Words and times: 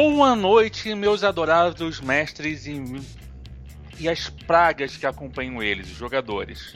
Boa 0.00 0.36
noite, 0.36 0.94
meus 0.94 1.24
adorados 1.24 2.00
mestres 2.00 2.68
e, 2.68 2.80
e 3.98 4.08
as 4.08 4.30
pragas 4.30 4.96
que 4.96 5.04
acompanham 5.04 5.60
eles, 5.60 5.90
os 5.90 5.96
jogadores. 5.96 6.72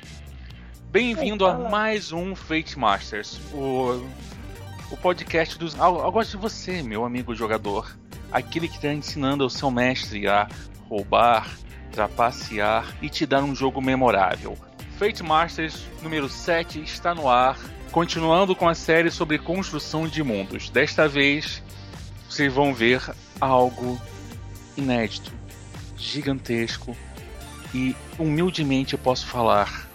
Bem-vindo 0.90 1.46
a 1.46 1.56
mais 1.56 2.10
um 2.10 2.34
Fate 2.34 2.76
Masters, 2.76 3.38
o, 3.54 4.04
o 4.90 4.96
podcast 4.96 5.56
dos. 5.56 5.72
Eu, 5.76 6.00
eu 6.00 6.10
gosto 6.10 6.32
de 6.32 6.36
você, 6.36 6.82
meu 6.82 7.04
amigo 7.04 7.32
jogador. 7.32 7.96
Aquele 8.32 8.66
que 8.66 8.74
está 8.74 8.92
ensinando 8.92 9.44
ao 9.44 9.50
seu 9.50 9.70
mestre 9.70 10.26
a 10.26 10.48
roubar, 10.88 11.48
trapacear 11.92 12.92
e 13.00 13.08
te 13.08 13.24
dar 13.24 13.44
um 13.44 13.54
jogo 13.54 13.80
memorável. 13.80 14.58
Fate 14.98 15.22
Masters 15.22 15.84
número 16.02 16.28
7 16.28 16.82
está 16.82 17.14
no 17.14 17.28
ar, 17.28 17.56
continuando 17.92 18.56
com 18.56 18.68
a 18.68 18.74
série 18.74 19.12
sobre 19.12 19.38
construção 19.38 20.08
de 20.08 20.24
mundos. 20.24 20.70
Desta 20.70 21.06
vez, 21.06 21.62
vocês 22.32 22.50
vão 22.50 22.72
ver 22.72 23.02
algo 23.38 24.00
inédito, 24.74 25.30
gigantesco 25.98 26.96
e 27.74 27.94
humildemente 28.18 28.94
eu 28.94 28.98
posso 28.98 29.26
falar 29.26 29.86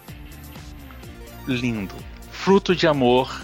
lindo. 1.47 1.95
Fruto 2.31 2.75
de 2.75 2.85
amor 2.85 3.41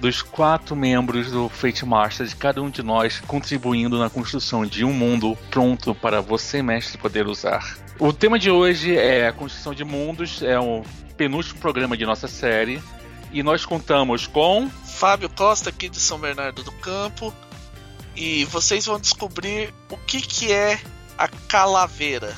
dos 0.00 0.22
quatro 0.22 0.76
membros 0.76 1.32
do 1.32 1.48
Fate 1.48 1.84
Masters, 1.84 2.32
cada 2.32 2.62
um 2.62 2.70
de 2.70 2.80
nós 2.80 3.18
contribuindo 3.26 3.98
na 3.98 4.08
construção 4.08 4.64
de 4.64 4.84
um 4.84 4.92
mundo 4.92 5.36
pronto 5.50 5.92
para 5.92 6.20
você, 6.20 6.62
mestre, 6.62 6.96
poder 6.96 7.26
usar. 7.26 7.76
O 7.98 8.12
tema 8.12 8.38
de 8.38 8.52
hoje 8.52 8.96
é 8.96 9.26
a 9.26 9.32
construção 9.32 9.74
de 9.74 9.84
mundos, 9.84 10.42
é 10.42 10.60
o 10.60 10.84
penúltimo 11.16 11.58
programa 11.58 11.96
de 11.96 12.06
nossa 12.06 12.28
série. 12.28 12.80
E 13.32 13.42
nós 13.42 13.66
contamos 13.66 14.28
com. 14.28 14.70
Fábio 14.70 15.28
Costa, 15.28 15.70
aqui 15.70 15.88
de 15.88 15.98
São 15.98 16.18
Bernardo 16.18 16.62
do 16.62 16.72
Campo. 16.72 17.34
E 18.20 18.44
vocês 18.46 18.84
vão 18.84 18.98
descobrir 18.98 19.72
o 19.88 19.96
que, 19.96 20.20
que 20.20 20.52
é 20.52 20.80
a 21.16 21.28
calaveira. 21.28 22.34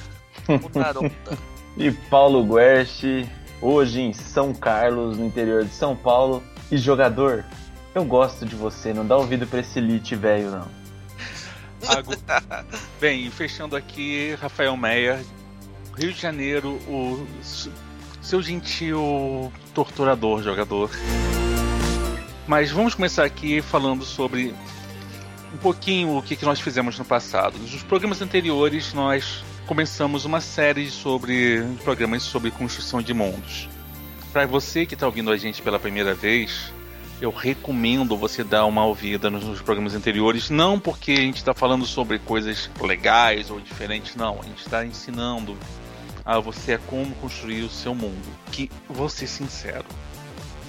O 0.47 0.69
Naronda. 0.79 1.39
e 1.75 1.91
Paulo 1.91 2.45
Guerci, 2.45 3.27
hoje 3.63 4.03
em 4.03 4.13
São 4.13 4.53
Carlos, 4.53 5.17
no 5.17 5.25
interior 5.25 5.65
de 5.65 5.73
São 5.73 5.97
Paulo. 5.97 6.43
E 6.71 6.77
jogador, 6.77 7.47
eu 7.95 8.05
gosto 8.05 8.45
de 8.45 8.55
você, 8.55 8.93
não 8.93 9.07
dá 9.07 9.17
ouvido 9.17 9.47
pra 9.47 9.61
esse 9.61 9.79
elite 9.79 10.15
velho, 10.15 10.51
não. 10.51 10.69
Agu... 11.89 12.13
Bem, 13.01 13.31
fechando 13.31 13.75
aqui, 13.75 14.35
Rafael 14.35 14.77
Meia, 14.77 15.25
Rio 15.97 16.13
de 16.13 16.21
Janeiro, 16.21 16.73
o 16.87 17.27
seu 18.21 18.43
gentil 18.43 19.51
torturador 19.73 20.43
jogador. 20.43 20.91
Mas 22.47 22.71
vamos 22.71 22.95
começar 22.95 23.25
aqui 23.25 23.63
falando 23.63 24.05
sobre 24.05 24.55
um 25.53 25.57
pouquinho 25.59 26.17
o 26.17 26.23
que, 26.23 26.37
que 26.37 26.45
nós 26.45 26.61
fizemos 26.61 26.99
no 26.99 27.05
passado. 27.05 27.59
Nos 27.59 27.83
programas 27.83 28.23
anteriores, 28.23 28.93
nós 28.93 29.45
começamos 29.67 30.25
uma 30.25 30.41
série 30.41 30.91
sobre 30.91 31.63
programas 31.85 32.23
sobre 32.23 32.51
construção 32.51 33.03
de 33.03 33.13
mundos. 33.13 33.69
Para 34.33 34.47
você 34.47 34.87
que 34.87 34.95
está 34.95 35.07
ouvindo 35.07 35.31
a 35.31 35.37
gente 35.37 35.61
pela 35.61 35.79
primeira 35.79 36.15
vez, 36.15 36.73
eu 37.21 37.31
recomendo 37.31 38.17
você 38.17 38.43
dar 38.43 38.65
uma 38.65 38.85
ouvida 38.85 39.29
nos 39.29 39.61
programas 39.61 39.95
anteriores, 39.95 40.51
não 40.51 40.79
porque 40.79 41.13
a 41.13 41.17
gente 41.17 41.37
está 41.37 41.53
falando 41.53 41.85
sobre 41.85 42.19
coisas 42.19 42.71
legais 42.81 43.51
ou 43.51 43.61
diferentes, 43.61 44.15
não. 44.17 44.41
A 44.41 44.45
gente 44.45 44.61
está 44.61 44.85
ensinando 44.85 45.57
a 46.25 46.39
você 46.39 46.75
a 46.75 46.79
como 46.79 47.15
construir 47.17 47.63
o 47.63 47.71
seu 47.71 47.95
mundo. 47.95 48.27
Que, 48.53 48.71
vou 48.89 49.09
ser 49.09 49.27
sincero, 49.27 49.85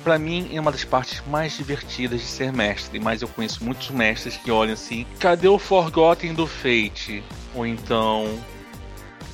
para 0.01 0.19
mim 0.19 0.49
é 0.53 0.59
uma 0.59 0.71
das 0.71 0.83
partes 0.83 1.21
mais 1.27 1.55
divertidas 1.55 2.19
de 2.19 2.27
ser 2.27 2.51
mestre, 2.51 2.99
mas 2.99 3.21
eu 3.21 3.27
conheço 3.27 3.63
muitos 3.63 3.89
mestres 3.89 4.37
que 4.37 4.51
olham 4.51 4.73
assim: 4.73 5.05
cadê 5.19 5.47
o 5.47 5.57
Forgotten 5.57 6.33
do 6.33 6.45
Fate? 6.45 7.23
Ou 7.55 7.65
então. 7.65 8.39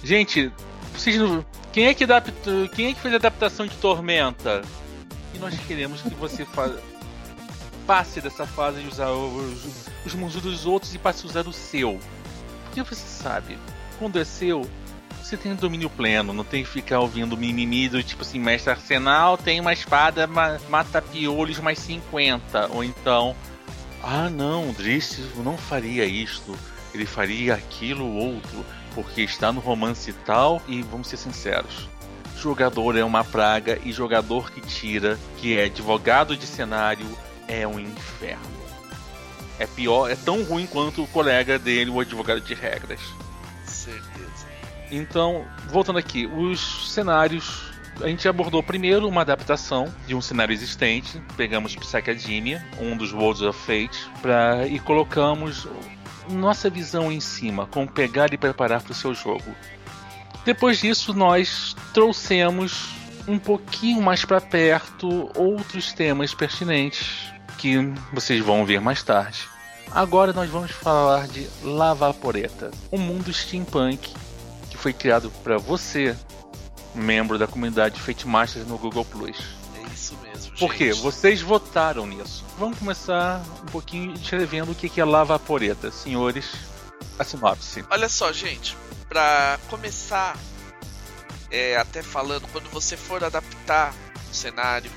Gente, 0.04 0.52
vocês 0.94 1.18
não... 1.18 1.46
quem, 1.72 1.88
é 1.88 1.94
que 1.94 2.06
quem 2.75 2.88
é 2.88 2.94
que 2.94 3.00
fez 3.00 3.14
a 3.14 3.18
adaptação 3.18 3.66
de 3.66 3.75
Tormenta? 3.78 4.62
E 5.34 5.40
nós 5.40 5.58
queremos 5.68 6.02
que 6.02 6.14
você 6.16 6.46
fa... 6.46 6.75
passe 7.86 8.22
dessa 8.22 8.46
fase 8.46 8.81
de 8.81 8.88
usar 8.88 9.12
os, 9.12 9.88
os 10.06 10.14
mundos 10.14 10.41
dos 10.41 10.66
outros 10.66 10.94
e 10.94 10.97
passe 10.97 11.25
a 11.25 11.30
usar 11.30 11.47
o 11.47 11.53
seu. 11.53 12.00
Porque 12.66 12.81
você 12.84 12.96
sabe, 12.96 13.58
quando 14.00 14.20
é 14.20 14.25
seu, 14.25 14.70
você 15.28 15.36
tem 15.36 15.54
domínio 15.54 15.90
pleno, 15.90 16.32
não 16.32 16.46
tem 16.46 16.64
que 16.64 16.70
ficar 16.70 17.02
ouvindo 17.02 17.36
mimimi 17.36 17.90
do 17.90 18.02
tipo 18.02 18.22
assim, 18.22 18.40
mestre 18.40 18.72
arsenal 18.72 19.38
tem 19.38 19.60
uma 19.60 19.74
espada 19.74 20.26
ma 20.26 20.58
mata 20.70 21.02
piolhos 21.02 21.60
mais 21.60 21.80
50. 21.80 22.70
Ou 22.72 22.82
então, 22.82 23.36
ah 24.02 24.30
não, 24.30 24.72
Driss 24.72 25.20
não 25.36 25.58
faria 25.58 26.06
isto, 26.06 26.58
ele 26.94 27.06
faria 27.06 27.56
aquilo 27.56 28.10
outro, 28.16 28.66
porque 28.96 29.22
está 29.22 29.52
no 29.52 29.60
romance 29.60 30.14
tal, 30.26 30.62
e 30.66 30.82
vamos 30.82 31.10
ser 31.10 31.18
sinceros. 31.18 31.90
Jogador 32.38 32.96
é 32.96 33.04
uma 33.04 33.26
praga 33.26 33.80
e 33.84 33.92
jogador 33.92 34.50
que 34.50 34.62
tira, 34.62 35.20
que 35.38 35.58
é 35.58 35.66
advogado 35.66 36.38
de 36.38 36.48
cenário, 36.48 37.06
é 37.50 37.68
um 37.68 37.78
inferno. 37.78 38.58
É 39.59 39.66
pior, 39.66 40.09
é 40.09 40.16
tão 40.16 40.42
ruim 40.44 40.68
quanto 40.68 41.04
o 41.04 41.08
colega 41.08 41.59
dele, 41.59 41.90
o 41.90 42.00
advogado 42.00 42.40
de 42.40 42.54
regras. 42.54 43.02
Então, 44.92 45.46
voltando 45.70 46.00
aqui, 46.00 46.25
os 46.25 46.92
cenários. 46.92 47.72
A 48.02 48.08
gente 48.08 48.28
abordou 48.28 48.62
primeiro 48.62 49.08
uma 49.08 49.22
adaptação 49.22 49.92
de 50.06 50.14
um 50.14 50.22
cenário 50.22 50.53
existente. 50.53 51.20
Pegamos 51.36 51.75
Psychademia, 51.75 52.64
um 52.80 52.96
dos 52.96 53.12
Worlds 53.12 53.42
of 53.42 53.59
Fate, 53.59 54.08
pra, 54.22 54.68
e 54.68 54.80
colocamos 54.80 55.68
nossa 56.30 56.70
visão 56.70 57.12
em 57.12 57.20
cima, 57.20 57.66
como 57.66 57.88
pegar 57.88 58.31
e 58.34 58.38
preparar 58.38 58.84
para 58.84 58.92
o 58.92 58.96
seu 58.96 59.16
jogo. 59.16 59.56
Depois 60.46 60.80
disso, 60.80 61.14
nós 61.14 61.76
trouxemos 61.94 62.90
um 63.28 63.40
pouquinho 63.40 64.02
mais 64.02 64.24
para 64.24 64.40
perto 64.40 65.30
outros 65.36 65.92
temas 65.92 66.34
pertinentes 66.34 67.31
que 67.58 67.78
vocês 68.14 68.44
vão 68.44 68.66
ver 68.66 68.80
mais 68.80 69.02
tarde. 69.03 69.40
Agora 69.92 70.34
nós 70.34 70.50
vamos 70.50 70.72
falar 70.72 71.28
de 71.28 71.47
Lavaporeta, 71.64 72.72
um 72.92 72.97
mundo 72.97 73.34
steampunk 73.34 74.14
que 74.78 74.84
foi 74.84 74.94
criado 74.94 75.32
para 75.44 75.58
você, 75.58 76.16
membro 76.94 77.38
da 77.38 77.48
comunidade 77.48 78.00
Fate 78.00 78.28
Masters 78.28 78.68
no 78.68 78.78
Google 78.78 79.04
Plus. 79.04 79.38
É 79.76 79.94
isso 79.94 80.16
mesmo. 80.22 80.56
Por 80.58 80.74
quê? 80.74 80.94
Vocês 80.94 81.42
votaram 81.42 82.06
nisso. 82.06 82.46
Vamos 82.58 82.78
começar 82.78 83.44
um 83.64 83.66
pouquinho 83.66 84.14
descrevendo 84.14 84.72
o 84.72 84.76
que 84.76 85.02
é 85.02 85.04
Lava 85.04 85.38
Poreta, 85.38 85.92
senhores. 85.92 86.46
A 87.20 87.24
sinopse. 87.24 87.84
Olha 87.90 88.08
só, 88.08 88.32
gente, 88.32 88.78
para 89.10 89.60
começar, 89.70 90.38
é, 91.50 91.76
até 91.76 92.04
falando, 92.04 92.48
quando 92.52 92.70
você 92.70 92.96
for 92.96 93.24
adaptar 93.24 93.94
o 94.30 94.34
cenário, 94.34 94.92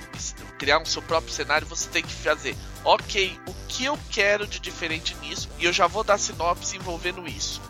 criar 0.59 0.79
um 0.79 0.85
seu 0.85 1.01
próprio 1.01 1.33
cenário, 1.33 1.67
você 1.67 1.89
tem 1.89 2.03
que 2.03 2.13
fazer, 2.13 2.55
ok, 2.85 3.39
o 3.47 3.55
que 3.69 3.87
eu 3.87 3.99
quero 4.11 4.47
de 4.47 4.61
diferente 4.61 5.17
nisso, 5.23 5.49
e 5.59 5.65
eu 5.65 5.73
já 5.73 5.87
vou 5.87 6.05
dar 6.05 6.19
sinopse 6.19 6.77
envolvendo 6.77 7.27
isso. 7.27 7.63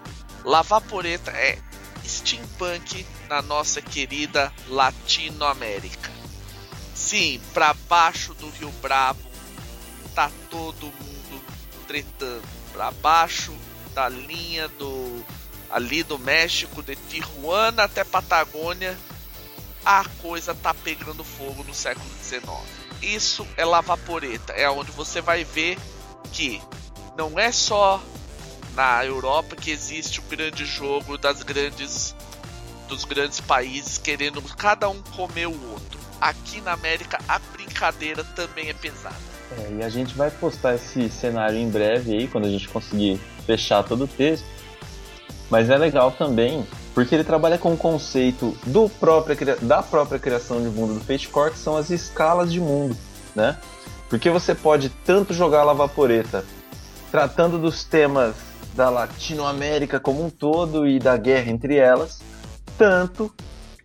Lavaporeta 0.44 1.30
é 1.30 1.58
steampunk 2.10 3.06
na 3.28 3.40
nossa 3.40 3.80
querida 3.80 4.52
Latinoamérica. 4.68 6.10
Sim, 6.94 7.40
para 7.54 7.72
baixo 7.88 8.34
do 8.34 8.50
Rio 8.50 8.70
Bravo 8.82 9.30
tá 10.14 10.30
todo 10.50 10.86
mundo 10.86 11.42
tretando. 11.86 12.42
Para 12.72 12.90
baixo 12.90 13.54
da 13.94 14.08
linha 14.08 14.68
do 14.68 15.24
ali 15.70 16.02
do 16.02 16.18
México, 16.18 16.82
de 16.82 16.96
Tijuana 16.96 17.84
até 17.84 18.02
Patagônia, 18.02 18.98
a 19.84 20.04
coisa 20.20 20.54
tá 20.54 20.74
pegando 20.74 21.22
fogo 21.22 21.62
no 21.62 21.72
século 21.72 22.08
XIX. 22.22 22.42
Isso 23.00 23.46
é 23.56 23.64
lavaporeta, 23.64 24.52
é 24.52 24.68
onde 24.68 24.90
você 24.90 25.20
vai 25.20 25.44
ver 25.44 25.78
que 26.32 26.60
não 27.16 27.38
é 27.38 27.52
só 27.52 28.02
na 28.74 29.04
Europa 29.04 29.56
que 29.56 29.70
existe 29.70 30.20
o 30.20 30.22
grande 30.22 30.64
jogo 30.64 31.18
das 31.18 31.42
grandes 31.42 32.14
dos 32.88 33.04
grandes 33.04 33.40
países 33.40 33.98
querendo 33.98 34.42
cada 34.56 34.88
um 34.88 35.00
comer 35.16 35.46
o 35.46 35.70
outro. 35.70 35.98
Aqui 36.20 36.60
na 36.60 36.72
América 36.72 37.20
a 37.28 37.38
brincadeira 37.38 38.24
também 38.24 38.68
é 38.68 38.74
pesada. 38.74 39.14
É, 39.58 39.78
e 39.78 39.84
a 39.84 39.88
gente 39.88 40.14
vai 40.14 40.30
postar 40.30 40.74
esse 40.74 41.08
cenário 41.08 41.56
em 41.56 41.68
breve 41.68 42.12
aí, 42.16 42.28
quando 42.28 42.46
a 42.46 42.50
gente 42.50 42.68
conseguir 42.68 43.20
fechar 43.46 43.82
todo 43.82 44.04
o 44.04 44.08
texto. 44.08 44.44
Mas 45.48 45.70
é 45.70 45.76
legal 45.76 46.12
também, 46.12 46.64
porque 46.94 47.14
ele 47.14 47.24
trabalha 47.24 47.58
com 47.58 47.72
o 47.72 47.76
conceito 47.76 48.56
do 48.66 48.88
própria, 48.88 49.56
da 49.60 49.82
própria 49.82 50.18
criação 50.18 50.62
de 50.62 50.68
mundo 50.68 50.94
do 50.94 51.00
Fate 51.00 51.28
que 51.28 51.58
são 51.58 51.76
as 51.76 51.90
escalas 51.90 52.52
de 52.52 52.60
mundo, 52.60 52.96
né? 53.34 53.56
Porque 54.08 54.30
você 54.30 54.54
pode 54.54 54.88
tanto 55.04 55.32
jogar 55.32 55.64
Lavaporeta 55.64 56.44
tratando 57.10 57.58
dos 57.58 57.82
temas 57.82 58.49
da 58.74 58.88
Latinoamérica 58.88 59.98
como 60.00 60.24
um 60.24 60.30
todo 60.30 60.86
e 60.86 60.98
da 60.98 61.16
guerra 61.16 61.50
entre 61.50 61.76
elas, 61.76 62.20
tanto 62.78 63.32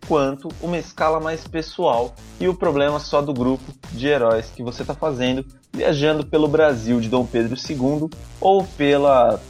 quanto 0.06 0.48
uma 0.60 0.78
escala 0.78 1.18
mais 1.18 1.46
pessoal 1.46 2.14
e 2.38 2.48
o 2.48 2.54
problema 2.54 2.98
só 2.98 3.20
do 3.20 3.34
grupo 3.34 3.72
de 3.92 4.06
heróis 4.06 4.46
que 4.54 4.62
você 4.62 4.82
está 4.82 4.94
fazendo, 4.94 5.44
viajando 5.72 6.24
pelo 6.24 6.48
Brasil 6.48 7.00
de 7.00 7.08
Dom 7.08 7.26
Pedro 7.26 7.56
II 7.56 8.08
ou 8.40 8.64
pela 8.64 9.40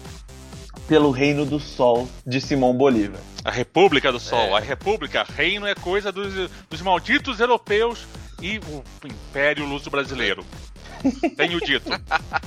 pelo 0.88 1.10
Reino 1.10 1.44
do 1.44 1.58
Sol 1.58 2.08
de 2.24 2.40
Simão 2.40 2.72
Bolívar. 2.72 3.20
A 3.44 3.50
República 3.50 4.12
do 4.12 4.20
Sol. 4.20 4.38
É. 4.38 4.52
A 4.56 4.60
República, 4.60 5.26
reino 5.28 5.66
é 5.66 5.74
coisa 5.74 6.12
dos, 6.12 6.50
dos 6.70 6.80
malditos 6.80 7.40
europeus 7.40 8.06
e 8.40 8.58
o 8.58 8.82
Império 9.04 9.66
Luso 9.66 9.90
Brasileiro. 9.90 10.44
Tenho 11.36 11.60
dito. 11.60 11.90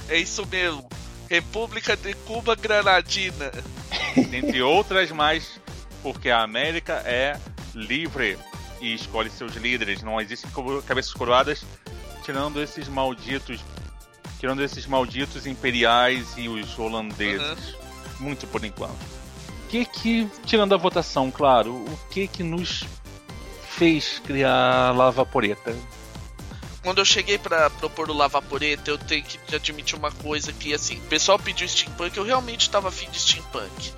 é 0.07 0.17
isso 0.17 0.45
mesmo. 0.47 0.87
República 1.29 1.95
de 1.95 2.13
Cuba 2.13 2.55
Granadina. 2.55 3.51
Entre 4.17 4.61
outras 4.61 5.11
mais, 5.11 5.59
porque 6.01 6.29
a 6.29 6.41
América 6.41 7.03
é 7.05 7.39
livre 7.75 8.37
e 8.81 8.93
escolhe 8.93 9.29
seus 9.29 9.55
líderes. 9.55 10.01
Não 10.01 10.19
existem 10.19 10.49
cabeças 10.85 11.13
coroadas, 11.13 11.63
tirando 12.23 12.61
esses 12.61 12.87
malditos, 12.87 13.61
tirando 14.39 14.63
esses 14.63 14.87
malditos 14.87 15.45
imperiais 15.45 16.33
e 16.35 16.49
os 16.49 16.77
holandeses. 16.77 17.73
Uhum. 17.73 17.79
Muito 18.21 18.47
por 18.47 18.65
enquanto. 18.65 18.99
O 19.63 19.67
que 19.69 19.85
que, 19.85 20.27
tirando 20.45 20.73
a 20.73 20.77
votação, 20.77 21.29
claro, 21.29 21.73
o 21.73 21.99
que 22.09 22.27
que 22.27 22.41
nos 22.41 22.85
fez 23.69 24.19
criar 24.25 24.91
Lava 24.95 25.25
Poreta? 25.25 25.75
Quando 26.89 26.97
eu 26.97 27.05
cheguei 27.05 27.37
para 27.37 27.69
propor 27.69 28.09
o 28.09 28.13
Lavaporeta, 28.15 28.89
eu 28.89 28.97
tenho 28.97 29.23
que 29.23 29.55
admitir 29.55 29.95
uma 29.95 30.09
coisa 30.11 30.51
que 30.51 30.73
assim, 30.73 30.97
o 30.97 31.01
pessoal 31.01 31.37
pediu 31.37 31.69
steampunk, 31.69 32.17
eu 32.17 32.23
realmente 32.23 32.61
estava 32.61 32.87
afim 32.87 33.07
de 33.11 33.19
steampunk. 33.19 33.93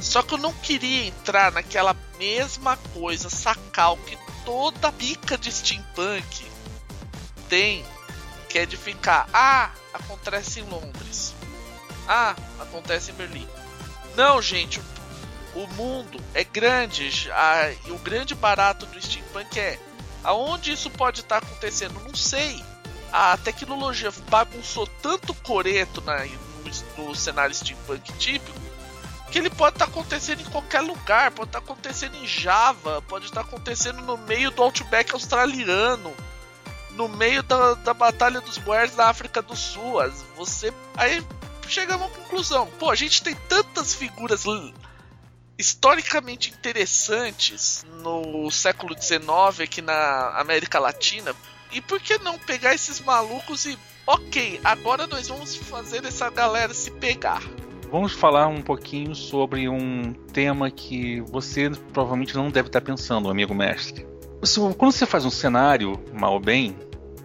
Só 0.00 0.22
que 0.22 0.32
eu 0.32 0.38
não 0.38 0.54
queria 0.54 1.04
entrar 1.04 1.52
naquela 1.52 1.94
mesma 2.18 2.78
coisa 2.94 3.28
sacal 3.28 3.98
que 3.98 4.16
toda 4.46 4.90
pica 4.92 5.36
de 5.36 5.52
steampunk 5.52 6.46
tem, 7.50 7.84
que 8.48 8.60
é 8.60 8.64
de 8.64 8.78
ficar, 8.78 9.28
ah, 9.30 9.70
acontece 9.92 10.60
em 10.60 10.62
Londres. 10.62 11.34
Ah, 12.08 12.34
acontece 12.58 13.10
em 13.10 13.14
Berlim. 13.14 13.46
Não, 14.16 14.40
gente, 14.40 14.80
o 15.54 15.66
mundo 15.74 16.18
é 16.32 16.42
grande, 16.44 17.30
a, 17.30 17.72
e 17.86 17.90
o 17.90 17.98
grande 17.98 18.34
barato 18.34 18.86
do 18.86 19.02
steampunk 19.02 19.60
é 19.60 19.78
Aonde 20.26 20.72
isso 20.72 20.90
pode 20.90 21.20
estar 21.20 21.40
tá 21.40 21.46
acontecendo? 21.46 21.94
Não 22.04 22.14
sei. 22.14 22.62
A 23.12 23.36
tecnologia 23.36 24.12
bagunçou 24.28 24.86
tanto 25.00 25.32
coreto 25.32 26.00
na, 26.02 26.24
no, 26.24 27.04
no 27.04 27.14
cenário 27.14 27.54
steampunk 27.54 28.12
típico 28.14 28.66
que 29.30 29.38
ele 29.38 29.50
pode 29.50 29.74
estar 29.74 29.86
tá 29.86 29.90
acontecendo 29.90 30.40
em 30.40 30.44
qualquer 30.44 30.80
lugar, 30.80 31.30
pode 31.30 31.48
estar 31.48 31.60
tá 31.60 31.64
acontecendo 31.64 32.16
em 32.16 32.26
Java, 32.26 33.02
pode 33.02 33.26
estar 33.26 33.42
tá 33.42 33.48
acontecendo 33.48 34.00
no 34.02 34.16
meio 34.16 34.50
do 34.50 34.62
Outback 34.62 35.12
australiano, 35.12 36.14
no 36.92 37.08
meio 37.08 37.42
da, 37.42 37.74
da 37.74 37.92
Batalha 37.92 38.40
dos 38.40 38.56
Boers 38.58 38.94
da 38.94 39.08
África 39.08 39.42
do 39.42 39.54
Sul. 39.54 39.98
Você 40.36 40.72
aí 40.96 41.24
chega 41.68 41.94
a 41.94 41.96
uma 41.96 42.08
conclusão. 42.08 42.66
Pô, 42.78 42.90
a 42.90 42.94
gente 42.94 43.22
tem 43.22 43.34
tantas 43.48 43.94
figuras 43.94 44.44
historicamente 45.58 46.50
interessantes 46.50 47.84
no 48.02 48.50
século 48.50 48.94
XIX 48.94 49.60
aqui 49.62 49.80
na 49.80 50.38
América 50.38 50.78
Latina. 50.78 51.34
E 51.72 51.80
por 51.80 52.00
que 52.00 52.18
não 52.18 52.38
pegar 52.38 52.74
esses 52.74 53.00
malucos 53.00 53.64
e, 53.64 53.78
ok, 54.06 54.60
agora 54.62 55.06
nós 55.06 55.28
vamos 55.28 55.56
fazer 55.56 56.04
essa 56.04 56.30
galera 56.30 56.72
se 56.72 56.90
pegar? 56.90 57.42
Vamos 57.90 58.12
falar 58.12 58.48
um 58.48 58.62
pouquinho 58.62 59.14
sobre 59.14 59.68
um 59.68 60.12
tema 60.32 60.70
que 60.70 61.20
você 61.22 61.70
provavelmente 61.92 62.34
não 62.34 62.50
deve 62.50 62.68
estar 62.68 62.80
pensando, 62.80 63.30
amigo 63.30 63.54
mestre. 63.54 64.06
Quando 64.76 64.92
você 64.92 65.06
faz 65.06 65.24
um 65.24 65.30
cenário, 65.30 65.98
mal 66.12 66.34
ou 66.34 66.40
bem, 66.40 66.76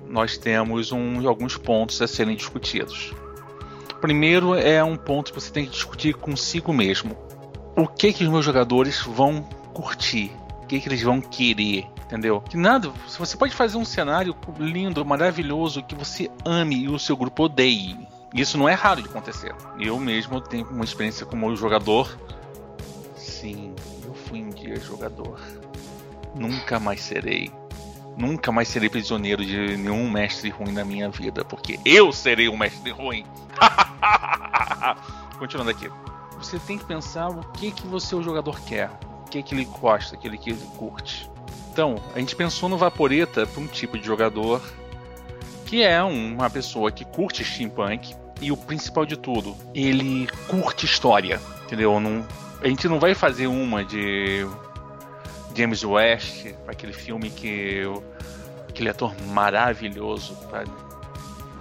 nós 0.07 0.37
temos 0.37 0.91
um, 0.91 1.27
alguns 1.27 1.57
pontos 1.57 2.01
a 2.01 2.07
serem 2.07 2.35
discutidos. 2.35 3.13
Primeiro 3.99 4.55
é 4.55 4.83
um 4.83 4.95
ponto 4.95 5.31
que 5.31 5.39
você 5.39 5.51
tem 5.51 5.65
que 5.65 5.71
discutir 5.71 6.15
consigo 6.15 6.73
mesmo 6.73 7.30
o 7.75 7.87
que 7.87 8.13
que 8.13 8.23
os 8.23 8.29
meus 8.29 8.45
jogadores 8.45 9.01
vão 9.01 9.43
curtir, 9.73 10.31
o 10.63 10.67
que 10.67 10.79
que 10.79 10.87
eles 10.87 11.01
vão 11.01 11.21
querer, 11.21 11.87
entendeu? 12.05 12.41
Que 12.41 12.57
nada, 12.57 12.91
você 13.17 13.37
pode 13.37 13.55
fazer 13.55 13.77
um 13.77 13.85
cenário 13.85 14.35
lindo, 14.59 15.05
maravilhoso 15.05 15.83
que 15.83 15.95
você 15.95 16.29
ame 16.45 16.83
e 16.83 16.89
o 16.89 16.99
seu 16.99 17.15
grupo 17.15 17.43
odeie. 17.43 17.97
Isso 18.33 18.57
não 18.57 18.67
é 18.67 18.73
raro 18.73 19.01
de 19.01 19.09
acontecer. 19.09 19.53
Eu 19.79 19.99
mesmo 19.99 20.39
tenho 20.39 20.65
uma 20.69 20.85
experiência 20.85 21.25
como 21.25 21.53
jogador. 21.55 22.17
Sim, 23.15 23.73
eu 24.05 24.13
fui 24.13 24.41
um 24.41 24.49
dia 24.49 24.79
jogador. 24.79 25.39
Nunca 26.33 26.79
mais 26.79 27.01
serei. 27.01 27.51
Nunca 28.17 28.51
mais 28.51 28.67
serei 28.67 28.89
prisioneiro 28.89 29.45
de 29.45 29.77
nenhum 29.77 30.09
mestre 30.09 30.49
ruim 30.49 30.71
na 30.71 30.85
minha 30.85 31.09
vida, 31.09 31.43
porque 31.43 31.79
eu 31.83 32.11
serei 32.11 32.47
um 32.47 32.57
mestre 32.57 32.91
ruim. 32.91 33.25
Continuando 35.37 35.71
aqui 35.71 35.89
você 36.45 36.59
tem 36.59 36.77
que 36.77 36.85
pensar 36.85 37.29
o 37.29 37.43
que 37.51 37.71
que 37.71 37.85
você 37.87 38.15
o 38.15 38.21
jogador 38.21 38.59
quer, 38.61 38.89
o 39.25 39.29
que 39.29 39.41
que 39.43 39.53
ele 39.53 39.65
gosta, 39.65 40.15
o 40.15 40.17
que 40.17 40.27
ele 40.27 40.37
curte. 40.77 41.29
Então, 41.71 41.95
a 42.13 42.19
gente 42.19 42.35
pensou 42.35 42.67
no 42.67 42.77
Vaporeta 42.77 43.45
para 43.45 43.61
um 43.61 43.67
tipo 43.67 43.97
de 43.97 44.05
jogador 44.05 44.61
que 45.65 45.83
é 45.83 46.03
uma 46.03 46.49
pessoa 46.49 46.91
que 46.91 47.05
curte 47.05 47.45
steampunk 47.45 48.13
e 48.41 48.51
o 48.51 48.57
principal 48.57 49.05
de 49.05 49.15
tudo, 49.15 49.55
ele 49.73 50.27
curte 50.47 50.85
história, 50.85 51.39
entendeu? 51.63 51.97
Não, 51.99 52.25
a 52.61 52.67
gente 52.67 52.87
não 52.89 52.99
vai 52.99 53.15
fazer 53.15 53.47
uma 53.47 53.85
de 53.85 54.45
James 55.55 55.83
West, 55.83 56.47
aquele 56.67 56.91
filme 56.91 57.29
que 57.29 57.83
aquele 58.67 58.89
ator 58.89 59.15
maravilhoso, 59.27 60.35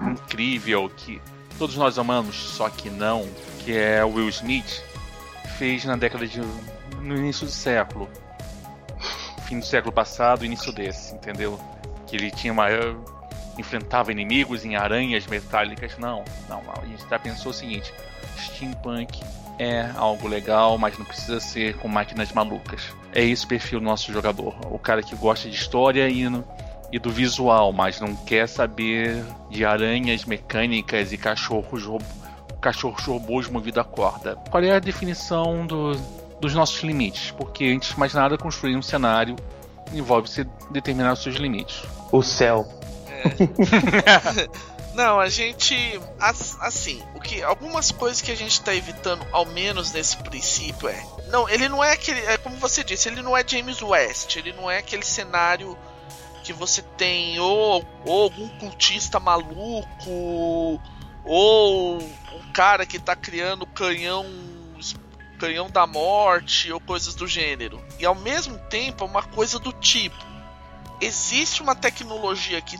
incrível 0.00 0.90
que 0.96 1.20
todos 1.60 1.76
nós 1.76 1.98
amamos, 1.98 2.36
só 2.36 2.70
que 2.70 2.88
não 2.88 3.28
que 3.58 3.76
é 3.76 4.02
o 4.02 4.14
Will 4.14 4.30
Smith, 4.30 4.82
fez 5.58 5.84
na 5.84 5.94
década 5.94 6.26
de. 6.26 6.40
no 7.02 7.14
início 7.14 7.44
do 7.44 7.52
século. 7.52 8.08
Fim 9.46 9.58
do 9.58 9.66
século 9.66 9.92
passado, 9.92 10.42
início 10.42 10.72
desse, 10.72 11.14
entendeu? 11.14 11.60
Que 12.06 12.16
ele 12.16 12.30
tinha 12.30 12.50
uma. 12.50 12.66
enfrentava 13.58 14.10
inimigos 14.10 14.64
em 14.64 14.74
aranhas 14.74 15.26
metálicas. 15.26 15.98
Não, 15.98 16.24
não, 16.48 16.62
a 16.82 16.86
gente 16.86 17.06
já 17.06 17.18
pensou 17.18 17.50
o 17.50 17.54
seguinte: 17.54 17.92
steampunk 18.38 19.22
é 19.58 19.90
algo 19.94 20.26
legal, 20.26 20.78
mas 20.78 20.96
não 20.96 21.04
precisa 21.04 21.40
ser 21.40 21.76
com 21.76 21.88
máquinas 21.88 22.32
malucas. 22.32 22.84
É 23.12 23.22
esse 23.22 23.44
o 23.44 23.48
perfil 23.48 23.80
do 23.80 23.84
nosso 23.84 24.10
jogador. 24.10 24.56
O 24.70 24.78
cara 24.78 25.02
que 25.02 25.14
gosta 25.14 25.50
de 25.50 25.56
história 25.56 26.08
e, 26.08 26.26
e 26.92 26.98
do 26.98 27.10
visual, 27.10 27.72
mas 27.72 28.00
não 28.00 28.14
quer 28.14 28.48
saber 28.48 29.24
de 29.48 29.64
aranhas 29.64 30.24
mecânicas 30.24 31.12
e 31.12 31.16
cachorros 31.16 31.84
cachorro 32.60 32.96
robôs 33.06 33.48
movido 33.48 33.80
a 33.80 33.84
corda. 33.84 34.36
Qual 34.50 34.62
é 34.62 34.72
a 34.72 34.78
definição 34.78 35.66
do, 35.66 35.92
dos 36.40 36.54
nossos 36.54 36.82
limites? 36.82 37.30
Porque 37.30 37.64
antes 37.64 37.90
de 37.90 37.98
mais 37.98 38.12
nada, 38.12 38.36
construir 38.36 38.76
um 38.76 38.82
cenário 38.82 39.34
envolve-se 39.92 40.46
determinar 40.70 41.14
os 41.14 41.22
seus 41.22 41.36
limites. 41.36 41.82
O 42.12 42.22
céu. 42.22 42.68
É. 43.08 44.70
Não, 44.94 45.20
a 45.20 45.28
gente. 45.28 46.00
Assim, 46.18 47.02
o 47.14 47.20
que 47.20 47.42
algumas 47.42 47.90
coisas 47.90 48.20
que 48.20 48.32
a 48.32 48.36
gente 48.36 48.52
está 48.52 48.74
evitando, 48.74 49.24
ao 49.32 49.46
menos 49.46 49.92
nesse 49.92 50.16
princípio, 50.16 50.88
é. 50.88 51.06
Não, 51.28 51.48
ele 51.48 51.68
não 51.68 51.82
é 51.82 51.92
aquele. 51.92 52.20
É 52.26 52.36
como 52.36 52.56
você 52.56 52.82
disse, 52.82 53.08
ele 53.08 53.22
não 53.22 53.36
é 53.36 53.44
James 53.46 53.80
West, 53.80 54.36
ele 54.36 54.52
não 54.52 54.68
é 54.68 54.78
aquele 54.78 55.04
cenário 55.04 55.78
que 56.50 56.52
você 56.52 56.82
tem 56.82 57.38
ou, 57.38 57.86
ou 58.04 58.24
algum 58.24 58.48
cultista 58.58 59.20
maluco 59.20 60.80
ou 61.24 61.98
um 61.98 62.52
cara 62.52 62.84
que 62.84 62.98
tá 62.98 63.14
criando 63.14 63.64
canhão 63.66 64.26
canhão 65.38 65.70
da 65.70 65.86
morte 65.86 66.70
ou 66.72 66.80
coisas 66.80 67.14
do 67.14 67.26
gênero. 67.26 67.82
E 68.00 68.04
ao 68.04 68.16
mesmo 68.16 68.58
tempo 68.68 69.04
é 69.04 69.06
uma 69.06 69.22
coisa 69.22 69.60
do 69.60 69.72
tipo. 69.72 70.16
Existe 71.00 71.62
uma 71.62 71.76
tecnologia 71.76 72.60
que, 72.60 72.76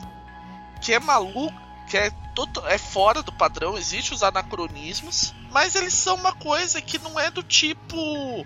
que 0.81 0.93
é 0.93 0.99
maluca, 0.99 1.55
que 1.89 1.97
é, 1.97 2.11
todo, 2.35 2.67
é 2.67 2.77
fora 2.77 3.23
do 3.23 3.31
padrão, 3.31 3.77
existe 3.77 4.13
os 4.13 4.21
anacronismos, 4.21 5.33
mas 5.49 5.75
eles 5.75 5.93
são 5.93 6.17
uma 6.17 6.33
coisa 6.33 6.81
que 6.81 6.99
não 6.99 7.17
é 7.17 7.31
do 7.31 7.41
tipo 7.41 8.45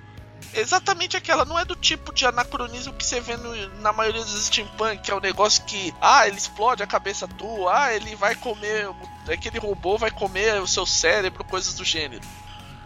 exatamente 0.53 1.17
aquela, 1.17 1.45
não 1.45 1.57
é 1.59 1.65
do 1.65 1.75
tipo 1.75 2.13
de 2.13 2.25
anacronismo 2.25 2.93
que 2.93 3.05
você 3.05 3.19
vê 3.19 3.35
no, 3.37 3.55
na 3.81 3.91
maioria 3.91 4.21
dos 4.21 4.45
steampunk, 4.45 5.01
que 5.01 5.11
é 5.11 5.13
o 5.13 5.17
um 5.17 5.21
negócio 5.21 5.63
que, 5.65 5.93
ah, 6.01 6.27
ele 6.27 6.37
explode 6.37 6.81
a 6.81 6.87
cabeça 6.87 7.27
tua, 7.27 7.85
ah, 7.85 7.93
ele 7.93 8.15
vai 8.15 8.35
comer, 8.35 8.89
aquele 9.27 9.59
robô 9.59 9.97
vai 9.97 10.11
comer 10.11 10.61
o 10.61 10.67
seu 10.67 10.85
cérebro, 10.85 11.43
coisas 11.43 11.73
do 11.73 11.83
gênero. 11.83 12.21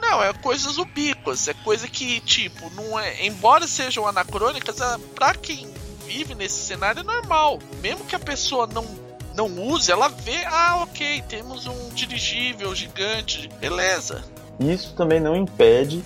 Não, 0.02 0.24
é 0.24 0.32
coisas 0.34 0.78
ubíquas, 0.78 1.48
é 1.48 1.54
coisa 1.54 1.88
que, 1.88 2.20
tipo, 2.22 2.70
não 2.72 2.98
é, 3.00 3.26
embora 3.26 3.68
sejam 3.68 4.08
anacrônicas, 4.08 4.80
é, 4.80 4.98
pra 5.14 5.36
quem 5.36 5.72
vive 6.06 6.34
nesse 6.34 6.66
cenário 6.66 7.02
é 7.02 7.04
normal. 7.04 7.60
Mesmo 7.82 8.06
que 8.06 8.16
a 8.16 8.20
pessoa 8.20 8.66
não 8.66 9.10
não 9.36 9.48
use, 9.70 9.90
ela 9.90 10.10
vê, 10.10 10.44
ah, 10.46 10.80
ok, 10.82 11.24
temos 11.30 11.66
um 11.66 11.90
dirigível 11.94 12.76
gigante, 12.76 13.48
beleza. 13.60 14.22
Isso 14.60 14.94
também 14.96 15.22
não 15.22 15.34
impede 15.34 16.04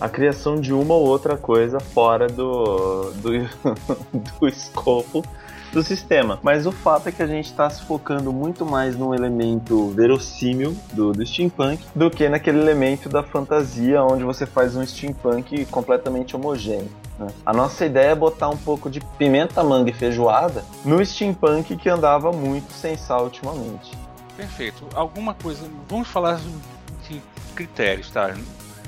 a 0.00 0.08
criação 0.08 0.60
de 0.60 0.72
uma 0.72 0.94
ou 0.94 1.06
outra 1.06 1.36
coisa 1.36 1.80
fora 1.80 2.26
do, 2.26 3.12
do, 3.12 3.30
do 4.40 4.48
escopo 4.48 5.24
do 5.74 5.82
sistema. 5.82 6.38
Mas 6.42 6.66
o 6.66 6.72
fato 6.72 7.08
é 7.08 7.12
que 7.12 7.22
a 7.22 7.26
gente 7.26 7.46
está 7.46 7.68
se 7.68 7.82
focando 7.82 8.32
muito 8.32 8.64
mais 8.64 8.96
num 8.96 9.12
elemento 9.12 9.88
verossímil 9.88 10.76
do, 10.92 11.12
do 11.12 11.26
steampunk 11.26 11.84
do 11.94 12.10
que 12.10 12.28
naquele 12.28 12.60
elemento 12.60 13.08
da 13.08 13.22
fantasia 13.22 14.02
onde 14.02 14.22
você 14.22 14.46
faz 14.46 14.76
um 14.76 14.86
steampunk 14.86 15.66
completamente 15.66 16.36
homogêneo. 16.36 16.90
Né? 17.18 17.26
A 17.44 17.52
nossa 17.52 17.84
ideia 17.84 18.10
é 18.10 18.14
botar 18.14 18.48
um 18.48 18.56
pouco 18.56 18.88
de 18.88 19.00
pimenta, 19.18 19.62
manga 19.62 19.90
e 19.90 19.92
feijoada 19.92 20.64
no 20.84 21.04
steampunk 21.04 21.76
que 21.76 21.88
andava 21.88 22.32
muito 22.32 22.72
sem 22.72 22.96
sal 22.96 23.24
ultimamente. 23.24 23.92
Perfeito. 24.36 24.84
Alguma 24.94 25.34
coisa. 25.34 25.68
Vamos 25.88 26.08
falar 26.08 26.40
de 27.08 27.20
critérios, 27.54 28.10
tá? 28.10 28.34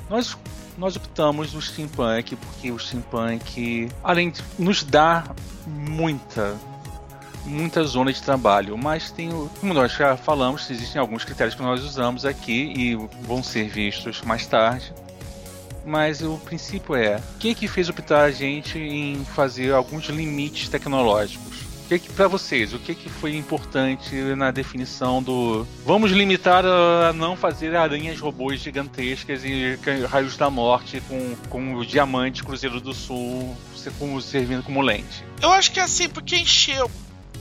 Nós, 0.08 0.36
nós 0.76 0.96
optamos 0.96 1.52
no 1.54 1.60
steampunk 1.60 2.36
porque 2.36 2.70
o 2.70 2.78
steampunk, 2.78 3.88
além 4.02 4.30
de 4.30 4.42
nos 4.58 4.82
dar 4.82 5.34
muita, 5.66 6.56
muita 7.44 7.82
zona 7.84 8.12
de 8.12 8.22
trabalho, 8.22 8.76
mas 8.76 9.10
tem, 9.10 9.30
como 9.60 9.72
nós 9.72 9.92
já 9.92 10.16
falamos, 10.16 10.70
existem 10.70 11.00
alguns 11.00 11.24
critérios 11.24 11.54
que 11.54 11.62
nós 11.62 11.82
usamos 11.82 12.24
aqui 12.24 12.72
e 12.76 12.96
vão 13.22 13.42
ser 13.42 13.68
vistos 13.68 14.22
mais 14.22 14.46
tarde. 14.46 14.92
Mas 15.84 16.20
o 16.20 16.36
princípio 16.38 16.96
é, 16.96 17.22
quem 17.38 17.52
é 17.52 17.54
que 17.54 17.68
fez 17.68 17.88
optar 17.88 18.24
a 18.24 18.30
gente 18.30 18.76
em 18.76 19.24
fazer 19.24 19.72
alguns 19.72 20.06
limites 20.06 20.68
tecnológicos? 20.68 21.45
Que, 21.88 21.98
que 21.98 22.12
para 22.12 22.26
vocês, 22.26 22.74
o 22.74 22.78
que, 22.78 22.94
que 22.94 23.08
foi 23.08 23.36
importante 23.36 24.14
na 24.36 24.50
definição 24.50 25.22
do 25.22 25.66
vamos 25.84 26.10
limitar 26.10 26.64
a 26.64 27.12
não 27.12 27.36
fazer 27.36 27.76
aranhas 27.76 28.18
robôs 28.18 28.60
gigantescas 28.60 29.44
e 29.44 29.78
raios 30.08 30.36
da 30.36 30.50
morte 30.50 31.00
com, 31.08 31.36
com 31.48 31.74
o 31.74 31.86
diamante 31.86 32.42
Cruzeiro 32.42 32.80
do 32.80 32.92
Sul 32.92 33.56
como, 33.98 34.20
servindo 34.20 34.62
como 34.62 34.80
lente? 34.80 35.24
Eu 35.40 35.52
acho 35.52 35.70
que 35.70 35.80
é 35.80 35.82
assim, 35.82 36.08
porque 36.08 36.36
encheu 36.36 36.90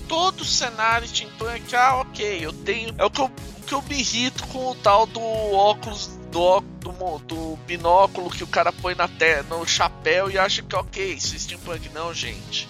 todo 0.08 0.42
o 0.42 0.46
cenário 0.46 1.08
steampunk, 1.08 1.75
ah, 1.75 1.98
ok, 1.98 2.40
eu 2.42 2.54
tenho. 2.54 2.94
É 2.98 3.06
o 3.06 3.10
que 3.10 3.22
eu, 3.22 3.25
o 3.25 3.62
que 3.66 3.74
eu 3.74 3.82
me 3.84 4.00
irrito 4.00 4.46
com 4.48 4.72
o 4.72 4.75
tal 4.75 5.06
do 5.06 5.22
óculos 5.22 6.08
do, 6.32 6.60
do, 6.60 7.20
do, 7.20 7.60
binóculo 7.66 8.30
que 8.30 8.44
o 8.44 8.48
cara 8.48 8.72
põe 8.72 8.94
na 8.94 9.08
te, 9.08 9.42
no 9.50 9.66
chapéu 9.66 10.30
e 10.30 10.38
acha 10.38 10.62
que 10.62 10.75
ok, 10.75 11.14
isso 11.14 11.36
é 11.36 11.40
steampunk. 11.40 11.90
Não, 11.94 12.14
gente. 12.14 12.68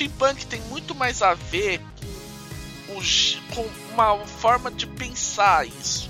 Steampunk 0.00 0.46
tem 0.46 0.60
muito 0.62 0.94
mais 0.94 1.20
a 1.20 1.34
ver 1.34 1.80
com, 2.86 3.68
uma 3.92 4.18
forma 4.26 4.70
de 4.70 4.86
pensar 4.86 5.66
isso. 5.66 6.08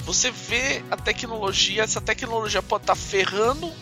Você 0.00 0.30
vê 0.30 0.84
a 0.90 0.96
tecnologia, 0.96 1.82
essa 1.82 2.00
tecnologia 2.00 2.62
pode 2.62 2.82
estar 2.82 2.94
tá 2.94 3.00
ferrando 3.00 3.72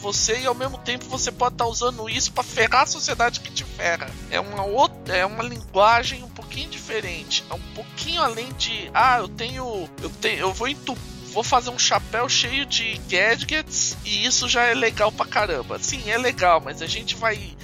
você 0.00 0.40
e 0.40 0.46
ao 0.46 0.54
mesmo 0.54 0.78
tempo 0.78 1.06
você 1.06 1.32
pode 1.32 1.54
estar 1.54 1.64
tá 1.64 1.70
usando 1.70 2.08
isso 2.08 2.32
para 2.32 2.44
ferrar 2.44 2.82
a 2.82 2.86
sociedade 2.86 3.40
que 3.40 3.50
te 3.50 3.64
ferra. 3.64 4.08
É 4.30 4.38
uma 4.38 4.64
outra, 4.64 5.16
é 5.16 5.26
uma 5.26 5.42
linguagem 5.42 6.22
um 6.22 6.30
pouquinho 6.30 6.70
diferente, 6.70 7.44
é 7.50 7.54
um 7.54 7.74
pouquinho 7.74 8.22
além 8.22 8.52
de, 8.52 8.90
ah, 8.94 9.18
eu 9.18 9.28
tenho, 9.28 9.88
eu 10.00 10.10
tenho, 10.20 10.38
eu 10.38 10.52
vou 10.52 10.68
entupir 10.68 11.18
vou 11.28 11.42
fazer 11.44 11.70
um 11.70 11.78
chapéu 11.78 12.28
cheio 12.28 12.64
de 12.64 12.98
gadgets 13.08 13.96
e 14.04 14.24
isso 14.24 14.48
já 14.48 14.64
é 14.64 14.74
legal 14.74 15.12
pra 15.12 15.26
caramba. 15.26 15.78
Sim, 15.78 16.10
é 16.10 16.16
legal, 16.16 16.60
mas 16.60 16.82
a 16.82 16.86
gente 16.86 17.14
vai 17.14 17.56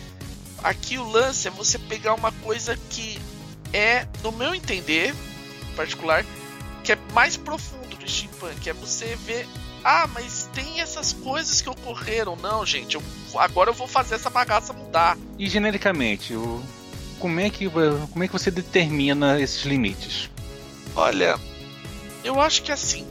Aqui 0.65 0.97
o 0.97 1.07
lance 1.07 1.47
é 1.47 1.51
você 1.51 1.79
pegar 1.79 2.15
uma 2.15 2.33
coisa 2.33 2.75
que 2.89 3.21
é, 3.71 4.09
no 4.23 4.33
meu 4.33 4.55
entender 4.55 5.15
particular, 5.77 6.25
que 6.83 6.93
é 6.93 6.99
mais 7.13 7.37
profundo 7.37 7.95
do 7.97 8.09
steampunk, 8.11 8.69
é 8.69 8.73
você 8.73 9.15
ver 9.15 9.47
ah, 9.85 10.09
mas 10.15 10.49
tem 10.55 10.81
essas 10.81 11.13
coisas 11.13 11.61
que 11.61 11.69
ocorreram. 11.69 12.37
Não, 12.37 12.65
gente, 12.65 12.95
eu, 12.95 13.03
agora 13.35 13.69
eu 13.69 13.75
vou 13.75 13.87
fazer 13.87 14.15
essa 14.15 14.31
bagaça 14.31 14.73
mudar. 14.73 15.19
E 15.39 15.47
genericamente, 15.47 16.35
o, 16.35 16.63
como, 17.19 17.39
é 17.39 17.51
que, 17.51 17.69
como 17.69 18.25
é 18.25 18.27
que 18.27 18.33
você 18.33 18.51
determina 18.51 19.39
esses 19.39 19.65
limites? 19.65 20.31
Olha, 20.97 21.39
eu 22.25 22.41
acho 22.41 22.63
que 22.63 22.73
assim, 22.73 23.07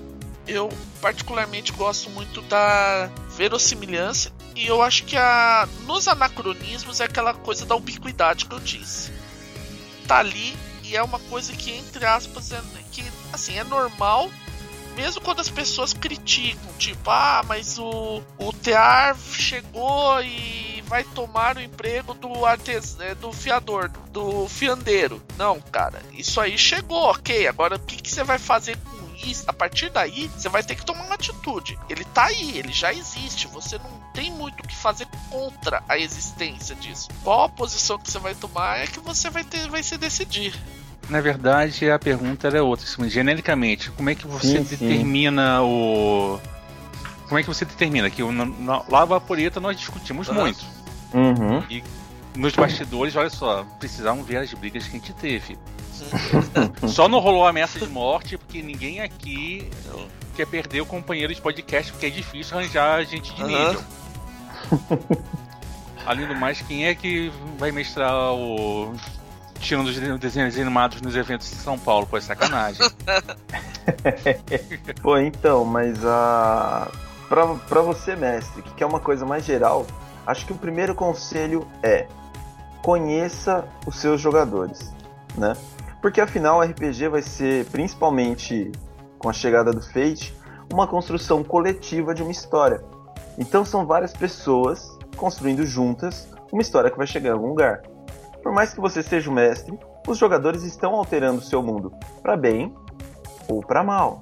eu 0.48 0.70
particularmente 1.00 1.72
gosto 1.74 2.10
muito 2.10 2.42
da 2.42 3.12
verossimilhança 3.38 4.32
e 4.56 4.68
eu 4.68 4.82
acho 4.82 5.06
que 5.06 5.18
a 5.18 5.68
nos 5.86 6.08
anacronismos 6.08 7.00
é 7.00 7.06
aquela 7.06 7.34
coisa 7.34 7.66
da 7.66 7.76
ubiquidade 7.76 8.46
que 8.46 8.54
eu 8.54 8.60
disse. 8.60 9.12
Tá 10.08 10.20
ali 10.20 10.56
e 10.84 10.96
é 10.96 11.02
uma 11.04 11.20
coisa 11.20 11.54
que 11.54 11.72
entre 11.72 12.06
aspas 12.06 12.52
é 12.52 12.62
que 12.92 13.04
assim 13.32 13.58
é 13.58 13.64
normal 13.64 14.30
mesmo 14.96 15.22
quando 15.22 15.40
as 15.40 15.50
pessoas 15.50 15.94
criticam, 15.94 16.72
tipo, 16.78 17.10
ah, 17.10 17.44
mas 17.48 17.78
o, 17.80 18.22
o 18.38 18.54
Tear 18.54 19.18
chegou 19.18 20.22
e 20.22 20.84
vai 20.86 21.04
tomar 21.04 21.58
o 21.58 21.62
emprego 21.62 22.14
do 22.14 22.46
artes, 22.46 22.98
é, 23.00 23.16
do 23.16 23.32
fiador, 23.32 23.90
do 24.12 24.48
fiandeiro. 24.48 25.22
Não, 25.38 25.60
cara, 25.60 26.02
isso 26.14 26.40
aí 26.40 26.58
chegou, 26.58 27.10
ok. 27.10 27.48
Agora 27.48 27.78
o 27.78 27.80
que, 27.80 28.02
que 28.02 28.12
você 28.12 28.24
vai 28.24 28.38
fazer 28.38 28.78
a 29.48 29.54
partir 29.54 29.90
daí, 29.90 30.28
você 30.28 30.50
vai 30.50 30.64
ter 30.64 30.76
que 30.76 30.86
tomar 30.86 31.04
uma 31.06 31.16
atitude. 31.16 31.78
Ele 31.90 32.04
tá 32.06 32.26
aí, 32.26 32.58
ele 32.58 32.72
já 32.74 32.94
existe. 32.94 33.48
Você 33.48 33.78
não 33.78 33.92
tem 34.14 34.32
muito 34.32 34.62
o 34.62 34.68
que 34.68 34.76
fazer 34.76 35.08
contra 35.30 35.84
a 35.88 35.98
existência 35.98 36.76
disso. 36.76 37.10
Qual 37.24 37.44
a 37.44 37.50
posição 37.50 37.98
que 37.98 38.12
você 38.12 38.20
vai 38.20 38.36
tomar 38.36 38.80
é 38.80 38.88
que 38.88 39.00
você 39.00 39.30
vai 39.30 39.44
ter, 39.44 39.70
vai 39.70 39.84
se 39.84 39.98
decidir. 39.98 40.54
Na 41.10 41.22
verdade, 41.22 41.90
a 41.90 42.00
pergunta 42.00 42.48
era 42.48 42.64
outra. 42.64 42.86
Assim, 42.86 43.10
genericamente, 43.10 43.92
como 43.92 44.10
é 44.10 44.16
que 44.16 44.28
você 44.28 44.64
sim, 44.64 44.64
determina 44.64 45.58
sim. 45.58 45.64
o. 45.64 46.40
Como 47.28 47.40
é 47.40 47.42
que 47.42 47.48
você 47.48 47.66
determina? 47.66 48.10
Que 48.10 48.22
na 48.24 48.84
Lava 48.90 49.20
Pureta 49.20 49.60
nós 49.60 49.78
discutimos 49.78 50.30
muito. 50.30 50.64
Uhum. 51.14 51.64
E 51.70 51.84
nos 52.36 52.54
bastidores, 52.54 53.16
olha 53.16 53.30
só, 53.30 53.66
precisavam 53.80 54.24
ver 54.24 54.38
as 54.38 54.54
brigas 54.54 54.84
que 54.84 54.96
a 54.96 55.00
gente 55.00 55.14
teve. 55.14 55.58
Só 56.88 57.08
não 57.08 57.20
rolou 57.20 57.46
ameaça 57.48 57.80
de 57.80 57.88
morte 57.88 58.38
porque 58.38 58.62
ninguém 58.62 59.02
aqui 59.02 59.70
quer 60.36 60.48
perder 60.48 60.82
o 60.82 60.86
companheiro 60.86 61.34
de 61.34 61.42
podcast 61.42 61.92
porque 61.92 62.08
é 62.08 62.10
difícil 62.10 62.58
arranjar 62.58 63.04
gente 63.06 63.34
de 63.34 63.44
nível. 63.44 63.84
Além 66.06 66.28
do 66.28 66.36
mais, 66.36 66.62
quem 66.62 66.86
é 66.86 66.96
que 66.96 67.32
vai 67.58 67.72
mestrar 67.72 68.34
o 68.34 68.94
tirando 69.60 69.88
os 69.88 70.20
desenhos 70.20 70.58
animados 70.58 71.02
nos 71.02 71.16
eventos 71.16 71.50
de 71.50 71.56
São 71.56 71.80
Paulo? 71.80 72.06
Pô, 72.06 72.18
é 72.18 72.22
sacanagem. 72.22 72.86
Pô, 75.02 75.18
então, 75.18 75.64
mas 75.66 76.06
a. 76.06 76.92
Pra, 77.30 77.48
pra 77.56 77.82
você, 77.82 78.16
mestre, 78.16 78.62
que 78.62 78.74
quer 78.74 78.86
uma 78.86 79.00
coisa 79.00 79.26
mais 79.26 79.46
geral, 79.46 79.88
acho 80.28 80.46
que 80.46 80.52
o 80.54 80.58
primeiro 80.58 80.94
conselho 80.94 81.68
é 81.82 82.08
conheça 82.84 83.66
os 83.88 83.96
seus 83.96 84.20
jogadores, 84.22 84.94
né? 85.38 85.56
Porque 86.04 86.20
afinal 86.20 86.60
o 86.60 86.62
RPG 86.62 87.08
vai 87.08 87.22
ser, 87.22 87.66
principalmente 87.68 88.70
com 89.18 89.30
a 89.30 89.34
chegada 89.34 89.72
do 89.72 89.82
Fate, 89.82 90.36
uma 90.70 90.86
construção 90.86 91.46
coletiva 91.46 92.14
de 92.14 92.22
uma 92.22 92.30
história. 92.30 92.84
Então 93.38 93.64
são 93.64 93.86
várias 93.86 94.12
pessoas 94.12 94.98
construindo 95.16 95.66
juntas 95.66 96.28
uma 96.52 96.62
história 96.62 96.92
que 96.92 96.98
vai 96.98 97.08
chegar 97.08 97.30
em 97.30 97.32
algum 97.32 97.48
lugar. 97.48 97.84
Por 98.44 98.52
mais 98.52 98.74
que 98.74 98.82
você 98.82 99.02
seja 99.02 99.30
o 99.30 99.34
mestre, 99.34 99.80
os 100.06 100.18
jogadores 100.18 100.64
estão 100.64 100.94
alterando 100.94 101.40
o 101.40 101.42
seu 101.42 101.64
mundo 101.64 101.94
para 102.22 102.36
bem 102.36 102.76
ou 103.48 103.62
para 103.66 103.82
mal. 103.82 104.22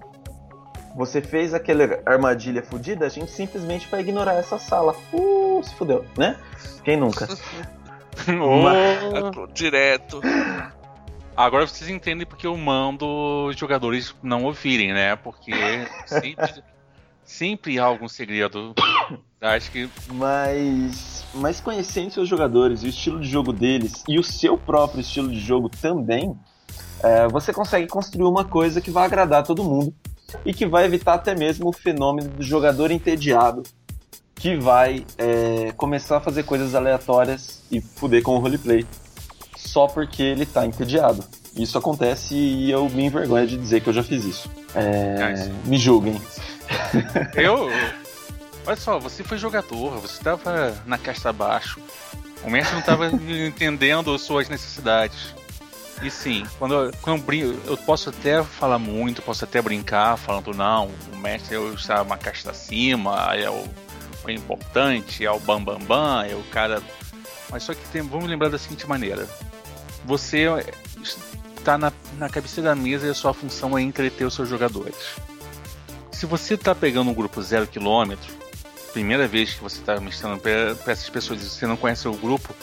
Você 0.96 1.20
fez 1.20 1.52
aquela 1.52 2.00
armadilha 2.06 2.62
fodida, 2.62 3.08
a 3.08 3.10
gente 3.10 3.32
simplesmente 3.32 3.88
vai 3.90 4.02
ignorar 4.02 4.36
essa 4.36 4.60
sala. 4.60 4.96
Uh, 5.12 5.64
se 5.64 5.74
fudeu, 5.74 6.06
né? 6.16 6.38
Quem 6.84 6.96
nunca? 6.96 7.28
oh, 8.30 9.48
Direto. 9.48 10.22
Agora 11.42 11.66
vocês 11.66 11.90
entendem 11.90 12.24
porque 12.24 12.46
eu 12.46 12.56
mando 12.56 13.48
os 13.48 13.58
jogadores 13.58 14.14
não 14.22 14.44
ouvirem, 14.44 14.94
né? 14.94 15.16
Porque 15.16 15.52
sempre, 16.06 16.64
sempre 17.26 17.80
há 17.80 17.84
algum 17.84 18.08
segredo. 18.08 18.76
Acho 19.42 19.72
que. 19.72 19.90
Mas. 20.14 21.26
Mas 21.34 21.60
conhecendo 21.60 22.12
seus 22.12 22.30
jogadores, 22.30 22.84
o 22.84 22.88
estilo 22.88 23.20
de 23.20 23.28
jogo 23.28 23.52
deles 23.52 24.04
e 24.08 24.20
o 24.20 24.24
seu 24.24 24.56
próprio 24.56 25.02
estilo 25.02 25.30
de 25.30 25.40
jogo 25.40 25.68
também, 25.68 26.38
é, 27.02 27.28
você 27.28 27.52
consegue 27.52 27.88
construir 27.88 28.26
uma 28.26 28.46
coisa 28.46 28.80
que 28.80 28.92
vai 28.92 29.06
agradar 29.06 29.44
todo 29.44 29.64
mundo 29.64 29.96
e 30.46 30.54
que 30.54 30.68
vai 30.68 30.86
evitar 30.86 31.16
até 31.16 31.34
mesmo 31.34 31.70
o 31.70 31.74
fenômeno 31.74 32.30
do 32.30 32.44
jogador 32.44 32.92
entediado 32.92 33.64
que 34.36 34.56
vai 34.58 35.06
é, 35.18 35.72
começar 35.74 36.18
a 36.18 36.20
fazer 36.20 36.44
coisas 36.44 36.76
aleatórias 36.76 37.64
e 37.72 37.80
fuder 37.80 38.22
com 38.24 38.36
o 38.36 38.40
roleplay 38.40 38.86
só 39.66 39.88
porque 39.88 40.22
ele 40.24 40.46
tá 40.46 40.66
entediado. 40.66 41.24
Isso 41.56 41.78
acontece 41.78 42.36
e 42.36 42.72
eu 42.72 42.90
me 42.90 43.06
envergonho 43.06 43.46
de 43.46 43.58
dizer 43.58 43.82
que 43.82 43.90
eu 43.90 43.94
já 43.94 44.04
fiz 44.04 44.24
isso. 44.24 44.50
É, 44.74 45.50
me 45.66 45.78
julguem. 45.78 46.20
Eu. 47.36 47.70
Olha 48.66 48.76
só, 48.78 49.00
você 49.00 49.24
foi 49.24 49.38
jogador, 49.38 50.00
você 50.00 50.18
estava 50.18 50.74
na 50.86 50.98
caixa 50.98 51.30
abaixo. 51.30 51.80
O 52.44 52.50
mestre 52.50 52.74
não 52.74 52.80
estava 52.80 53.08
entendendo 53.48 54.18
suas 54.18 54.48
necessidades. 54.48 55.36
E 56.02 56.10
sim, 56.10 56.44
quando, 56.58 56.74
eu, 56.74 56.92
quando 57.02 57.18
eu 57.18 57.24
brinco, 57.24 57.60
eu 57.68 57.78
posso 57.78 58.10
até 58.10 58.44
falar 58.44 58.80
muito, 58.80 59.22
posso 59.22 59.44
até 59.44 59.62
brincar, 59.62 60.18
falando, 60.18 60.52
não, 60.52 60.90
o 61.14 61.18
mestre 61.18 61.56
eu 61.56 61.74
está 61.74 62.02
uma 62.02 62.18
caixa 62.18 62.50
acima, 62.50 63.36
é 63.36 63.50
o, 63.50 63.66
o 64.26 64.32
importante, 64.32 65.24
é 65.24 65.32
o 65.32 65.40
bambambam, 65.40 65.80
bam, 65.80 65.86
bam, 65.86 66.26
é 66.26 66.34
o 66.34 66.44
cara 66.46 66.82
mas 67.52 67.64
só 67.64 67.74
que 67.74 67.86
tem, 67.90 68.02
vamos 68.02 68.30
lembrar 68.30 68.50
da 68.50 68.58
seguinte 68.58 68.88
maneira: 68.88 69.28
Você 70.06 70.48
está 71.58 71.78
na, 71.78 71.92
na 72.18 72.30
cabeceira 72.30 72.70
da 72.70 72.76
mesa 72.76 73.08
e 73.08 73.10
a 73.10 73.14
sua 73.14 73.34
função 73.34 73.78
é 73.78 73.82
entreter 73.82 74.26
os 74.26 74.34
seus 74.34 74.50
jogadores. 74.50 74.96
Se 76.12 76.26
você 76.26 76.54
está 76.54 76.74
pegando 76.74 77.12
um 77.12 77.14
grupo 77.14 77.42
zero 77.42 77.68
quilômetro, 77.68 78.32
primeira 78.94 79.28
vez 79.28 79.54
que 79.54 79.62
você 79.62 79.80
está 79.80 80.00
mestrando 80.00 80.40
para 80.40 80.92
essas 80.92 81.10
pessoas 81.10 81.42
e 81.42 81.50
você 81.50 81.66
não 81.66 81.78
conhece 81.78 82.08
o 82.08 82.14
grupo, 82.14 82.54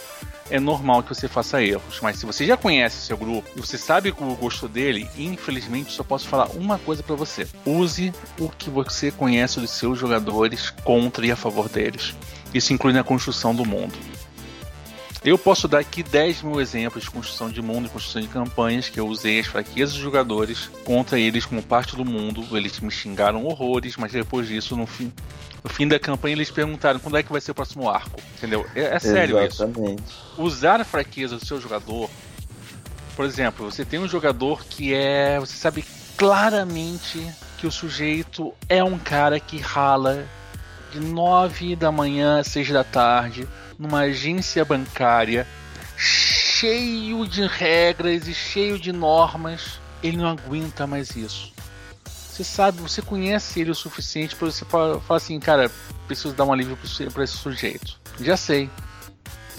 é 0.51 0.59
normal 0.59 1.03
que 1.03 1.15
você 1.15 1.29
faça 1.29 1.63
erros. 1.63 2.01
Mas 2.03 2.19
se 2.19 2.27
você 2.27 2.47
já 2.47 2.57
conhece 2.57 3.07
seu 3.07 3.17
grupo 3.17 3.49
e 3.57 3.61
você 3.61 3.77
sabe 3.77 4.11
o 4.11 4.35
gosto 4.37 4.69
dele, 4.69 5.09
infelizmente 5.17 5.93
só 5.93 6.03
posso 6.03 6.29
falar 6.29 6.49
uma 6.51 6.79
coisa 6.79 7.03
para 7.03 7.17
você: 7.17 7.47
use 7.65 8.13
o 8.39 8.49
que 8.49 8.71
você 8.71 9.11
conhece 9.11 9.61
dos 9.61 9.71
seus 9.71 9.99
jogadores 9.99 10.71
contra 10.85 11.27
e 11.27 11.31
a 11.31 11.37
favor 11.37 11.69
deles. 11.69 12.15
Isso 12.53 12.73
inclui 12.73 12.93
na 12.93 13.05
construção 13.05 13.55
do 13.55 13.65
mundo. 13.65 13.95
Eu 15.29 15.37
posso 15.37 15.69
dar 15.69 15.81
aqui 15.81 16.03
10 16.03 16.41
mil 16.41 16.59
exemplos 16.59 17.05
de 17.05 17.11
construção 17.11 17.51
de 17.51 17.61
mundo 17.61 17.85
e 17.85 17.91
construção 17.91 18.23
de 18.23 18.29
campanhas 18.29 18.89
que 18.89 18.99
eu 18.99 19.07
usei 19.07 19.39
as 19.39 19.47
fraquezas 19.47 19.93
dos 19.93 20.03
jogadores 20.03 20.71
contra 20.85 21.21
eles 21.21 21.45
como 21.45 21.63
parte 21.63 21.95
do 21.95 22.03
mundo. 22.03 22.43
Eles 22.57 22.81
me 22.81 22.91
xingaram 22.91 23.45
horrores, 23.45 23.99
mas 23.99 24.11
depois 24.11 24.49
disso, 24.49 24.75
no 24.75 24.87
fim, 24.87 25.13
no 25.63 25.69
fim 25.69 25.87
da 25.87 25.99
campanha, 25.99 26.35
eles 26.35 26.51
perguntaram 26.51 26.99
quando 26.99 27.19
é 27.19 27.23
que 27.23 27.31
vai 27.31 27.43
ser 27.43 27.51
o 27.51 27.55
próximo 27.55 27.91
arco. 27.91 28.19
Entendeu? 28.39 28.65
É, 28.75 28.97
é 28.97 28.99
sério 28.99 29.39
Exatamente. 29.39 30.03
isso. 30.03 30.35
Usar 30.39 30.81
a 30.81 30.85
fraqueza 30.85 31.37
do 31.37 31.45
seu 31.45 31.61
jogador. 31.61 32.09
Por 33.15 33.27
exemplo, 33.27 33.71
você 33.71 33.85
tem 33.85 34.01
um 34.01 34.09
jogador 34.09 34.65
que 34.65 34.95
é. 34.95 35.39
Você 35.39 35.59
sabe 35.59 35.85
claramente 36.17 37.23
que 37.59 37.67
o 37.67 37.71
sujeito 37.71 38.55
é 38.67 38.83
um 38.83 38.99
cara 38.99 39.39
que 39.39 39.59
rala 39.59 40.27
de 40.91 41.01
9 41.01 41.77
da 41.77 41.93
manhã 41.93 42.41
a 42.41 42.45
6 42.45 42.71
da 42.71 42.83
tarde 42.83 43.47
numa 43.79 44.01
agência 44.01 44.65
bancária 44.65 45.47
cheio 45.97 47.27
de 47.27 47.47
regras 47.47 48.27
e 48.27 48.35
cheio 48.35 48.79
de 48.79 48.93
normas. 48.93 49.81
Ele 50.03 50.17
não 50.17 50.29
aguenta 50.29 50.87
mais 50.87 51.17
isso. 51.17 51.53
Você 52.05 52.45
sabe, 52.45 52.81
você 52.81 53.03
conhece 53.03 53.61
ele 53.61 53.71
o 53.71 53.75
suficiente 53.75 54.37
para 54.37 54.47
você 54.51 54.65
falar 54.65 55.01
assim, 55.11 55.41
cara, 55.41 55.71
preciso 56.07 56.33
dar 56.35 56.45
um 56.45 56.53
alívio 56.53 56.79
para 57.13 57.25
esse 57.25 57.37
sujeito. 57.37 58.01
Já 58.21 58.37
sei. 58.37 58.71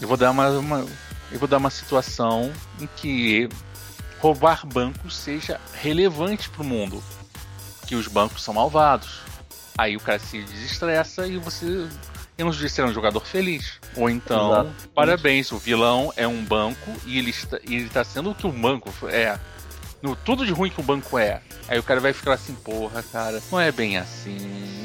Eu 0.01 0.07
vou 0.07 0.15
dar 0.15 0.31
uma, 0.31 0.49
uma, 0.49 0.85
eu 1.29 1.39
vou 1.39 1.47
dar 1.47 1.57
uma 1.57 1.69
situação 1.69 2.53
em 2.79 2.87
que 2.95 3.49
roubar 4.19 4.65
bancos 4.65 5.15
seja 5.15 5.59
relevante 5.73 6.49
para 6.49 6.61
o 6.61 6.65
mundo, 6.65 7.03
que 7.85 7.95
os 7.95 8.07
bancos 8.07 8.43
são 8.43 8.53
malvados. 8.53 9.21
Aí 9.77 9.97
o 9.97 9.99
cara 9.99 10.19
se 10.19 10.41
desestressa 10.41 11.27
e 11.27 11.37
você 11.37 11.87
eu 12.39 12.45
não 12.45 12.53
sei 12.53 12.69
se 12.69 12.79
é 12.81 12.85
um 12.85 12.93
jogador 12.93 13.25
feliz. 13.25 13.79
Ou 13.95 14.09
então, 14.09 14.51
Exato. 14.51 14.89
parabéns, 14.95 15.51
o 15.51 15.57
vilão 15.57 16.13
é 16.15 16.25
um 16.25 16.43
banco 16.43 16.91
e 17.05 17.19
ele 17.19 17.31
está, 17.31 17.59
ele 17.63 17.83
está 17.83 18.03
sendo 18.03 18.31
o 18.31 18.35
que 18.35 18.47
o 18.47 18.51
banco 18.51 18.89
é 19.09 19.37
no 20.01 20.15
tudo 20.15 20.45
de 20.45 20.53
ruim 20.53 20.69
que 20.69 20.79
o 20.79 20.83
banco 20.83 21.17
é. 21.17 21.41
Aí 21.67 21.77
o 21.77 21.83
cara 21.83 21.99
vai 21.99 22.13
ficar 22.13 22.33
assim, 22.33 22.55
porra, 22.55 23.03
cara, 23.03 23.41
não 23.51 23.59
é 23.59 23.71
bem 23.71 23.97
assim, 23.97 24.37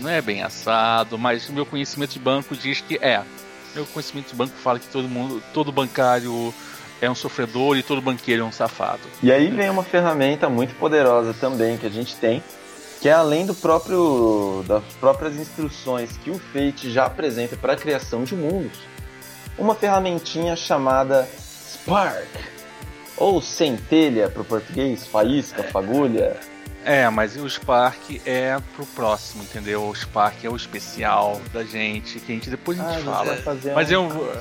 não 0.02 0.10
é 0.10 0.20
bem 0.20 0.42
assado, 0.42 1.16
mas 1.16 1.48
o 1.48 1.52
meu 1.52 1.64
conhecimento 1.64 2.12
de 2.12 2.18
banco 2.18 2.56
diz 2.56 2.80
que 2.80 2.96
é. 2.96 3.22
Meu 3.72 3.86
conhecimento 3.86 4.30
de 4.30 4.34
banco 4.34 4.54
fala 4.56 4.78
que 4.80 4.88
todo 4.88 5.08
mundo, 5.08 5.42
todo 5.52 5.70
bancário 5.70 6.52
é 7.00 7.08
um 7.08 7.14
sofredor 7.14 7.76
e 7.76 7.82
todo 7.82 8.00
banqueiro 8.00 8.42
é 8.42 8.44
um 8.44 8.52
safado. 8.52 9.02
E 9.22 9.30
aí 9.30 9.48
vem 9.48 9.70
uma 9.70 9.84
ferramenta 9.84 10.48
muito 10.48 10.74
poderosa 10.74 11.32
também 11.34 11.78
que 11.78 11.86
a 11.86 11.90
gente 11.90 12.16
tem, 12.16 12.42
que 13.04 13.08
é 13.10 13.12
além 13.12 13.44
do 13.44 13.54
próprio 13.54 14.64
das 14.66 14.82
próprias 14.98 15.36
instruções 15.36 16.16
que 16.16 16.30
o 16.30 16.38
Fate 16.38 16.90
já 16.90 17.04
apresenta 17.04 17.54
para 17.54 17.74
a 17.74 17.76
criação 17.76 18.24
de 18.24 18.34
mundos, 18.34 18.78
uma 19.58 19.74
ferramentinha 19.74 20.56
chamada 20.56 21.28
Spark 21.38 22.26
ou 23.14 23.42
centelha 23.42 24.30
para 24.30 24.40
o 24.40 24.44
português, 24.46 25.06
faísca, 25.06 25.62
fagulha. 25.64 26.40
É, 26.82 27.06
mas 27.10 27.36
o 27.36 27.46
Spark 27.46 28.22
é 28.24 28.58
pro 28.74 28.86
próximo, 28.86 29.42
entendeu? 29.42 29.86
O 29.86 29.94
Spark 29.94 30.42
é 30.42 30.48
o 30.48 30.56
especial 30.56 31.42
da 31.52 31.62
gente, 31.62 32.18
que 32.20 32.32
a 32.32 32.34
gente 32.34 32.48
depois 32.48 32.80
a 32.80 32.90
gente 32.90 33.06
ah, 33.06 33.12
fala. 33.12 33.38
mas 33.74 33.90
um... 33.90 33.92
eu. 33.92 34.32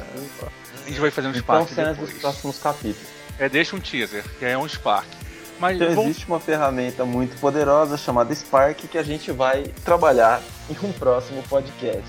A 0.85 0.87
gente 0.87 1.01
vai 1.01 1.11
fazer 1.11 1.27
um 1.27 1.31
então, 1.31 1.41
Spark 1.41 1.69
cenas 1.69 1.97
depois. 1.97 2.13
dos 2.13 2.21
próximos 2.21 2.59
capítulos. 2.59 3.09
É, 3.37 3.49
deixa 3.49 3.75
um 3.75 3.81
teaser, 3.81 4.23
que 4.39 4.45
é 4.45 4.57
um 4.57 4.65
Spark. 4.65 5.22
Mas 5.63 5.77
então, 5.77 5.95
vamos... 5.95 6.09
existe 6.09 6.27
uma 6.27 6.41
ferramenta 6.41 7.05
muito 7.05 7.39
poderosa 7.39 7.97
chamada 7.97 8.35
Spark 8.35 8.85
que 8.85 8.97
a 8.97 9.03
gente 9.03 9.31
vai 9.31 9.63
trabalhar 9.85 10.41
em 10.69 10.85
um 10.85 10.91
próximo 10.91 11.41
podcast. 11.43 12.03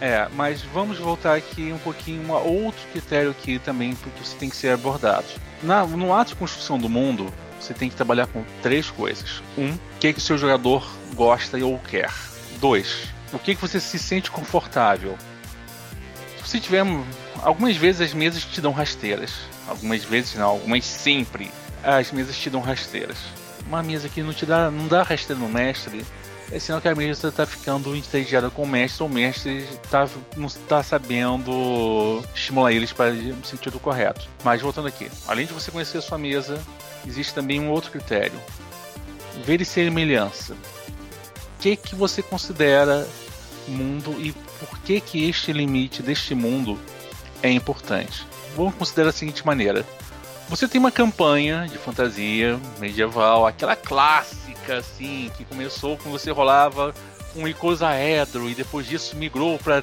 É, 0.00 0.28
mas 0.34 0.60
vamos 0.60 0.98
voltar 0.98 1.36
aqui 1.36 1.72
um 1.72 1.78
pouquinho 1.78 2.34
a 2.34 2.40
outro 2.40 2.80
critério 2.90 3.30
aqui 3.30 3.60
também, 3.60 3.94
porque 3.94 4.24
você 4.24 4.36
tem 4.36 4.50
que 4.50 4.56
ser 4.56 4.70
abordado. 4.70 5.26
Na, 5.62 5.86
no 5.86 6.12
ato 6.12 6.30
de 6.30 6.34
construção 6.34 6.76
do 6.76 6.88
mundo, 6.88 7.32
você 7.60 7.72
tem 7.72 7.88
que 7.88 7.94
trabalhar 7.94 8.26
com 8.26 8.44
três 8.60 8.90
coisas. 8.90 9.40
Um, 9.56 9.70
o 9.70 9.78
que, 10.00 10.12
que 10.12 10.18
o 10.18 10.22
seu 10.22 10.36
jogador 10.36 10.84
gosta 11.14 11.56
ou 11.64 11.78
quer. 11.78 12.12
Dois, 12.58 13.06
o 13.32 13.38
que, 13.38 13.54
que 13.54 13.60
você 13.60 13.78
se 13.78 13.96
sente 13.96 14.28
confortável. 14.28 15.16
Se 16.44 16.58
tiver. 16.58 16.84
Algumas 17.42 17.76
vezes 17.76 18.00
as 18.00 18.12
mesas 18.12 18.44
te 18.44 18.60
dão 18.60 18.72
rasteiras. 18.72 19.32
Algumas 19.68 20.02
vezes 20.02 20.34
não, 20.34 20.48
algumas 20.48 20.84
sempre. 20.84 21.52
As 21.84 22.10
mesas 22.10 22.36
te 22.36 22.48
dão 22.48 22.60
rasteiras. 22.60 23.18
Uma 23.66 23.82
mesa 23.82 24.08
que 24.08 24.22
não 24.22 24.32
te 24.32 24.46
dá, 24.46 24.70
não 24.70 24.88
dá 24.88 25.02
rasteira 25.02 25.40
no 25.40 25.48
mestre, 25.48 26.04
é 26.52 26.58
sinal 26.58 26.80
que 26.80 26.88
a 26.88 26.94
mesa 26.94 27.28
está 27.28 27.46
ficando 27.46 27.96
entediada 27.96 28.50
com 28.50 28.62
o 28.62 28.66
mestre, 28.66 29.02
ou 29.02 29.08
o 29.08 29.12
mestre 29.12 29.66
tá, 29.90 30.08
não 30.36 30.46
está 30.46 30.82
sabendo 30.82 32.22
estimular 32.34 32.72
eles 32.72 32.92
para 32.92 33.12
o 33.12 33.44
sentido 33.44 33.78
correto. 33.80 34.28
Mas 34.42 34.60
voltando 34.60 34.88
aqui, 34.88 35.10
além 35.26 35.46
de 35.46 35.52
você 35.52 35.70
conhecer 35.70 35.98
a 35.98 36.02
sua 36.02 36.18
mesa, 36.18 36.60
existe 37.06 37.34
também 37.34 37.60
um 37.60 37.70
outro 37.70 37.90
critério: 37.90 38.38
ver 39.44 39.60
e 39.60 39.64
semelhança. 39.64 40.54
O 40.54 41.62
que, 41.64 41.76
que 41.76 41.94
você 41.94 42.22
considera 42.22 43.06
mundo 43.66 44.14
e 44.20 44.32
por 44.32 44.78
que, 44.80 45.00
que 45.00 45.28
este 45.28 45.52
limite 45.52 46.02
deste 46.02 46.34
mundo 46.34 46.78
é 47.42 47.50
importante? 47.50 48.26
Vamos 48.54 48.74
considerar 48.74 49.06
da 49.06 49.12
seguinte 49.12 49.44
maneira: 49.46 49.84
você 50.48 50.68
tem 50.68 50.78
uma 50.78 50.90
campanha 50.90 51.66
de 51.70 51.78
fantasia 51.78 52.60
medieval, 52.78 53.46
aquela 53.46 53.74
clássica 53.74 54.78
assim, 54.78 55.30
que 55.36 55.44
começou 55.44 55.96
quando 55.96 56.12
você 56.12 56.30
rolava 56.30 56.94
um 57.34 57.48
icosaedro 57.48 58.48
e 58.48 58.54
depois 58.54 58.86
disso 58.86 59.16
migrou 59.16 59.58
para 59.58 59.82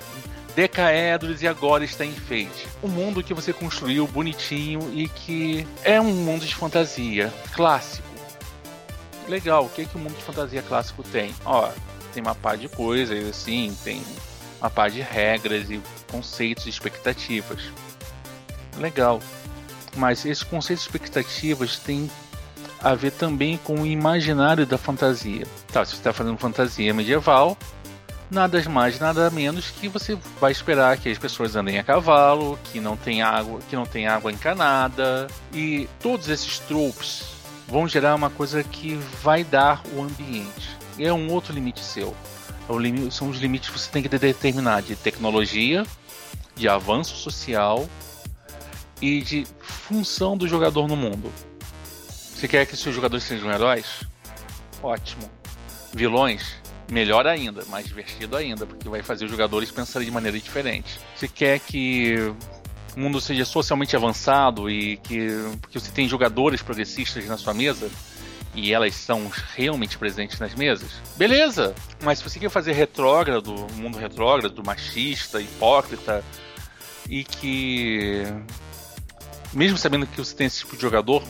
decaedros 0.56 1.41
e 1.41 1.47
agora 1.47 1.84
está 1.84 2.06
em 2.06 2.13
fade. 2.13 2.67
Um 2.84 2.88
mundo 2.88 3.24
que 3.24 3.34
você 3.34 3.54
construiu 3.54 4.08
bonitinho 4.08 4.91
e 4.93 5.08
que 5.08 5.67
é 5.84 6.00
um 6.00 6.12
mundo 6.12 6.45
de 6.45 6.56
fantasia 6.56 7.34
clássico. 7.54 8.08
Legal, 9.28 9.65
o 9.65 9.69
que 9.69 9.82
é 9.82 9.86
que 9.86 9.95
o 9.95 10.00
mundo 10.00 10.15
de 10.15 10.24
fantasia 10.24 10.62
clássico 10.62 11.04
tem? 11.04 11.34
Ó, 11.45 11.69
tem 12.13 12.21
uma 12.21 12.36
par 12.36 12.58
de 12.58 12.67
coisas 12.67 13.28
assim, 13.30 13.76
tem 13.84 14.02
uma 14.60 14.69
par 14.69 14.89
de 14.89 15.02
regras 15.02 15.69
e 15.69 15.82
conceitos 16.12 16.65
e 16.65 16.69
expectativas. 16.69 17.62
Legal. 18.78 19.21
Mas 19.95 20.25
esses 20.25 20.43
conceitos 20.43 20.86
e 20.86 20.88
expectativas 20.88 21.77
têm 21.77 22.10
a 22.80 22.95
ver 22.95 23.12
também 23.12 23.58
com 23.63 23.82
o 23.82 23.86
imaginário 23.86 24.65
da 24.65 24.77
fantasia. 24.77 25.45
Tá, 25.71 25.86
se 25.86 25.91
você 25.91 25.97
está 25.97 26.13
fazendo 26.13 26.38
fantasia 26.38 26.93
medieval, 26.93 27.58
nada 28.30 28.63
mais, 28.69 28.99
nada 28.99 29.30
menos 29.30 29.69
que 29.69 29.88
você 29.88 30.17
vai 30.39 30.51
esperar 30.51 30.97
que 30.97 31.10
as 31.10 31.17
pessoas 31.17 31.56
andem 31.56 31.77
a 31.77 31.84
cavalo, 31.84 32.58
que 32.71 32.80
não 32.80 32.95
tem 32.95 33.21
água, 33.21 33.60
que 33.69 33.75
não 33.75 33.86
tem 33.86 34.08
água 34.08 34.32
encanada 34.32 35.27
e 35.54 35.88
todos 35.99 36.30
esses 36.30 36.60
tropes 36.60 37.23
vão 37.67 37.88
gerar 37.88 38.15
uma 38.15 38.30
coisa 38.30 38.63
que 38.63 38.95
vai 39.21 39.43
dar 39.43 39.84
o 39.93 40.01
ambiente. 40.01 40.77
É 40.97 41.12
um 41.12 41.32
outro 41.32 41.54
limite 41.54 41.82
seu. 41.82 42.15
É 42.69 43.12
são 43.12 43.30
os 43.30 43.38
limites 43.38 43.69
que 43.69 43.77
você 43.77 43.91
tem 43.91 44.01
que 44.01 44.10
determinar 44.10 44.82
de 44.82 44.95
tecnologia, 44.95 45.86
de 46.56 46.69
avanço 46.69 47.15
social 47.17 47.88
e 49.02 49.22
de 49.22 49.48
função 49.60 50.38
do 50.38 50.48
jogador 50.48 50.88
no 50.88 50.96
mundo. 50.96 51.32
Você 52.10 52.48
quer 52.48 52.66
que 52.66 52.78
seus 52.78 52.96
jogadores 52.96 53.24
sejam 53.24 53.52
heróis? 53.52 54.04
Ótimo. 54.82 55.30
Vilões? 55.94 56.56
Melhor 56.90 57.26
ainda, 57.26 57.64
mais 57.66 57.86
divertido 57.86 58.36
ainda, 58.36 58.66
porque 58.66 58.88
vai 58.90 59.02
fazer 59.02 59.26
os 59.26 59.32
jogadores 59.32 59.72
pensarem 59.72 60.08
de 60.08 60.14
maneira 60.14 60.38
diferente. 60.38 61.00
Você 61.16 61.28
quer 61.28 61.60
que 61.60 62.16
o 62.96 63.00
mundo 63.00 63.22
seja 63.22 63.46
socialmente 63.46 63.96
avançado 63.96 64.70
e 64.70 64.98
que 64.98 65.28
porque 65.62 65.80
você 65.80 65.92
tem 65.92 66.08
jogadores 66.08 66.62
progressistas 66.62 67.26
na 67.26 67.38
sua 67.38 67.54
mesa 67.54 67.90
e 68.54 68.74
elas 68.74 68.96
são 68.96 69.32
realmente 69.56 69.98
presentes 69.98 70.40
nas 70.40 70.54
mesas, 70.54 70.92
beleza. 71.16 71.74
Mas 72.04 72.20
se 72.20 72.24
você 72.24 72.40
quer 72.40 72.50
fazer 72.50 72.74
retrógrado, 72.74 73.54
mundo 73.76 73.98
retrógrado, 73.98 74.62
machista, 74.66 75.42
hipócrita 75.42 76.24
e 77.10 77.24
que 77.24 78.24
mesmo 79.54 79.78
sabendo 79.78 80.08
que 80.08 80.18
você 80.18 80.36
tem 80.36 80.48
esse 80.48 80.60
tipo 80.60 80.76
de 80.76 80.82
jogador, 80.82 81.24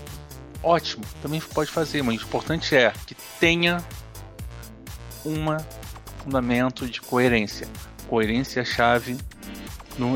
ótimo, 0.64 1.04
também 1.22 1.40
pode 1.40 1.72
fazer, 1.72 2.02
mas 2.04 2.22
o 2.22 2.26
importante 2.26 2.76
é 2.76 2.94
que 3.06 3.16
tenha 3.40 3.84
um 5.26 5.46
fundamento 6.24 6.88
de 6.88 7.02
coerência. 7.02 7.68
Coerência 8.08 8.60
é 8.60 8.64
a 8.64 8.66
chave. 8.66 9.18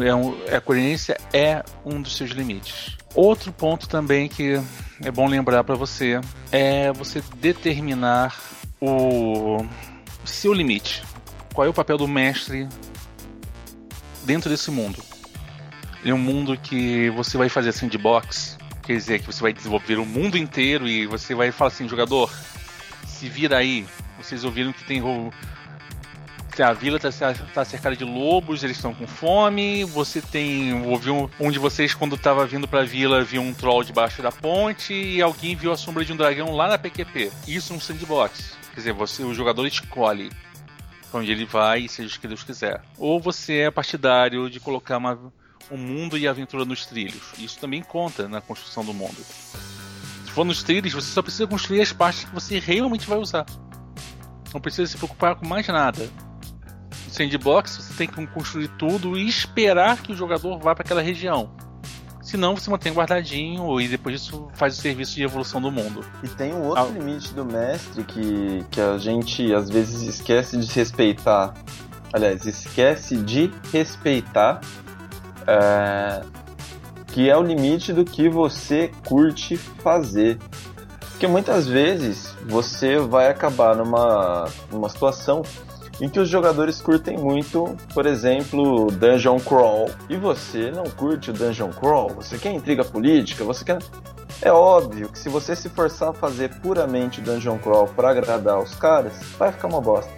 É 0.04 0.16
um, 0.16 0.36
a 0.56 0.62
coerência 0.62 1.18
é 1.34 1.64
um 1.84 2.02
dos 2.02 2.16
seus 2.16 2.32
limites. 2.32 2.98
Outro 3.14 3.52
ponto 3.52 3.88
também 3.88 4.28
que 4.28 4.60
é 5.04 5.12
bom 5.12 5.28
lembrar 5.28 5.64
para 5.64 5.76
você 5.76 6.20
é 6.52 6.92
você 6.92 7.22
determinar 7.38 8.40
o 8.82 9.66
seu 10.26 10.54
limite. 10.54 11.04
Qual 11.54 11.66
é 11.66 11.70
o 11.70 11.74
papel 11.74 11.98
do 11.98 12.08
mestre 12.08 12.68
dentro 14.24 14.50
desse 14.50 14.72
mundo? 14.72 15.02
Ele 16.06 16.12
é 16.12 16.16
um 16.16 16.20
mundo 16.20 16.56
que 16.56 17.10
você 17.10 17.36
vai 17.36 17.50
fazer 17.50 17.72
sandbox, 17.72 18.60
quer 18.84 18.94
dizer 18.94 19.20
que 19.22 19.26
você 19.26 19.42
vai 19.42 19.52
desenvolver 19.52 19.98
o 19.98 20.06
mundo 20.06 20.38
inteiro 20.38 20.88
e 20.88 21.08
você 21.08 21.34
vai 21.34 21.52
falar 21.52 21.70
assim, 21.70 21.90
jogador, 21.90 22.32
se 23.08 23.28
vira 23.28 23.58
aí. 23.58 23.88
Vocês 24.20 24.44
ouviram 24.44 24.72
que 24.72 24.84
tem 24.84 25.02
a 26.60 26.74
vila 26.74 26.98
está 26.98 27.34
tá 27.34 27.66
cercada 27.66 27.96
de 27.96 28.04
lobos, 28.04 28.64
eles 28.64 28.78
estão 28.78 28.94
com 28.94 29.08
fome. 29.08 29.84
Você 29.84 30.22
tem. 30.22 30.86
Ouviu 30.86 31.16
um, 31.16 31.30
um 31.48 31.52
de 31.52 31.58
vocês, 31.58 31.96
quando 31.96 32.16
estava 32.16 32.46
vindo 32.46 32.68
para 32.68 32.82
a 32.82 32.86
vila, 32.86 33.24
viu 33.24 33.42
um 33.42 33.52
troll 33.52 33.84
debaixo 33.84 34.22
da 34.22 34.32
ponte 34.32 34.94
e 34.94 35.24
alguém 35.24 35.56
viu 35.56 35.72
a 35.72 35.78
sombra 35.78 36.06
de 36.06 36.14
um 36.14 36.16
dragão 36.16 36.56
lá 36.56 36.68
na 36.68 36.78
PQP. 36.78 37.32
Isso 37.48 37.74
é 37.74 37.76
um 37.76 37.80
sandbox. 37.80 38.56
Quer 38.70 38.76
dizer, 38.76 38.94
você, 38.94 39.24
o 39.24 39.34
jogador 39.34 39.66
escolhe 39.66 40.30
para 41.10 41.20
onde 41.20 41.32
ele 41.32 41.46
vai, 41.46 41.88
seja 41.88 42.16
o 42.16 42.20
que 42.20 42.28
Deus 42.28 42.44
quiser. 42.44 42.80
Ou 42.96 43.20
você 43.20 43.62
é 43.62 43.72
partidário 43.72 44.52
de 44.52 44.60
colocar 44.60 44.98
uma, 44.98 45.20
um 45.72 45.78
mundo 45.78 46.18
e 46.18 46.28
aventura 46.28 46.66
nos 46.66 46.86
trilhos. 46.86 47.34
Isso 47.38 47.60
também 47.60 47.82
conta 47.82 48.28
na 48.28 48.42
construção 48.42 48.84
do 48.84 48.94
mundo. 48.94 49.18
Se 50.26 50.32
for 50.32 50.46
nos 50.46 50.64
trilhos, 50.64 50.94
você 50.94 51.12
só 51.12 51.22
precisa 51.22 51.48
construir 51.48 51.82
as 51.82 51.94
partes 51.94 52.26
que 52.26 52.34
você 52.34 52.60
realmente 52.60 53.08
vai 53.08 53.18
usar. 53.18 53.46
Não 54.54 54.62
precisa 54.62 54.90
se 54.90 54.98
preocupar 54.98 55.36
com 55.36 55.48
mais 55.48 55.68
nada 55.68 56.10
sandbox, 57.16 57.78
você 57.78 57.94
tem 57.94 58.08
que 58.08 58.28
construir 58.28 58.68
tudo 58.78 59.18
e 59.18 59.28
esperar 59.28 60.02
que 60.02 60.12
o 60.12 60.16
jogador 60.16 60.60
vá 60.60 60.76
para 60.76 60.84
aquela 60.84 61.02
região. 61.02 61.50
Senão 62.22 62.56
você 62.56 62.70
mantém 62.70 62.92
guardadinho 62.92 63.80
e 63.80 63.88
depois 63.88 64.20
disso 64.20 64.48
faz 64.56 64.78
o 64.78 64.82
serviço 64.82 65.16
de 65.16 65.24
evolução 65.24 65.62
do 65.62 65.72
mundo. 65.72 66.04
E 66.24 66.28
tem 66.28 66.54
um 66.54 66.64
outro 66.64 66.84
ah. 66.84 66.92
limite 66.92 67.34
do 67.34 67.46
mestre 67.46 68.04
que, 68.04 68.66
que 68.72 68.82
a 68.82 68.98
gente 68.98 69.54
às 69.54 69.70
vezes 69.70 70.02
esquece 70.02 70.58
de 70.58 70.72
respeitar. 70.74 71.54
Aliás, 72.12 72.46
esquece 72.46 73.16
de 73.18 73.52
respeitar. 73.72 74.60
É, 75.48 76.22
que 77.08 77.30
é 77.30 77.38
o 77.38 77.42
limite 77.42 77.94
do 77.94 78.04
que 78.04 78.28
você 78.28 78.92
curte 79.06 79.56
fazer. 79.58 80.38
Porque 81.12 81.28
muitas 81.28 81.66
vezes 81.66 82.34
você 82.46 82.98
vai 82.98 83.30
acabar 83.30 83.76
numa, 83.76 84.50
numa 84.70 84.90
situação 84.90 85.44
em 86.02 86.10
que 86.10 86.20
os 86.20 86.28
jogadores 86.28 86.82
curtem 86.82 87.18
muito, 87.18 87.76
por 87.94 88.06
exemplo, 88.06 88.92
Dungeon 88.92 89.40
Crawl. 89.40 89.90
E 90.10 90.18
você 90.18 90.72
não 90.72 90.84
curte 90.84 91.30
o 91.30 91.34
Dungeon 91.34 91.72
Crawl, 91.72 92.10
você 92.10 92.38
quer 92.38 92.52
intriga 92.52 92.84
política, 92.84 93.44
você 93.44 93.64
quer. 93.64 93.80
É 94.42 94.52
óbvio 94.52 95.08
que 95.08 95.18
se 95.18 95.30
você 95.30 95.56
se 95.56 95.70
forçar 95.70 96.10
a 96.10 96.14
fazer 96.14 96.54
puramente 96.60 97.22
Dungeon 97.22 97.58
Crawl 97.58 97.88
para 97.88 98.10
agradar 98.10 98.60
os 98.60 98.76
caras, 98.76 99.14
vai 99.40 99.52
ficar 99.52 99.70
uma 99.70 99.80
bosta. 99.80 100.12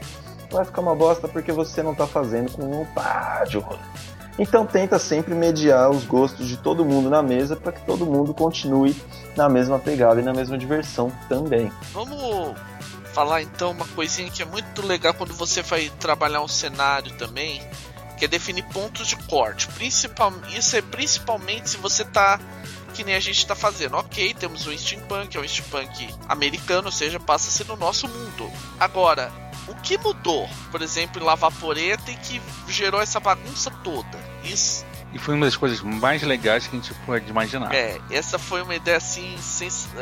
Vai 0.50 0.66
ficar 0.66 0.82
uma 0.82 0.96
bosta 0.96 1.28
porque 1.28 1.52
você 1.52 1.84
não 1.84 1.94
tá 1.94 2.08
fazendo 2.08 2.52
com 2.52 2.68
vontade 2.68 3.52
de 3.52 3.58
rolê. 3.60 3.78
Então 4.40 4.66
tenta 4.66 5.00
sempre 5.00 5.34
mediar 5.34 5.90
os 5.90 6.06
gostos 6.06 6.48
de 6.48 6.58
todo 6.58 6.86
mundo 6.86 7.10
na 7.10 7.24
mesa 7.24 7.56
para 7.56 7.72
que 7.72 7.84
todo 7.86 8.06
mundo 8.06 8.34
continue 8.34 8.96
na 9.36 9.50
mesma 9.50 9.80
pegada 9.80 10.22
e 10.22 10.24
na 10.24 10.34
mesma 10.34 10.58
diversão 10.58 11.12
também. 11.28 11.72
Vamos 11.92 12.56
falar 13.14 13.42
então 13.42 13.72
uma 13.72 13.88
coisinha 13.88 14.30
que 14.30 14.44
é 14.44 14.46
muito 14.46 14.86
legal 14.86 15.14
quando 15.14 15.34
você 15.34 15.64
vai 15.64 15.90
trabalhar 16.00 16.42
um 16.42 16.48
cenário 16.48 17.12
também, 17.18 17.62
que 18.16 18.26
é 18.26 18.28
definir 18.28 18.64
pontos 18.66 19.08
de 19.08 19.16
corte. 19.16 19.68
Principal, 19.70 20.32
isso 20.56 20.76
é 20.76 20.82
principalmente 20.84 21.72
se 21.72 21.78
você 21.78 22.06
tá 22.06 22.40
que 22.94 23.04
nem 23.04 23.16
a 23.16 23.20
gente 23.20 23.38
está 23.38 23.56
fazendo. 23.56 23.96
Ok, 23.96 24.34
temos 24.34 24.66
o 24.66 24.76
steampunk, 24.76 25.38
é 25.38 25.40
um 25.40 25.48
steampunk 25.48 26.10
americano, 26.28 26.88
ou 26.88 26.92
seja, 26.92 27.20
passa 27.20 27.50
a 27.50 27.52
ser 27.52 27.66
no 27.68 27.76
nosso 27.76 28.08
mundo. 28.08 28.52
Agora, 28.80 29.32
o 29.68 29.76
que 29.76 29.98
mudou, 29.98 30.50
por 30.72 30.82
exemplo, 30.82 31.22
em 31.22 31.26
Lavaporeta 31.26 32.10
e 32.10 32.16
que 32.16 32.42
gerou 32.68 33.02
essa 33.02 33.20
bagunça 33.20 33.70
toda? 33.84 34.27
Isso. 34.52 34.86
E 35.14 35.20
foi 35.20 35.36
uma 35.36 35.46
das 35.46 35.56
coisas 35.56 35.82
mais 35.82 36.22
legais 36.22 36.68
que 36.68 36.76
a 36.76 36.80
gente 36.80 36.94
pode 37.06 37.30
imaginar. 37.30 37.74
É, 37.74 38.00
essa 38.12 38.38
foi 38.38 38.62
uma 38.62 38.76
ideia 38.76 38.98
assim, 38.98 39.36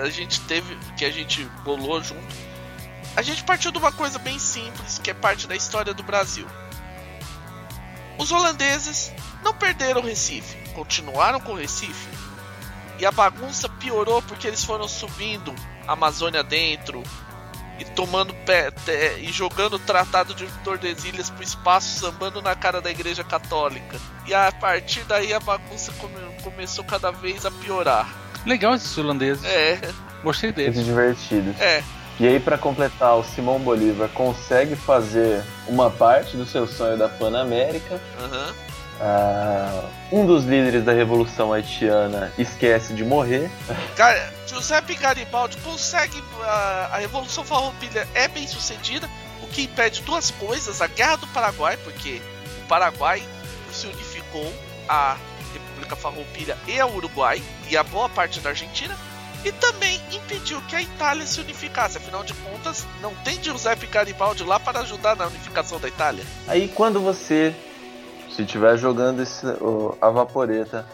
a 0.01 0.09
gente 0.09 0.41
teve, 0.41 0.75
que 0.97 1.05
a 1.05 1.11
gente 1.11 1.43
bolou 1.63 2.01
junto 2.01 2.55
a 3.15 3.21
gente 3.21 3.45
partiu 3.45 3.71
de 3.71 3.77
uma 3.77 3.93
coisa 3.93 4.19
bem 4.19 4.37
simples, 4.37 4.99
que 4.99 5.09
é 5.09 5.13
parte 5.13 5.47
da 5.47 5.55
história 5.55 5.93
do 5.93 6.03
Brasil. 6.03 6.45
Os 8.17 8.29
holandeses 8.31 9.11
não 9.41 9.53
perderam 9.53 10.01
o 10.01 10.05
Recife, 10.05 10.57
continuaram 10.73 11.39
com 11.39 11.53
o 11.53 11.55
Recife. 11.55 12.09
E 12.99 13.05
a 13.05 13.11
bagunça 13.11 13.69
piorou 13.69 14.21
porque 14.21 14.47
eles 14.47 14.63
foram 14.63 14.87
subindo 14.87 15.55
a 15.87 15.93
Amazônia 15.93 16.43
dentro 16.43 17.03
e 17.79 17.85
tomando 17.85 18.33
pé 18.45 18.71
e 19.19 19.31
jogando 19.31 19.75
o 19.75 19.79
Tratado 19.79 20.33
de 20.33 20.45
Tordesilhas 20.63 21.29
pro 21.29 21.43
espaço, 21.43 21.99
sambando 21.99 22.41
na 22.41 22.55
cara 22.55 22.81
da 22.81 22.89
Igreja 22.89 23.23
Católica. 23.23 23.97
E 24.25 24.33
a 24.33 24.51
partir 24.51 25.03
daí 25.05 25.33
a 25.33 25.39
bagunça 25.39 25.91
come, 25.93 26.15
começou 26.43 26.83
cada 26.83 27.11
vez 27.11 27.45
a 27.45 27.51
piorar. 27.51 28.07
Legal 28.45 28.75
esses 28.75 28.97
holandeses. 28.97 29.43
É. 29.43 29.79
Gostei 30.23 30.51
deles. 30.51 30.83
divertidos. 30.83 31.59
É. 31.59 31.83
E 32.19 32.25
aí, 32.25 32.39
para 32.39 32.57
completar, 32.57 33.17
o 33.17 33.23
Simão 33.23 33.59
Bolívar 33.59 34.07
consegue 34.09 34.75
fazer 34.75 35.43
uma 35.67 35.89
parte 35.89 36.37
do 36.37 36.45
seu 36.45 36.65
sonho 36.65 36.97
da 36.97 37.09
Pan-América. 37.09 37.99
Uhum. 38.21 38.53
Uh, 39.01 39.89
um 40.13 40.25
dos 40.25 40.45
líderes 40.45 40.85
da 40.85 40.93
Revolução 40.93 41.51
Haitiana 41.51 42.31
esquece 42.37 42.93
de 42.93 43.03
morrer. 43.03 43.51
Cara, 43.97 44.33
Giuseppe 44.55 44.95
Garibaldi 44.95 45.57
consegue. 45.57 46.17
Uh, 46.19 46.43
a 46.93 46.97
Revolução 46.97 47.43
Farroupilha 47.43 48.07
é 48.13 48.27
bem 48.29 48.47
sucedida, 48.47 49.09
o 49.43 49.47
que 49.47 49.63
impede 49.63 50.01
duas 50.03 50.31
coisas: 50.31 50.81
a 50.81 50.87
Guerra 50.87 51.17
do 51.17 51.27
Paraguai, 51.27 51.77
porque 51.83 52.21
o 52.63 52.67
Paraguai 52.67 53.21
se 53.73 53.87
unificou 53.87 54.53
à 54.87 55.17
República 55.53 55.95
Farroupilha 55.97 56.57
e 56.67 56.79
ao 56.79 56.89
Uruguai, 56.93 57.43
e 57.69 57.75
a 57.75 57.83
boa 57.83 58.07
parte 58.07 58.39
da 58.39 58.51
Argentina 58.51 58.95
e 59.43 59.51
também 59.51 60.01
impediu 60.11 60.59
que 60.61 60.75
a 60.75 60.81
Itália 60.81 61.25
se 61.25 61.39
unificasse. 61.39 61.97
Afinal 61.97 62.23
de 62.23 62.33
contas, 62.33 62.83
não 63.01 63.13
tem 63.23 63.43
Giuseppe 63.43 63.85
Garibaldi 63.85 64.43
lá 64.43 64.59
para 64.59 64.79
ajudar 64.79 65.15
na 65.15 65.27
unificação 65.27 65.79
da 65.79 65.87
Itália. 65.87 66.23
Aí 66.47 66.67
quando 66.67 66.99
você, 66.99 67.53
se 68.33 68.41
estiver 68.41 68.75
jogando 68.77 69.21
esse, 69.21 69.45
a 70.01 70.09
vaporeta, 70.09 70.87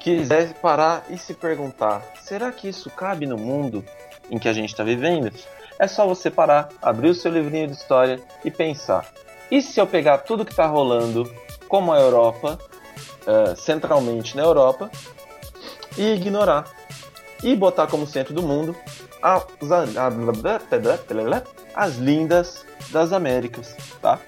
quiser 0.00 0.54
parar 0.54 1.04
e 1.08 1.16
se 1.16 1.34
perguntar: 1.34 2.02
será 2.22 2.50
que 2.50 2.68
isso 2.68 2.90
cabe 2.90 3.26
no 3.26 3.36
mundo 3.36 3.84
em 4.30 4.38
que 4.38 4.48
a 4.48 4.52
gente 4.52 4.70
está 4.70 4.82
vivendo? 4.82 5.32
É 5.78 5.86
só 5.86 6.06
você 6.06 6.30
parar, 6.30 6.70
abrir 6.82 7.10
o 7.10 7.14
seu 7.14 7.30
livrinho 7.30 7.68
de 7.68 7.74
história 7.74 8.20
e 8.44 8.50
pensar: 8.50 9.06
e 9.50 9.60
se 9.60 9.80
eu 9.80 9.86
pegar 9.86 10.18
tudo 10.18 10.44
que 10.44 10.52
está 10.52 10.66
rolando, 10.66 11.30
como 11.68 11.92
a 11.92 11.98
Europa, 11.98 12.58
uh, 13.26 13.56
centralmente 13.56 14.36
na 14.36 14.42
Europa, 14.42 14.90
e 15.96 16.14
ignorar 16.14 16.66
e 17.42 17.56
botar 17.56 17.86
como 17.86 18.06
centro 18.06 18.34
do 18.34 18.42
mundo 18.42 18.76
as, 19.22 19.44
as 21.74 21.96
lindas 21.96 22.64
das 22.90 23.12
Américas, 23.12 23.76
tá? 24.00 24.18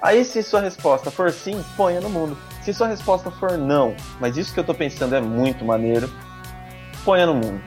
Aí 0.00 0.24
se 0.24 0.42
sua 0.42 0.60
resposta 0.60 1.10
for 1.10 1.32
sim, 1.32 1.62
ponha 1.76 2.00
no 2.00 2.08
mundo. 2.08 2.36
Se 2.68 2.74
sua 2.74 2.88
resposta 2.88 3.30
for 3.30 3.56
não, 3.56 3.96
mas 4.20 4.36
isso 4.36 4.52
que 4.52 4.60
eu 4.60 4.64
tô 4.64 4.74
pensando 4.74 5.14
é 5.14 5.22
muito 5.22 5.64
maneiro, 5.64 6.12
ponha 7.02 7.24
no 7.24 7.32
mundo. 7.32 7.62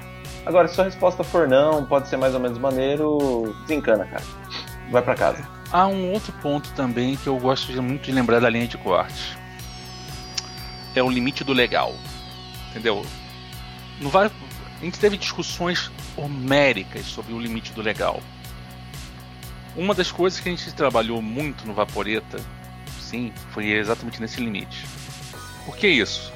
Agora, 0.46 0.68
se 0.68 0.76
sua 0.76 0.84
resposta 0.84 1.24
for 1.24 1.48
não, 1.48 1.84
pode 1.88 2.08
ser 2.08 2.18
mais 2.18 2.36
ou 2.36 2.40
menos 2.40 2.60
maneiro, 2.60 3.52
desencana, 3.62 4.06
cara. 4.06 4.24
Vai 4.92 5.02
para 5.02 5.16
casa. 5.16 5.50
Há 5.72 5.88
um 5.88 6.12
outro 6.12 6.32
ponto 6.34 6.72
também 6.74 7.16
que 7.16 7.26
eu 7.26 7.36
gosto 7.40 7.74
muito 7.82 8.04
de 8.04 8.12
lembrar 8.12 8.42
da 8.42 8.48
linha 8.48 8.68
de 8.68 8.78
corte. 8.78 9.36
É 10.94 11.02
o 11.02 11.10
limite 11.10 11.44
do 11.44 11.52
legal. 11.52 11.96
Entendeu? 12.70 13.04
Não 14.00 14.12
vai, 14.12 14.28
a 14.28 14.86
gente 14.86 15.00
teve 15.00 15.18
discussões 15.18 15.90
homéricas 16.16 17.08
sobre 17.08 17.34
o 17.34 17.40
limite 17.40 17.74
do 17.74 17.82
legal. 17.82 18.22
Uma 19.76 19.96
das 19.96 20.12
coisas 20.12 20.40
que 20.40 20.48
a 20.48 20.52
gente 20.52 20.72
trabalhou 20.76 21.24
muito 21.24 21.66
no 21.66 21.74
Vaporeta, 21.74 22.40
sim, 23.12 23.34
foi 23.52 23.68
exatamente 23.72 24.22
nesse 24.22 24.40
limite. 24.40 24.88
Por 25.66 25.76
que 25.76 25.88
isso? 25.88 26.32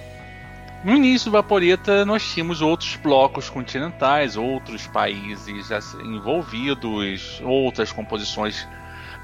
No 0.83 0.95
início 0.95 1.31
do 1.31 1.33
Vaporeta 1.33 2.05
nós 2.05 2.23
tínhamos 2.23 2.61
outros 2.61 2.97
blocos 2.97 3.49
continentais, 3.49 4.35
outros 4.35 4.85
países 4.85 5.71
envolvidos, 6.03 7.41
outras 7.43 7.91
composições. 7.91 8.67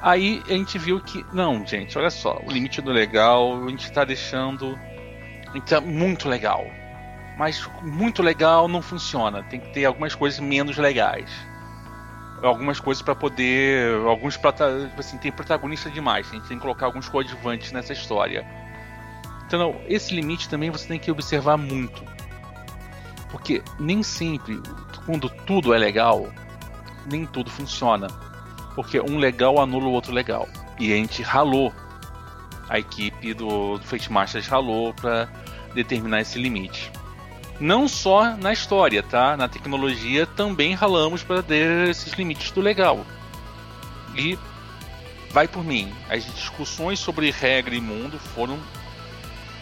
Aí 0.01 0.41
a 0.47 0.53
gente 0.53 0.79
viu 0.79 0.99
que, 0.99 1.23
não, 1.31 1.67
gente, 1.67 1.95
olha 1.97 2.09
só, 2.09 2.41
o 2.47 2.51
limite 2.51 2.81
do 2.81 2.91
legal 2.91 3.63
a 3.63 3.69
gente 3.69 3.83
está 3.83 4.03
deixando. 4.03 4.79
A 5.47 5.53
gente 5.53 5.67
tá 5.67 5.81
muito 5.81 6.29
legal 6.29 6.65
mas 7.37 7.67
muito 7.81 8.21
legal 8.21 8.67
não 8.67 8.83
funciona. 8.83 9.41
Tem 9.41 9.59
que 9.59 9.73
ter 9.73 9.85
algumas 9.85 10.13
coisas 10.13 10.39
menos 10.39 10.77
legais. 10.77 11.31
Algumas 12.41 12.79
coisas 12.79 13.03
para 13.03 13.13
poder. 13.13 13.95
Alguns 14.05 14.39
assim, 14.97 15.17
tem 15.17 15.31
protagonista 15.31 15.89
demais. 15.89 16.27
A 16.29 16.35
gente 16.35 16.47
tem 16.47 16.57
que 16.57 16.61
colocar 16.61 16.87
alguns 16.87 17.07
coadjuvantes 17.07 17.71
nessa 17.71 17.93
história. 17.93 18.45
Então, 19.45 19.81
esse 19.87 20.15
limite 20.15 20.49
também 20.49 20.69
você 20.69 20.87
tem 20.87 20.99
que 20.99 21.11
observar 21.11 21.57
muito. 21.57 22.03
Porque 23.29 23.61
nem 23.79 24.01
sempre, 24.01 24.61
quando 25.05 25.29
tudo 25.29 25.73
é 25.73 25.77
legal, 25.77 26.29
nem 27.09 27.25
tudo 27.25 27.49
funciona. 27.49 28.07
Porque 28.75 28.99
um 28.99 29.17
legal 29.17 29.59
anula 29.59 29.85
o 29.85 29.91
outro 29.91 30.13
legal. 30.13 30.47
E 30.79 30.91
a 30.91 30.95
gente 30.95 31.21
ralou. 31.21 31.73
A 32.69 32.79
equipe 32.79 33.33
do, 33.33 33.77
do 33.77 33.85
Fate 33.85 34.09
Masters 34.11 34.47
ralou 34.47 34.93
para 34.93 35.27
determinar 35.73 36.21
esse 36.21 36.39
limite. 36.39 36.89
Não 37.61 37.87
só 37.87 38.35
na 38.37 38.51
história, 38.51 39.03
tá? 39.03 39.37
Na 39.37 39.47
tecnologia 39.47 40.25
também 40.25 40.73
ralamos 40.73 41.21
para 41.21 41.43
ter 41.43 41.89
esses 41.89 42.11
limites 42.13 42.49
do 42.49 42.59
legal. 42.59 43.05
E 44.15 44.35
vai 45.29 45.47
por 45.47 45.63
mim. 45.63 45.93
As 46.09 46.25
discussões 46.25 46.97
sobre 46.97 47.29
regra 47.29 47.75
e 47.75 47.79
mundo 47.79 48.17
foram. 48.33 48.57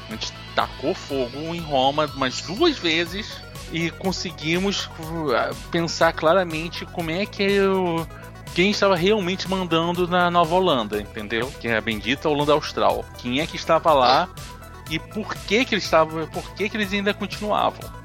A 0.07 0.13
gente 0.13 0.31
tacou 0.55 0.95
fogo 0.95 1.53
em 1.53 1.59
Roma 1.59 2.09
umas 2.15 2.39
duas 2.41 2.77
vezes 2.79 3.41
e 3.69 3.91
conseguimos 3.91 4.85
uh, 4.85 5.53
pensar 5.69 6.13
claramente 6.13 6.85
como 6.85 7.11
é 7.11 7.25
que 7.25 7.43
eu, 7.43 8.07
quem 8.55 8.71
estava 8.71 8.95
realmente 8.95 9.49
mandando 9.49 10.07
na 10.07 10.31
Nova 10.31 10.55
Holanda, 10.55 11.01
entendeu? 11.01 11.51
Que 11.59 11.67
é 11.67 11.75
a 11.77 11.81
bendita 11.81 12.29
Holanda 12.29 12.53
Austral. 12.53 13.03
Quem 13.17 13.41
é 13.41 13.45
que 13.45 13.57
estava 13.57 13.91
lá 13.91 14.29
e 14.89 14.97
por 14.97 15.35
que 15.35 15.65
que 15.65 15.75
eles 15.75 15.83
estavam, 15.83 16.27
por 16.27 16.53
que 16.53 16.69
que 16.69 16.77
eles 16.77 16.91
ainda 16.91 17.13
continuavam 17.13 17.99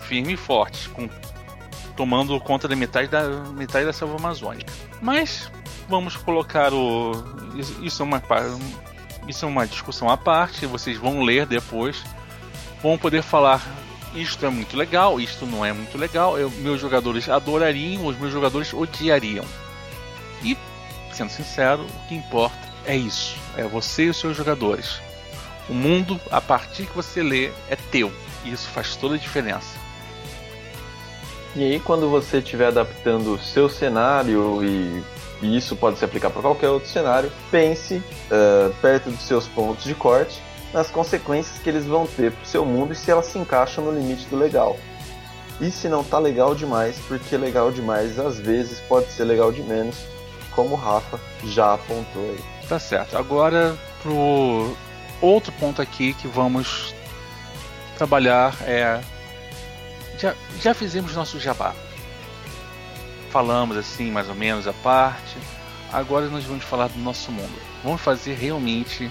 firme 0.00 0.34
e 0.34 0.36
forte, 0.36 0.88
com, 0.90 1.08
tomando 1.96 2.38
conta 2.40 2.68
da 2.68 2.76
metade 2.76 3.08
da 3.08 3.28
metade 3.52 3.86
da 3.86 3.92
selva 3.92 4.16
amazônica. 4.16 4.72
Mas 5.00 5.50
vamos 5.88 6.16
colocar 6.16 6.72
o 6.72 7.12
isso 7.82 8.02
é 8.02 8.04
uma 8.04 8.22
isso 9.26 9.44
é 9.44 9.48
uma 9.48 9.66
discussão 9.66 10.08
à 10.08 10.16
parte, 10.16 10.66
vocês 10.66 10.98
vão 10.98 11.22
ler 11.22 11.46
depois, 11.46 12.02
vão 12.82 12.98
poder 12.98 13.22
falar 13.22 13.62
isto 14.14 14.46
é 14.46 14.48
muito 14.48 14.76
legal, 14.76 15.20
isto 15.20 15.44
não 15.44 15.64
é 15.64 15.72
muito 15.72 15.98
legal. 15.98 16.38
Eu, 16.38 16.48
meus 16.48 16.80
jogadores 16.80 17.28
adorariam, 17.28 18.06
os 18.06 18.16
meus 18.16 18.32
jogadores 18.32 18.72
odiariam. 18.72 19.44
E, 20.42 20.56
sendo 21.12 21.30
sincero, 21.30 21.82
o 21.82 22.08
que 22.08 22.14
importa 22.14 22.56
é 22.86 22.96
isso: 22.96 23.36
é 23.56 23.64
você 23.64 24.04
e 24.04 24.10
os 24.10 24.16
seus 24.18 24.36
jogadores. 24.36 25.00
O 25.68 25.74
mundo, 25.74 26.20
a 26.30 26.40
partir 26.40 26.86
que 26.86 26.94
você 26.94 27.22
lê, 27.22 27.50
é 27.68 27.76
teu. 27.90 28.12
E 28.44 28.52
isso 28.52 28.68
faz 28.68 28.96
toda 28.96 29.14
a 29.14 29.18
diferença. 29.18 29.78
E 31.56 31.62
aí, 31.62 31.80
quando 31.80 32.10
você 32.10 32.38
estiver 32.38 32.66
adaptando 32.66 33.34
o 33.34 33.38
seu 33.38 33.68
cenário, 33.68 34.62
e, 34.64 35.02
e 35.40 35.56
isso 35.56 35.76
pode 35.76 35.98
se 35.98 36.04
aplicar 36.04 36.30
para 36.30 36.42
qualquer 36.42 36.68
outro 36.68 36.88
cenário, 36.88 37.30
pense 37.50 37.96
uh, 37.96 38.74
perto 38.82 39.10
dos 39.10 39.22
seus 39.22 39.46
pontos 39.46 39.84
de 39.84 39.94
corte 39.94 40.42
nas 40.72 40.90
consequências 40.90 41.56
que 41.60 41.68
eles 41.68 41.86
vão 41.86 42.06
ter 42.06 42.32
pro 42.32 42.44
seu 42.44 42.66
mundo 42.66 42.92
e 42.92 42.96
se 42.96 43.08
elas 43.08 43.26
se 43.26 43.38
encaixam 43.38 43.84
no 43.84 43.92
limite 43.92 44.26
do 44.26 44.36
legal. 44.36 44.76
E 45.60 45.70
se 45.70 45.88
não 45.88 46.02
tá 46.02 46.18
legal 46.18 46.56
demais, 46.56 46.98
porque 47.06 47.36
legal 47.36 47.70
demais 47.70 48.18
às 48.18 48.40
vezes 48.40 48.80
pode 48.80 49.12
ser 49.12 49.22
legal 49.22 49.52
de 49.52 49.62
menos, 49.62 49.96
como 50.50 50.74
o 50.74 50.78
Rafa 50.78 51.20
já 51.44 51.74
apontou 51.74 52.22
aí. 52.22 52.40
Tá 52.68 52.80
certo. 52.80 53.16
Agora 53.16 53.76
pro 54.02 54.76
outro 55.24 55.52
ponto 55.52 55.80
aqui 55.80 56.12
que 56.14 56.28
vamos 56.28 56.94
trabalhar 57.96 58.56
é 58.62 59.00
já, 60.18 60.34
já 60.60 60.74
fizemos 60.74 61.14
nosso 61.14 61.38
jabá. 61.40 61.74
Falamos 63.30 63.76
assim 63.76 64.10
mais 64.10 64.28
ou 64.28 64.34
menos 64.34 64.66
a 64.66 64.72
parte. 64.72 65.36
Agora 65.92 66.28
nós 66.28 66.44
vamos 66.44 66.64
falar 66.64 66.88
do 66.88 66.98
nosso 66.98 67.30
mundo. 67.30 67.54
Vamos 67.82 68.00
fazer 68.00 68.34
realmente 68.34 69.10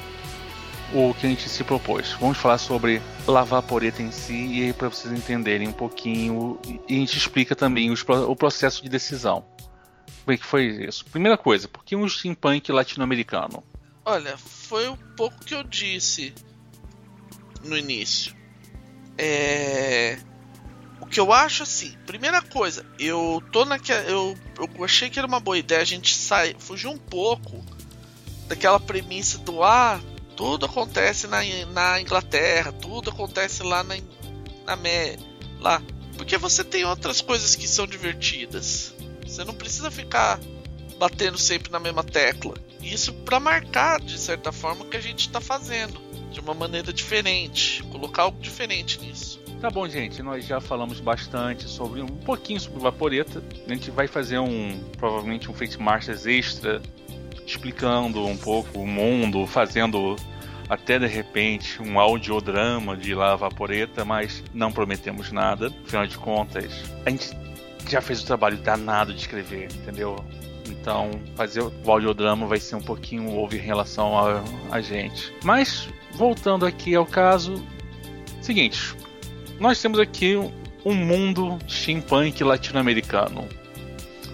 o 0.94 1.14
que 1.14 1.26
a 1.26 1.30
gente 1.30 1.50
se 1.50 1.64
propôs. 1.64 2.12
Vamos 2.20 2.38
falar 2.38 2.58
sobre 2.58 3.02
Lavaporeta 3.28 4.02
em 4.02 4.12
si 4.12 4.34
e 4.34 4.64
aí 4.64 4.74
para 4.74 4.90
vocês 4.90 5.14
entenderem 5.14 5.68
um 5.68 5.74
pouquinho 5.74 6.60
e 6.88 6.96
a 6.96 7.00
gente 7.00 7.18
explica 7.18 7.56
também 7.56 7.92
os, 7.92 8.04
o 8.08 8.36
processo 8.36 8.82
de 8.84 8.90
decisão. 8.90 9.46
Como 10.24 10.34
é 10.34 10.38
que 10.38 10.46
foi 10.46 10.66
isso? 10.66 11.06
Primeira 11.06 11.38
coisa, 11.38 11.68
por 11.68 11.84
que 11.84 11.96
um 11.96 12.08
steampunk 12.08 12.72
latino-americano? 12.72 13.64
Olha, 14.06 14.38
foi 14.38 14.90
um 14.90 14.98
pouco 15.16 15.44
que 15.46 15.56
eu 15.56 15.64
disse 15.64 16.34
no 17.64 17.78
início. 17.78 18.36
É... 19.18 20.18
O 21.00 21.06
que 21.06 21.20
eu 21.20 21.32
acho 21.32 21.64
assim, 21.64 21.98
primeira 22.06 22.42
coisa, 22.42 22.86
eu 22.98 23.42
tô 23.52 23.66
naquela. 23.66 24.04
Eu, 24.04 24.38
eu 24.58 24.84
achei 24.84 25.10
que 25.10 25.20
era 25.20 25.28
uma 25.28 25.40
boa 25.40 25.58
ideia 25.58 25.82
a 25.82 25.86
gente 25.86 26.16
sair, 26.16 26.56
fugir 26.60 26.88
um 26.88 26.98
pouco 26.98 27.64
daquela 28.48 28.80
premissa 28.80 29.38
do 29.40 29.64
ah, 29.64 30.00
tudo 30.36 30.66
acontece 30.66 31.28
na, 31.28 31.40
na 31.72 32.02
Inglaterra, 32.02 32.72
tudo 32.72 33.10
acontece 33.10 33.64
lá 33.64 33.84
na, 33.84 33.96
na 34.66 34.76
Mé, 34.76 35.18
lá. 35.60 35.82
Porque 36.18 36.38
você 36.38 36.64
tem 36.64 36.86
outras 36.86 37.22
coisas 37.22 37.56
que 37.56 37.68
são 37.68 37.88
divertidas. 37.88 38.94
Você 39.26 39.44
não 39.44 39.54
precisa 39.54 39.90
ficar 39.90 40.40
batendo 40.98 41.38
sempre 41.38 41.72
na 41.72 41.80
mesma 41.80 42.04
tecla. 42.04 42.56
Isso 42.84 43.14
para 43.14 43.40
marcar 43.40 44.00
de 44.00 44.18
certa 44.18 44.52
forma 44.52 44.84
o 44.84 44.90
que 44.90 44.98
a 44.98 45.02
gente 45.02 45.22
está 45.22 45.40
fazendo, 45.40 46.00
de 46.32 46.40
uma 46.40 46.54
maneira 46.54 46.92
diferente, 46.92 47.82
colocar 47.84 48.24
algo 48.24 48.40
diferente 48.40 49.00
nisso. 49.00 49.42
Tá 49.62 49.70
bom, 49.70 49.88
gente, 49.88 50.22
nós 50.22 50.46
já 50.46 50.60
falamos 50.60 51.00
bastante 51.00 51.70
sobre 51.70 52.02
um 52.02 52.08
pouquinho 52.08 52.60
sobre 52.60 52.82
Vaporeta. 52.82 53.42
A 53.66 53.74
gente 53.74 53.90
vai 53.90 54.08
fazer 54.08 54.38
um 54.38 54.78
provavelmente 54.98 55.50
um 55.50 55.54
Fate 55.54 55.80
Masters 55.80 56.26
extra 56.26 56.82
explicando 57.46 58.26
um 58.26 58.36
pouco 58.36 58.80
o 58.80 58.88
mundo, 58.88 59.48
fazendo 59.48 60.16
até 60.70 60.98
de 61.00 61.08
repente 61.08 61.82
um 61.82 62.00
audiodrama 62.00 62.98
de 62.98 63.14
La 63.14 63.36
Vaporeta, 63.36 64.04
mas 64.04 64.44
não 64.54 64.72
prometemos 64.72 65.32
nada. 65.32 65.72
Afinal 65.86 66.08
de 66.08 66.18
contas, 66.18 66.72
a 67.06 67.10
gente 67.10 67.30
já 67.88 68.02
fez 68.02 68.22
o 68.22 68.26
trabalho 68.26 68.58
danado 68.58 69.14
de 69.14 69.22
escrever, 69.22 69.72
entendeu? 69.74 70.24
Então, 70.84 71.12
fazer 71.38 71.62
o 71.62 71.72
audiodrama 71.90 72.46
vai 72.46 72.60
ser 72.60 72.76
um 72.76 72.82
pouquinho 72.82 73.38
over 73.38 73.58
em 73.58 73.66
relação 73.66 74.20
a, 74.20 74.44
a 74.70 74.82
gente. 74.82 75.34
Mas, 75.42 75.88
voltando 76.12 76.66
aqui 76.66 76.94
ao 76.94 77.06
caso, 77.06 77.66
seguinte, 78.42 78.94
nós 79.62 79.82
temos 79.82 79.98
aqui 79.98 80.36
um 80.84 80.94
mundo 80.94 81.58
steampunk 81.70 82.44
latino-americano. 82.44 83.48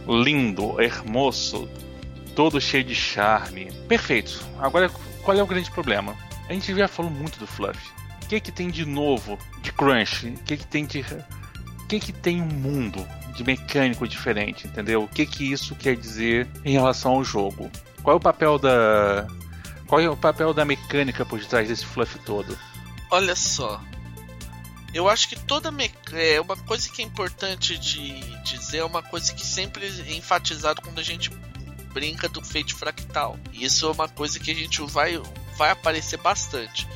Lindo, 0.08 0.82
hermoso, 0.82 1.70
todo 2.36 2.60
cheio 2.60 2.84
de 2.84 2.96
charme. 2.96 3.72
Perfeito. 3.88 4.44
Agora, 4.58 4.90
qual 5.22 5.38
é 5.38 5.44
o 5.44 5.46
grande 5.46 5.70
problema? 5.70 6.16
A 6.50 6.54
gente 6.54 6.74
já 6.74 6.88
falou 6.88 7.12
muito 7.12 7.38
do 7.38 7.46
Fluff. 7.46 7.80
O 8.24 8.28
que 8.28 8.40
que 8.40 8.52
tem 8.52 8.72
de 8.72 8.86
novo 8.86 9.38
de 9.62 9.72
Crunch? 9.72 10.26
O 10.26 10.44
que 10.46 10.58
que 10.58 10.66
tem 10.66 10.84
de 10.84 11.02
o 11.02 11.88
que 11.88 12.00
que 12.00 12.12
tem 12.12 12.42
um 12.42 12.48
mundo 12.48 13.08
de 13.34 13.44
mecânico 13.44 14.08
diferente, 14.08 14.68
entendeu? 14.68 15.04
O 15.04 15.08
que 15.08 15.26
que 15.26 15.52
isso 15.52 15.76
quer 15.76 15.96
dizer 15.96 16.48
em 16.64 16.72
relação 16.72 17.14
ao 17.14 17.24
jogo? 17.24 17.72
Qual 18.04 18.16
é 18.16 18.18
o 18.18 18.22
papel 18.22 18.58
da 18.58 19.28
qual 19.88 20.00
é 20.00 20.10
o 20.10 20.16
papel 20.16 20.54
da 20.54 20.64
mecânica 20.64 21.26
por 21.26 21.40
detrás 21.40 21.68
desse 21.68 21.86
fluff 21.86 22.20
todo? 22.20 22.58
Olha 23.10 23.36
só, 23.36 23.82
eu 24.94 25.10
acho 25.10 25.30
que 25.30 25.36
toda 25.36 25.72
me... 25.72 25.92
é 26.14 26.40
uma 26.40 26.58
coisa 26.58 26.90
que 26.90 27.02
é 27.02 27.06
importante 27.06 27.78
de 27.78 28.20
dizer 28.44 28.80
é 28.80 28.86
uma 28.86 29.02
coisa 29.02 29.34
que 29.34 29.46
sempre 29.46 29.86
é 29.86 30.14
enfatizado 30.14 30.82
quando 30.82 31.00
a 31.00 31.04
gente 31.04 31.32
brinca 31.92 32.30
do 32.30 32.44
fate 32.44 32.74
fractal. 32.74 33.38
E 33.52 33.66
isso 33.66 33.88
é 33.88 33.92
uma 33.92 34.08
coisa 34.08 34.40
que 34.40 34.52
a 34.52 34.56
gente 34.56 34.82
vai, 34.84 35.20
vai 35.58 35.72
aparecer 35.72 36.18
bastante. 36.18 36.88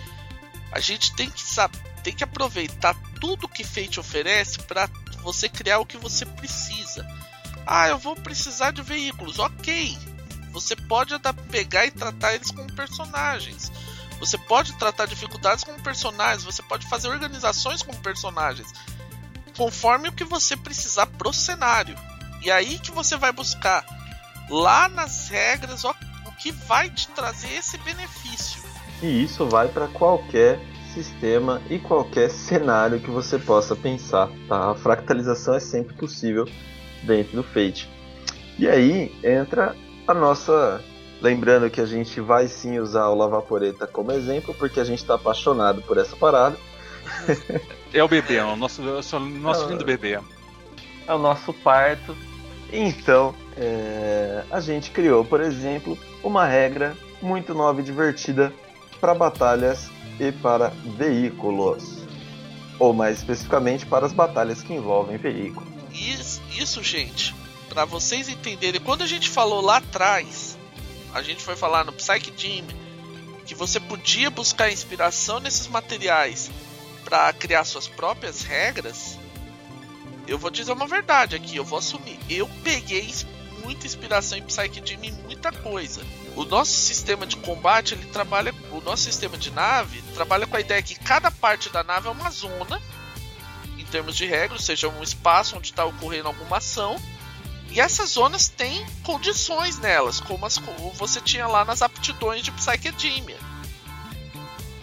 A 0.71 0.79
gente 0.79 1.15
tem 1.15 1.29
que 1.29 1.41
saber, 1.41 1.79
tem 2.03 2.13
que 2.13 2.23
aproveitar 2.23 2.95
tudo 3.19 3.47
que 3.47 3.63
Fate 3.63 3.99
oferece 3.99 4.59
para 4.59 4.89
você 5.23 5.49
criar 5.49 5.79
o 5.79 5.85
que 5.85 5.97
você 5.97 6.25
precisa. 6.25 7.07
Ah, 7.65 7.87
eu 7.87 7.97
vou 7.97 8.15
precisar 8.15 8.71
de 8.71 8.81
veículos. 8.81 9.39
Ok. 9.39 9.97
Você 10.51 10.75
pode 10.75 11.15
pegar 11.49 11.85
e 11.85 11.91
tratar 11.91 12.35
eles 12.35 12.51
como 12.51 12.71
personagens. 12.73 13.71
Você 14.19 14.37
pode 14.37 14.73
tratar 14.73 15.07
dificuldades 15.07 15.63
como 15.63 15.81
personagens. 15.81 16.43
Você 16.43 16.61
pode 16.61 16.87
fazer 16.87 17.07
organizações 17.07 17.81
como 17.81 17.97
personagens. 17.99 18.71
Conforme 19.57 20.09
o 20.09 20.13
que 20.13 20.23
você 20.23 20.55
precisar 20.55 21.07
pro 21.07 21.33
cenário. 21.33 21.95
E 22.41 22.51
aí 22.51 22.77
que 22.77 22.91
você 22.91 23.17
vai 23.17 23.31
buscar 23.31 23.83
lá 24.49 24.89
nas 24.89 25.29
regras 25.29 25.83
o 25.83 25.93
que 26.37 26.51
vai 26.51 26.89
te 26.89 27.07
trazer 27.09 27.53
esse 27.53 27.77
benefício. 27.79 28.61
E 29.01 29.23
isso 29.23 29.47
vai 29.47 29.67
para 29.67 29.87
qualquer 29.87 30.59
sistema 30.93 31.61
e 31.69 31.79
qualquer 31.79 32.29
cenário 32.29 32.99
que 32.99 33.09
você 33.09 33.39
possa 33.39 33.75
pensar, 33.75 34.29
tá? 34.47 34.71
A 34.71 34.75
fractalização 34.75 35.55
é 35.55 35.59
sempre 35.59 35.93
possível 35.95 36.47
dentro 37.03 37.37
do 37.37 37.43
Fate. 37.43 37.89
E 38.57 38.67
aí 38.67 39.13
entra 39.23 39.75
a 40.07 40.13
nossa. 40.13 40.81
Lembrando 41.21 41.69
que 41.69 41.79
a 41.79 41.85
gente 41.85 42.19
vai 42.19 42.47
sim 42.47 42.79
usar 42.79 43.07
o 43.07 43.15
Lavaporeta 43.15 43.87
como 43.87 44.11
exemplo, 44.11 44.53
porque 44.53 44.79
a 44.79 44.83
gente 44.83 44.99
está 44.99 45.15
apaixonado 45.15 45.81
por 45.81 45.97
essa 45.97 46.15
parada. 46.15 46.57
É 47.93 48.03
o 48.03 48.07
bebê, 48.07 48.37
é 48.37 48.43
o 48.43 48.55
nosso, 48.55 48.81
é 48.81 49.15
o 49.15 49.19
nosso 49.19 49.69
lindo 49.69 49.85
bebê. 49.85 50.19
É 51.07 51.13
o 51.13 51.17
nosso 51.17 51.53
parto. 51.53 52.15
Então, 52.71 53.35
é, 53.55 54.43
a 54.49 54.59
gente 54.59 54.89
criou, 54.89 55.23
por 55.23 55.39
exemplo, 55.39 55.97
uma 56.23 56.45
regra 56.45 56.97
muito 57.21 57.53
nova 57.53 57.81
e 57.81 57.83
divertida 57.83 58.51
para 58.99 59.13
batalhas 59.13 59.91
e 60.19 60.31
para 60.31 60.69
veículos. 60.97 62.03
ou 62.79 62.91
mais 62.91 63.19
especificamente 63.19 63.85
para 63.85 64.05
as 64.05 64.11
batalhas 64.11 64.61
que 64.61 64.73
envolvem 64.73 65.17
veículo. 65.17 65.65
Isso, 65.91 66.41
isso 66.57 66.83
gente, 66.83 67.33
para 67.69 67.85
vocês 67.85 68.27
entenderem, 68.27 68.81
quando 68.81 69.03
a 69.03 69.07
gente 69.07 69.29
falou 69.29 69.61
lá 69.61 69.77
atrás, 69.77 70.57
a 71.13 71.21
gente 71.21 71.43
foi 71.43 71.55
falar 71.55 71.85
no 71.85 71.93
Psyche 71.93 72.33
Gym 72.35 72.65
que 73.45 73.53
você 73.53 73.79
podia 73.79 74.29
buscar 74.29 74.71
inspiração 74.71 75.39
nesses 75.39 75.67
materiais 75.67 76.49
para 77.03 77.31
criar 77.33 77.63
suas 77.63 77.87
próprias 77.87 78.41
regras. 78.41 79.19
Eu 80.27 80.39
vou 80.39 80.49
dizer 80.49 80.71
uma 80.71 80.87
verdade 80.87 81.35
aqui, 81.35 81.55
eu 81.55 81.63
vou 81.63 81.77
assumir. 81.77 82.17
Eu 82.29 82.49
peguei 82.63 83.13
muita 83.63 83.85
inspiração 83.85 84.37
em 84.37 84.43
Psyche 84.43 84.81
Gym 84.83 84.99
em 85.03 85.11
muita 85.11 85.51
coisa. 85.51 86.01
O 86.35 86.45
nosso 86.45 86.71
sistema 86.71 87.27
de 87.27 87.37
combate, 87.37 87.93
ele 87.93 88.05
trabalha, 88.07 88.53
o 88.71 88.81
nosso 88.81 89.03
sistema 89.03 89.37
de 89.37 89.51
nave 89.51 90.01
trabalha 90.13 90.47
com 90.47 90.57
a 90.57 90.59
ideia 90.59 90.81
que 90.81 90.95
cada 90.95 91.29
parte 91.29 91.69
da 91.69 91.83
nave 91.83 92.07
é 92.07 92.11
uma 92.11 92.31
zona 92.31 92.81
em 93.77 93.85
termos 93.85 94.15
de 94.15 94.25
regras, 94.25 94.61
ou 94.61 94.65
seja, 94.65 94.89
um 94.89 95.03
espaço 95.03 95.55
onde 95.55 95.69
está 95.69 95.85
ocorrendo 95.85 96.27
alguma 96.27 96.57
ação. 96.57 96.95
E 97.69 97.79
essas 97.79 98.11
zonas 98.11 98.49
têm 98.49 98.85
condições 99.03 99.77
nelas, 99.79 100.19
como, 100.19 100.45
as, 100.45 100.57
como 100.57 100.91
você 100.93 101.21
tinha 101.21 101.47
lá 101.47 101.63
nas 101.65 101.81
aptidões 101.81 102.43
de 102.43 102.51
Psychedemia. 102.51 103.37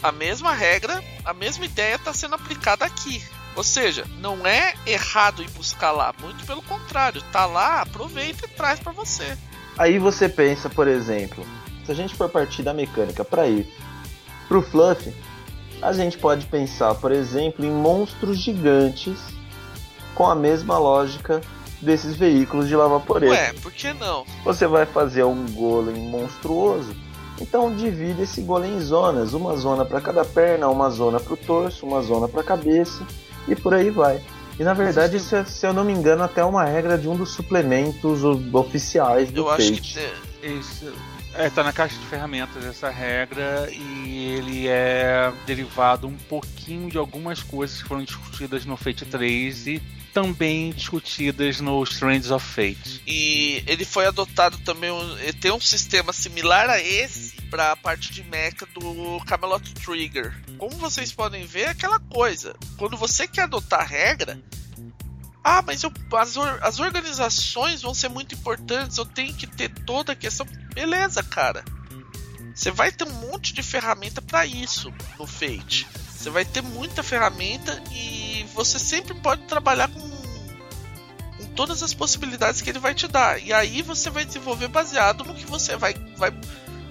A 0.03 0.11
mesma 0.11 0.53
regra, 0.53 1.03
a 1.25 1.35
mesma 1.35 1.65
ideia 1.65 1.97
está 1.97 2.13
sendo 2.13 2.35
aplicada 2.35 2.85
aqui. 2.85 3.23
Ou 3.57 3.65
seja, 3.65 4.05
não 4.19 4.47
é 4.47 4.75
errado 4.87 5.43
ir 5.43 5.51
buscar 5.51 5.91
lá, 5.91 6.15
muito 6.21 6.45
pelo 6.47 6.63
contrário, 6.63 7.23
tá 7.33 7.47
lá, 7.47 7.83
aproveita 7.83 8.47
e 8.47 8.49
traz 8.49 8.79
para 8.79 8.93
você. 8.93 9.37
Aí 9.81 9.99
você 9.99 10.29
pensa, 10.29 10.69
por 10.69 10.87
exemplo, 10.87 11.43
se 11.87 11.91
a 11.91 11.95
gente 11.95 12.15
for 12.15 12.29
partir 12.29 12.63
da 12.63 12.75
mecânica 12.75 13.25
para 13.25 13.47
ir 13.49 13.67
pro 14.47 14.61
fluff, 14.61 15.11
a 15.81 15.91
gente 15.95 16.19
pode 16.19 16.45
pensar, 16.45 16.95
por 16.97 17.11
exemplo, 17.11 17.65
em 17.65 17.71
monstros 17.71 18.37
gigantes 18.37 19.19
com 20.15 20.27
a 20.27 20.35
mesma 20.35 20.77
lógica 20.77 21.41
desses 21.81 22.15
veículos 22.15 22.69
de 22.69 22.77
lavaporeta. 22.77 23.33
Ué, 23.33 23.55
por 23.55 23.73
que 23.73 23.95
não? 23.95 24.27
Você 24.45 24.67
vai 24.67 24.85
fazer 24.85 25.25
um 25.25 25.47
golem 25.51 25.97
monstruoso, 26.11 26.95
então 27.41 27.75
divide 27.75 28.25
esse 28.25 28.43
golem 28.43 28.77
em 28.77 28.81
zonas, 28.83 29.33
uma 29.33 29.57
zona 29.57 29.87
para 29.87 30.03
cada 30.03 30.27
perna, 30.27 30.69
uma 30.69 30.91
zona 30.91 31.19
para 31.19 31.33
o 31.33 31.39
torso, 31.39 31.87
uma 31.87 32.03
zona 32.03 32.29
para 32.29 32.43
a 32.43 32.45
cabeça 32.45 33.03
e 33.49 33.57
por 33.57 33.73
aí 33.73 33.89
vai. 33.89 34.21
E 34.61 34.63
na 34.63 34.75
verdade, 34.75 35.17
isso 35.17 35.35
é, 35.35 35.43
se 35.43 35.67
eu 35.67 35.73
não 35.73 35.83
me 35.83 35.91
engano, 35.91 36.23
até 36.23 36.45
uma 36.45 36.63
regra 36.67 36.99
de 36.99 37.09
um 37.09 37.17
dos 37.17 37.31
suplementos 37.31 38.23
oficiais 38.53 39.31
do 39.31 39.41
Eu 39.41 39.47
Fate. 39.47 39.63
acho 39.63 39.73
que 40.43 40.47
Isso, 40.47 40.93
é, 41.35 41.49
tá 41.51 41.63
na 41.63 41.73
caixa 41.73 41.99
de 41.99 42.07
ferramentas 42.07 42.65
essa 42.65 42.91
regra 42.91 43.69
e 43.71 44.25
ele 44.37 44.69
é 44.69 45.33
derivado 45.47 46.07
um 46.07 46.17
pouquinho 46.17 46.91
de 46.91 46.99
algumas 46.99 47.43
coisas 47.43 47.83
que 47.83 47.89
foram 47.89 48.03
discutidas 48.03 48.65
no 48.65 48.77
Fate 48.77 49.05
3 49.05 49.67
e 49.67 49.83
também 50.13 50.73
discutidas 50.73 51.61
no 51.61 51.83
Strands 51.85 52.31
of 52.31 52.45
Fate. 52.45 53.01
E 53.07 53.63
ele 53.67 53.85
foi 53.85 54.07
adotado 54.07 54.59
também. 54.59 54.91
tem 55.41 55.53
um 55.53 55.61
sistema 55.61 56.13
similar 56.13 56.69
a 56.69 56.81
esse 56.81 57.41
para 57.43 57.73
a 57.73 57.77
parte 57.77 58.13
de 58.13 58.23
mecha 58.25 58.67
do 58.75 59.21
Camelot 59.25 59.73
Trigger. 59.75 60.35
Como 60.59 60.77
vocês 60.77 61.13
podem 61.13 61.45
ver, 61.47 61.61
é 61.63 61.69
aquela 61.69 61.99
coisa. 61.99 62.55
Quando 62.77 62.97
você 62.97 63.27
quer 63.27 63.43
adotar 63.43 63.87
regra. 63.87 64.39
Ah, 65.43 65.63
mas 65.63 65.83
eu- 65.83 65.93
as, 66.19 66.37
as 66.37 66.79
organizações 66.81 67.83
vão 67.83 67.95
ser 67.95 68.09
muito 68.09 68.35
importantes. 68.35 68.99
Eu 68.99 69.07
tenho 69.07 69.35
que 69.35 69.47
ter 69.47 69.69
toda 69.85 70.13
a 70.13 70.17
questão. 70.17 70.47
Beleza, 70.75 71.23
cara. 71.23 71.65
Você 72.55 72.71
vai 72.71 72.93
ter 72.93 73.05
um 73.05 73.13
monte 73.13 73.53
de 73.55 73.63
ferramenta 73.63 74.21
para 74.21 74.45
isso 74.45 74.93
no 75.19 75.27
Fate. 75.27 75.87
Você 76.15 76.29
vai 76.29 76.45
ter 76.45 76.63
muita 76.63 77.03
ferramenta 77.03 77.83
e 77.91 78.45
você 78.55 78.79
sempre 78.79 79.15
pode 79.15 79.43
trabalhar 79.45 79.89
com, 79.89 80.01
com 80.01 81.47
todas 81.55 81.83
as 81.83 81.95
possibilidades 81.95 82.61
que 82.61 82.69
ele 82.69 82.79
vai 82.79 82.95
te 82.95 83.09
dar. 83.09 83.41
E 83.41 83.53
aí 83.53 83.81
você 83.81 84.11
vai 84.11 84.25
desenvolver 84.27 84.69
baseado 84.69 85.25
no 85.25 85.35
que 85.35 85.47
você 85.47 85.77
vai, 85.77 85.95
vai 86.19 86.33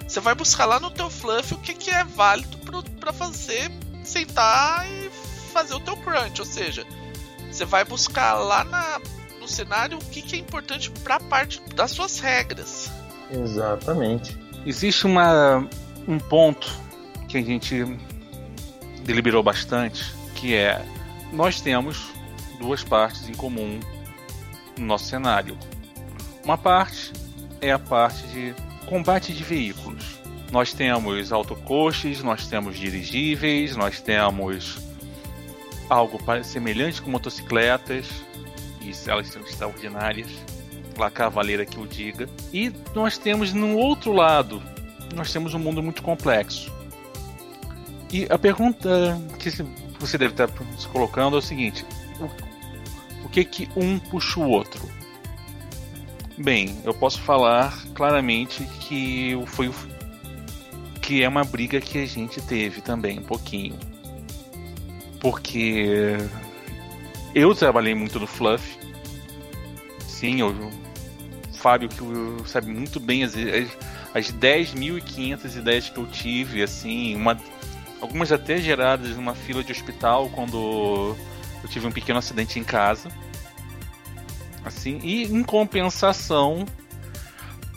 você 0.08 0.18
vai 0.18 0.34
buscar 0.34 0.64
lá 0.64 0.80
no 0.80 0.90
teu 0.90 1.08
fluff 1.08 1.54
o 1.54 1.58
que, 1.58 1.72
que 1.72 1.88
é 1.90 2.02
válido 2.02 2.58
para 2.98 3.12
fazer 3.12 3.70
sentar 4.02 4.84
e 4.90 5.08
fazer 5.52 5.74
o 5.74 5.78
teu 5.80 5.96
crunch, 5.98 6.40
ou 6.40 6.46
seja, 6.46 6.84
você 7.60 7.64
vai 7.66 7.84
buscar 7.84 8.34
lá 8.34 8.64
na, 8.64 9.00
no 9.38 9.46
cenário 9.46 9.98
o 9.98 10.04
que, 10.06 10.22
que 10.22 10.36
é 10.36 10.38
importante 10.38 10.90
para 10.90 11.16
a 11.16 11.20
parte 11.20 11.60
das 11.74 11.90
suas 11.90 12.18
regras. 12.18 12.90
Exatamente. 13.30 14.38
Existe 14.64 15.06
uma, 15.06 15.68
um 16.08 16.18
ponto 16.18 16.74
que 17.28 17.36
a 17.36 17.42
gente 17.42 17.84
deliberou 19.04 19.42
bastante, 19.42 20.14
que 20.34 20.54
é 20.54 20.82
nós 21.32 21.60
temos 21.60 22.08
duas 22.58 22.82
partes 22.82 23.28
em 23.28 23.34
comum 23.34 23.78
no 24.78 24.86
nosso 24.86 25.04
cenário. 25.04 25.58
Uma 26.42 26.56
parte 26.56 27.12
é 27.60 27.70
a 27.70 27.78
parte 27.78 28.26
de 28.28 28.54
combate 28.86 29.34
de 29.34 29.44
veículos. 29.44 30.18
Nós 30.50 30.72
temos 30.72 31.30
autocoches, 31.30 32.22
nós 32.22 32.46
temos 32.46 32.78
dirigíveis, 32.78 33.76
nós 33.76 34.00
temos 34.00 34.78
algo 35.90 36.18
semelhante 36.44 37.02
com 37.02 37.10
motocicletas, 37.10 38.06
e 38.80 38.92
elas 39.10 39.28
são 39.28 39.42
extraordinárias. 39.42 40.30
A 40.98 41.10
cavaleira 41.10 41.64
que 41.64 41.80
o 41.80 41.86
diga. 41.86 42.28
E 42.52 42.70
nós 42.94 43.16
temos 43.16 43.54
no 43.54 43.74
outro 43.74 44.12
lado, 44.12 44.62
nós 45.14 45.32
temos 45.32 45.54
um 45.54 45.58
mundo 45.58 45.82
muito 45.82 46.02
complexo. 46.02 46.70
E 48.12 48.26
a 48.28 48.38
pergunta 48.38 49.18
que 49.38 49.50
você 49.98 50.18
deve 50.18 50.34
estar 50.34 50.48
se 50.78 50.86
colocando 50.88 51.36
é 51.36 51.38
o 51.38 51.42
seguinte: 51.42 51.86
o, 52.20 53.24
o 53.24 53.28
que 53.30 53.44
que 53.44 53.68
um 53.74 53.98
puxa 53.98 54.40
o 54.40 54.48
outro? 54.50 54.86
Bem, 56.36 56.78
eu 56.84 56.92
posso 56.92 57.20
falar 57.22 57.74
claramente 57.94 58.64
que 58.80 59.38
foi 59.46 59.70
que 61.00 61.22
é 61.22 61.28
uma 61.28 61.44
briga 61.44 61.80
que 61.80 61.98
a 61.98 62.06
gente 62.06 62.40
teve 62.42 62.80
também 62.80 63.18
um 63.18 63.22
pouquinho, 63.22 63.78
porque 65.20 66.16
eu 67.34 67.54
trabalhei 67.54 67.94
muito 67.94 68.18
no 68.18 68.26
fluff. 68.26 68.78
Sim, 70.06 70.40
eu, 70.40 70.48
o 70.50 71.52
Fábio 71.52 71.88
que 71.88 72.48
sabe 72.48 72.68
muito 72.72 72.98
bem 72.98 73.22
as, 73.22 73.34
as, 73.34 73.68
as 74.14 74.32
10.500 74.32 75.56
ideias 75.56 75.88
que 75.88 75.98
eu 75.98 76.06
tive, 76.06 76.62
assim, 76.62 77.14
uma, 77.14 77.38
algumas 78.00 78.32
até 78.32 78.58
geradas 78.58 79.16
numa 79.16 79.34
fila 79.34 79.62
de 79.62 79.70
hospital 79.70 80.28
quando 80.30 81.16
eu 81.62 81.68
tive 81.68 81.86
um 81.86 81.92
pequeno 81.92 82.18
acidente 82.18 82.58
em 82.58 82.64
casa. 82.64 83.10
Assim, 84.64 84.98
e 85.02 85.24
em 85.24 85.42
compensação, 85.42 86.66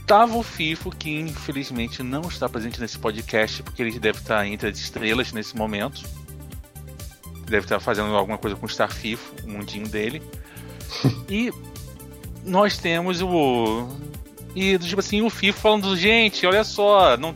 tava 0.06 0.38
o 0.38 0.44
FIFO, 0.44 0.92
que 0.92 1.20
infelizmente 1.20 2.04
não 2.04 2.22
está 2.22 2.48
presente 2.50 2.80
nesse 2.80 2.98
podcast, 2.98 3.64
porque 3.64 3.82
ele 3.82 4.00
deve 4.00 4.20
estar 4.20 4.46
entre 4.46 4.70
as 4.70 4.78
estrelas 4.78 5.32
nesse 5.32 5.56
momento. 5.56 6.04
Deve 7.46 7.66
estar 7.66 7.80
fazendo 7.80 8.16
alguma 8.16 8.38
coisa 8.38 8.56
com 8.56 8.66
o 8.66 8.70
Star 8.70 8.92
FIFO, 8.92 9.34
o 9.44 9.50
mundinho 9.50 9.88
dele. 9.88 10.22
e 11.30 11.52
nós 12.46 12.78
temos 12.78 13.22
o. 13.22 13.88
E 14.56 14.78
tipo 14.78 15.00
assim, 15.00 15.22
o 15.22 15.30
FIFO 15.30 15.60
falando, 15.60 15.96
gente, 15.98 16.46
olha 16.46 16.64
só, 16.64 17.18
não 17.18 17.34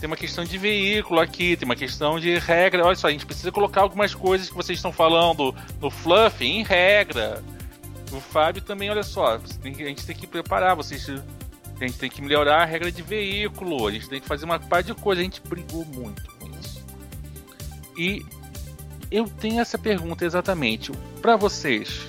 tem 0.00 0.06
uma 0.06 0.16
questão 0.16 0.44
de 0.44 0.58
veículo 0.58 1.20
aqui, 1.20 1.56
tem 1.56 1.66
uma 1.66 1.76
questão 1.76 2.18
de 2.20 2.38
regra. 2.38 2.84
Olha 2.84 2.96
só, 2.96 3.08
a 3.08 3.10
gente 3.10 3.26
precisa 3.26 3.50
colocar 3.52 3.82
algumas 3.82 4.14
coisas 4.14 4.48
que 4.48 4.54
vocês 4.54 4.78
estão 4.78 4.92
falando 4.92 5.54
no 5.80 5.90
Fluff 5.90 6.44
em 6.44 6.62
regra. 6.62 7.42
O 8.12 8.20
Fábio 8.20 8.62
também, 8.62 8.88
olha 8.90 9.02
só, 9.02 9.38
que- 9.38 9.82
a 9.82 9.88
gente 9.88 10.06
tem 10.06 10.14
que 10.16 10.26
preparar, 10.26 10.76
vocês. 10.76 11.08
A 11.78 11.86
gente 11.86 11.98
tem 11.98 12.08
que 12.08 12.22
melhorar 12.22 12.62
a 12.62 12.64
regra 12.64 12.90
de 12.90 13.02
veículo, 13.02 13.86
a 13.86 13.90
gente 13.90 14.08
tem 14.08 14.20
que 14.20 14.26
fazer 14.26 14.46
uma 14.46 14.58
par 14.58 14.82
de 14.82 14.94
coisa, 14.94 15.20
a 15.20 15.24
gente 15.24 15.42
brigou 15.46 15.84
muito 15.84 16.22
com 16.38 16.48
isso. 16.58 16.82
E 17.98 18.24
eu 19.10 19.28
tenho 19.28 19.60
essa 19.60 19.78
pergunta 19.78 20.24
exatamente. 20.24 20.92
Pra 21.22 21.36
vocês, 21.36 22.00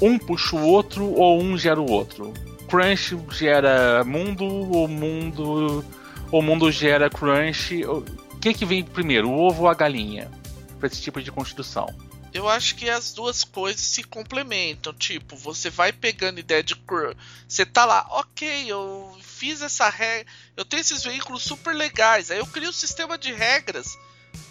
um 0.00 0.18
puxa 0.18 0.56
o 0.56 0.66
outro 0.66 1.04
ou 1.12 1.40
um 1.40 1.56
gera 1.56 1.80
o 1.80 1.90
outro? 1.90 2.32
Crunch 2.68 3.16
gera 3.32 4.02
mundo 4.04 4.44
ou 4.44 4.88
mundo 4.88 5.84
ou 6.30 6.42
mundo 6.42 6.70
gera 6.70 7.10
crunch? 7.10 7.84
O 7.84 8.02
que 8.40 8.54
que 8.54 8.64
vem 8.64 8.82
primeiro, 8.82 9.28
o 9.28 9.38
ovo 9.38 9.62
ou 9.62 9.68
a 9.68 9.74
galinha? 9.74 10.30
Pra 10.78 10.86
esse 10.88 11.00
tipo 11.00 11.20
de 11.22 11.30
construção. 11.30 11.86
Eu 12.34 12.48
acho 12.48 12.76
que 12.76 12.88
as 12.88 13.12
duas 13.12 13.44
coisas 13.44 13.82
se 13.82 14.02
complementam. 14.02 14.94
Tipo, 14.94 15.36
você 15.36 15.68
vai 15.68 15.92
pegando 15.92 16.40
ideia 16.40 16.62
de 16.62 16.74
cr- 16.74 17.14
Você 17.46 17.66
tá 17.66 17.84
lá, 17.84 18.06
ok, 18.10 18.64
eu 18.66 19.14
fiz 19.20 19.60
essa 19.60 19.90
regra. 19.90 20.26
Eu 20.56 20.64
tenho 20.64 20.80
esses 20.80 21.04
veículos 21.04 21.42
super 21.42 21.74
legais. 21.74 22.30
Aí 22.30 22.38
eu 22.38 22.46
crio 22.46 22.70
um 22.70 22.72
sistema 22.72 23.18
de 23.18 23.32
regras 23.34 23.98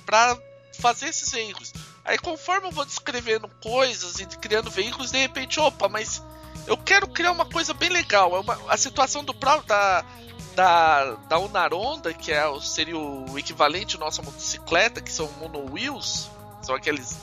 pra 0.05 0.37
fazer 0.81 1.07
esses 1.07 1.31
veículos. 1.31 1.71
Aí 2.03 2.17
conforme 2.17 2.67
eu 2.67 2.71
vou 2.71 2.85
descrevendo 2.85 3.47
coisas 3.61 4.19
e 4.19 4.25
criando 4.25 4.69
veículos, 4.69 5.11
de 5.11 5.19
repente, 5.19 5.59
opa, 5.59 5.87
mas 5.87 6.21
eu 6.67 6.75
quero 6.75 7.07
criar 7.07 7.31
uma 7.31 7.45
coisa 7.45 7.73
bem 7.73 7.89
legal. 7.89 8.35
É 8.35 8.39
uma, 8.39 8.59
a 8.67 8.77
situação 8.77 9.23
do 9.23 9.33
próprio 9.33 9.67
da, 9.67 10.03
da, 10.55 11.11
da 11.29 11.39
Unaronda, 11.39 12.13
que 12.13 12.31
é, 12.31 12.43
seria 12.59 12.97
o 12.97 13.37
equivalente 13.37 13.97
nossa 13.97 14.21
motocicleta, 14.21 15.01
que 15.01 15.11
são 15.11 15.31
monowheels, 15.39 16.29
são 16.61 16.75
aqueles 16.75 17.17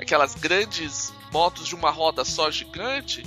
aquelas 0.00 0.34
grandes 0.34 1.12
motos 1.30 1.68
de 1.68 1.74
uma 1.74 1.90
roda 1.90 2.24
só 2.24 2.50
gigante, 2.50 3.22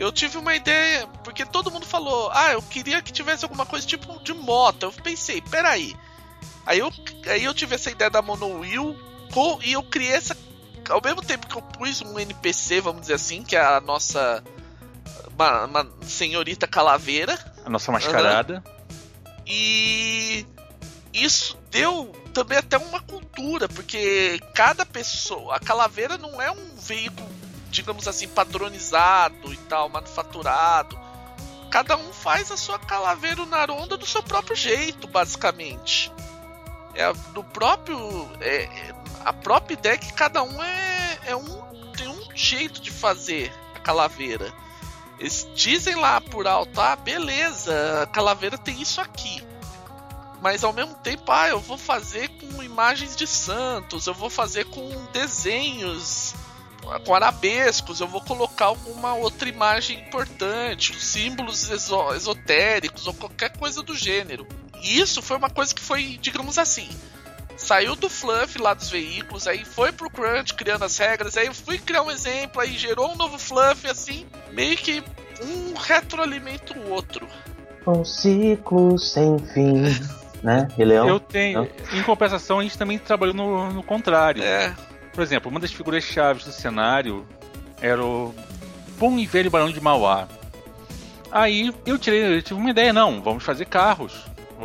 eu 0.00 0.10
tive 0.10 0.38
uma 0.38 0.56
ideia, 0.56 1.06
porque 1.22 1.44
todo 1.44 1.70
mundo 1.70 1.84
falou, 1.84 2.30
ah, 2.32 2.52
eu 2.52 2.62
queria 2.62 3.02
que 3.02 3.12
tivesse 3.12 3.44
alguma 3.44 3.66
coisa 3.66 3.86
tipo 3.86 4.18
de 4.24 4.32
moto. 4.32 4.84
Eu 4.84 4.92
pensei, 4.92 5.42
peraí. 5.42 5.94
Aí 5.94 5.94
eu, 6.78 6.92
aí 7.26 7.44
eu 7.44 7.54
tive 7.54 7.74
essa 7.74 7.90
ideia 7.90 8.10
da 8.10 8.22
Monowheel 8.22 8.96
e 9.62 9.72
eu 9.72 9.82
criei 9.82 10.12
essa. 10.12 10.36
Ao 10.88 11.00
mesmo 11.02 11.22
tempo 11.22 11.46
que 11.46 11.56
eu 11.56 11.62
pus 11.62 12.02
um 12.02 12.18
NPC, 12.18 12.80
vamos 12.80 13.02
dizer 13.02 13.14
assim, 13.14 13.42
que 13.42 13.56
é 13.56 13.60
a 13.60 13.80
nossa. 13.80 14.42
Uma, 15.34 15.64
uma 15.64 15.90
senhorita 16.02 16.66
calaveira. 16.66 17.38
A 17.64 17.70
nossa 17.70 17.90
mascarada. 17.92 18.62
Uhum, 18.66 19.00
e 19.46 20.46
isso 21.12 21.58
deu 21.70 22.12
também 22.34 22.58
até 22.58 22.76
uma 22.76 23.00
cultura, 23.00 23.68
porque 23.68 24.40
cada 24.54 24.84
pessoa. 24.84 25.56
A 25.56 25.60
calaveira 25.60 26.18
não 26.18 26.40
é 26.40 26.50
um 26.50 26.76
veículo 26.76 27.40
digamos 27.70 28.06
assim, 28.08 28.28
padronizado 28.28 29.52
e 29.52 29.56
tal, 29.56 29.88
manufaturado. 29.88 30.98
Cada 31.70 31.96
um 31.96 32.12
faz 32.12 32.50
a 32.50 32.56
sua 32.56 32.78
calaveira 32.78 33.46
naronda 33.46 33.96
do 33.96 34.04
seu 34.04 34.22
próprio 34.22 34.56
jeito, 34.56 35.06
basicamente. 35.06 36.12
É 36.94 37.12
do 37.32 37.44
próprio. 37.44 37.98
É, 38.40 38.64
é, 38.64 38.94
a 39.24 39.32
própria 39.32 39.74
ideia 39.74 39.98
que 39.98 40.12
cada 40.12 40.42
um 40.42 40.62
é, 40.62 41.18
é 41.26 41.36
um. 41.36 41.92
tem 41.96 42.08
um 42.08 42.36
jeito 42.36 42.80
de 42.80 42.90
fazer 42.90 43.52
a 43.74 43.80
calaveira. 43.80 44.52
Eles 45.18 45.46
dizem 45.54 45.94
lá 45.96 46.20
por 46.20 46.46
alto, 46.46 46.80
ah, 46.80 46.96
beleza, 46.96 48.02
a 48.02 48.06
calaveira 48.06 48.56
tem 48.56 48.80
isso 48.80 49.00
aqui. 49.02 49.46
Mas 50.40 50.64
ao 50.64 50.72
mesmo 50.72 50.94
tempo, 50.94 51.30
ah, 51.30 51.48
eu 51.48 51.60
vou 51.60 51.76
fazer 51.76 52.28
com 52.28 52.62
imagens 52.62 53.14
de 53.14 53.26
santos, 53.26 54.06
eu 54.06 54.14
vou 54.14 54.30
fazer 54.30 54.64
com 54.64 54.88
desenhos 55.12 56.34
com 57.04 57.14
arabescos, 57.14 58.00
eu 58.00 58.08
vou 58.08 58.20
colocar 58.20 58.66
alguma 58.66 59.14
outra 59.14 59.48
imagem 59.48 60.00
importante, 60.00 60.98
símbolos 61.00 61.70
esotéricos 61.70 63.06
ou 63.06 63.14
qualquer 63.14 63.56
coisa 63.56 63.82
do 63.82 63.94
gênero. 63.94 64.46
E 64.82 65.00
isso 65.00 65.22
foi 65.22 65.36
uma 65.36 65.50
coisa 65.50 65.74
que 65.74 65.80
foi, 65.80 66.18
digamos 66.20 66.58
assim, 66.58 66.88
saiu 67.56 67.94
do 67.94 68.08
fluff 68.08 68.58
lá 68.58 68.74
dos 68.74 68.90
veículos, 68.90 69.46
aí 69.46 69.64
foi 69.64 69.92
pro 69.92 70.10
crunch 70.10 70.54
criando 70.54 70.84
as 70.84 70.96
regras, 70.96 71.36
aí 71.36 71.46
eu 71.46 71.54
fui 71.54 71.78
criar 71.78 72.02
um 72.02 72.10
exemplo, 72.10 72.60
aí 72.60 72.76
gerou 72.76 73.12
um 73.12 73.16
novo 73.16 73.38
fluff, 73.38 73.86
assim, 73.88 74.26
meio 74.52 74.76
que 74.76 75.02
um 75.42 75.74
retroalimenta 75.74 76.78
o 76.78 76.90
outro. 76.90 77.26
Um 77.86 78.04
ciclo 78.04 78.98
sem 78.98 79.38
fim, 79.38 79.82
né? 80.42 80.68
Leão? 80.76 81.08
Eu 81.08 81.20
tenho. 81.20 81.60
Não? 81.60 81.98
Em 81.98 82.02
compensação, 82.02 82.58
a 82.58 82.62
gente 82.62 82.76
também 82.76 82.98
trabalhou 82.98 83.34
no, 83.34 83.72
no 83.72 83.82
contrário. 83.82 84.42
É. 84.42 84.74
Por 85.12 85.22
exemplo, 85.22 85.50
uma 85.50 85.60
das 85.60 85.72
figuras 85.72 86.04
chaves 86.04 86.44
do 86.44 86.52
cenário 86.52 87.26
era 87.80 88.04
o 88.04 88.34
bom 88.98 89.18
e 89.18 89.26
velho 89.26 89.50
Barão 89.50 89.70
de 89.70 89.80
Mauá. 89.80 90.28
Aí 91.32 91.72
eu 91.86 91.98
tirei, 91.98 92.36
eu 92.36 92.42
tive 92.42 92.58
uma 92.58 92.70
ideia, 92.70 92.92
não, 92.92 93.22
vamos 93.22 93.44
fazer 93.44 93.64
carros, 93.64 94.12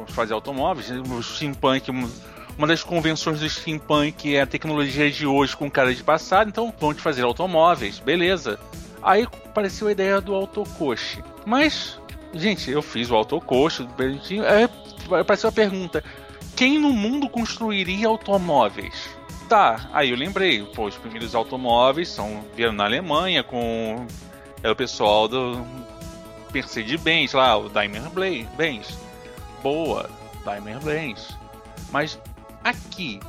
fazer 0.07 0.33
automóveis, 0.33 0.89
o 0.89 1.23
steampunk, 1.23 1.91
uma 2.57 2.67
das 2.67 2.83
convenções 2.83 3.39
do 3.39 3.49
steampunk 3.49 4.35
é 4.35 4.41
a 4.41 4.47
tecnologia 4.47 5.09
de 5.11 5.25
hoje 5.25 5.55
com 5.55 5.69
cara 5.69 5.93
de 5.93 6.03
passado, 6.03 6.49
então 6.49 6.73
vamos 6.79 7.01
fazer 7.01 7.23
automóveis, 7.23 7.99
beleza. 7.99 8.59
Aí 9.01 9.23
apareceu 9.23 9.87
a 9.87 9.91
ideia 9.91 10.21
do 10.21 10.33
autocoche. 10.33 11.23
Mas, 11.45 11.99
gente, 12.33 12.71
eu 12.71 12.81
fiz 12.81 13.09
o 13.11 13.15
autocoche, 13.15 13.83
bonitinho, 13.97 14.43
apareceu 15.19 15.49
a 15.49 15.53
pergunta, 15.53 16.03
quem 16.55 16.79
no 16.79 16.91
mundo 16.91 17.29
construiria 17.29 18.07
automóveis? 18.07 19.09
Tá, 19.47 19.89
aí 19.93 20.09
eu 20.09 20.17
lembrei, 20.17 20.63
pô, 20.63 20.85
os 20.85 20.95
primeiros 20.95 21.35
automóveis 21.35 22.09
são 22.09 22.43
vieram 22.55 22.73
na 22.73 22.85
Alemanha 22.85 23.43
com 23.43 24.07
era 24.63 24.73
o 24.73 24.75
pessoal 24.75 25.27
do 25.27 25.63
Mercedes-Benz 26.51 27.33
lá, 27.33 27.55
o 27.55 27.69
Daimler-Benz. 27.69 28.97
Boa, 29.65 30.07
Daimler-Benz. 30.45 31.35
Mas 31.91 32.19
aqui, 32.63 33.19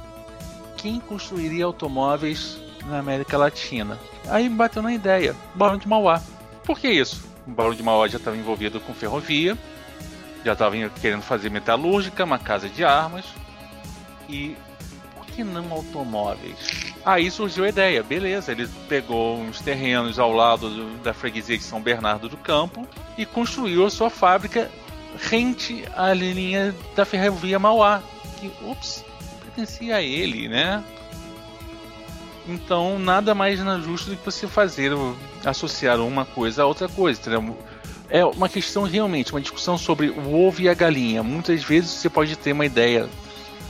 quem 0.77 1.01
construiria 1.01 1.65
automóveis 1.65 2.61
na 2.85 2.99
América 2.99 3.39
Latina? 3.39 3.99
Aí 4.29 4.47
bateu 4.47 4.83
na 4.83 4.93
ideia, 4.93 5.35
Barão 5.55 5.79
de 5.79 5.89
Mauá. 5.89 6.23
Por 6.63 6.79
que 6.79 6.89
isso? 6.91 7.25
O 7.47 7.51
Barão 7.53 7.73
de 7.73 7.83
Mauá 7.83 8.07
já 8.07 8.19
estava 8.19 8.37
envolvido 8.37 8.79
com 8.81 8.93
ferrovia, 8.93 9.57
já 10.45 10.53
estava 10.53 10.77
querendo 11.01 11.23
fazer 11.23 11.49
metalúrgica, 11.49 12.25
uma 12.25 12.39
casa 12.39 12.69
de 12.69 12.85
armas, 12.85 13.25
e 14.29 14.55
que 15.37 15.43
não 15.43 15.73
automóveis? 15.73 16.95
Aí 17.03 17.31
surgiu 17.31 17.65
a 17.65 17.71
ideia, 17.71 18.03
beleza, 18.03 18.53
ele 18.53 18.69
pegou 18.91 19.39
uns 19.39 19.63
terrenos 19.63 20.19
ao 20.19 20.33
lado 20.33 20.69
do, 20.69 20.99
da 21.03 21.15
freguesia 21.15 21.57
de 21.57 21.65
São 21.65 21.81
Bernardo 21.81 22.29
do 22.29 22.37
Campo 22.37 22.87
e 23.17 23.25
construiu 23.25 23.87
a 23.87 23.91
sua 23.91 24.11
fábrica 24.11 24.71
rente 25.17 25.85
à 25.95 26.13
linha 26.13 26.75
da 26.95 27.05
ferrovia 27.05 27.59
Mauá, 27.59 28.03
que, 28.39 28.51
ups, 28.63 29.05
pertencia 29.43 29.97
a 29.97 30.03
ele, 30.03 30.49
né? 30.49 30.83
Então, 32.49 32.99
nada 32.99 33.35
mais 33.35 33.59
justo 33.83 34.11
do 34.11 34.17
que 34.17 34.25
você 34.25 34.47
fazer, 34.47 34.93
associar 35.45 36.01
uma 36.01 36.25
coisa 36.25 36.63
a 36.63 36.67
outra 36.67 36.89
coisa? 36.89 37.21
É 38.09 38.25
uma 38.25 38.49
questão 38.49 38.85
realmente, 38.85 39.33
uma 39.33 39.41
discussão 39.41 39.77
sobre 39.77 40.11
o 40.11 40.47
ovo 40.47 40.63
e 40.63 40.69
a 40.69 40.75
galinha. 40.75 41.25
Muitas 41.25 41.65
vezes 41.65 41.91
você 41.91 42.09
pode 42.09 42.37
ter 42.37 42.53
uma 42.53 42.65
ideia 42.65 43.09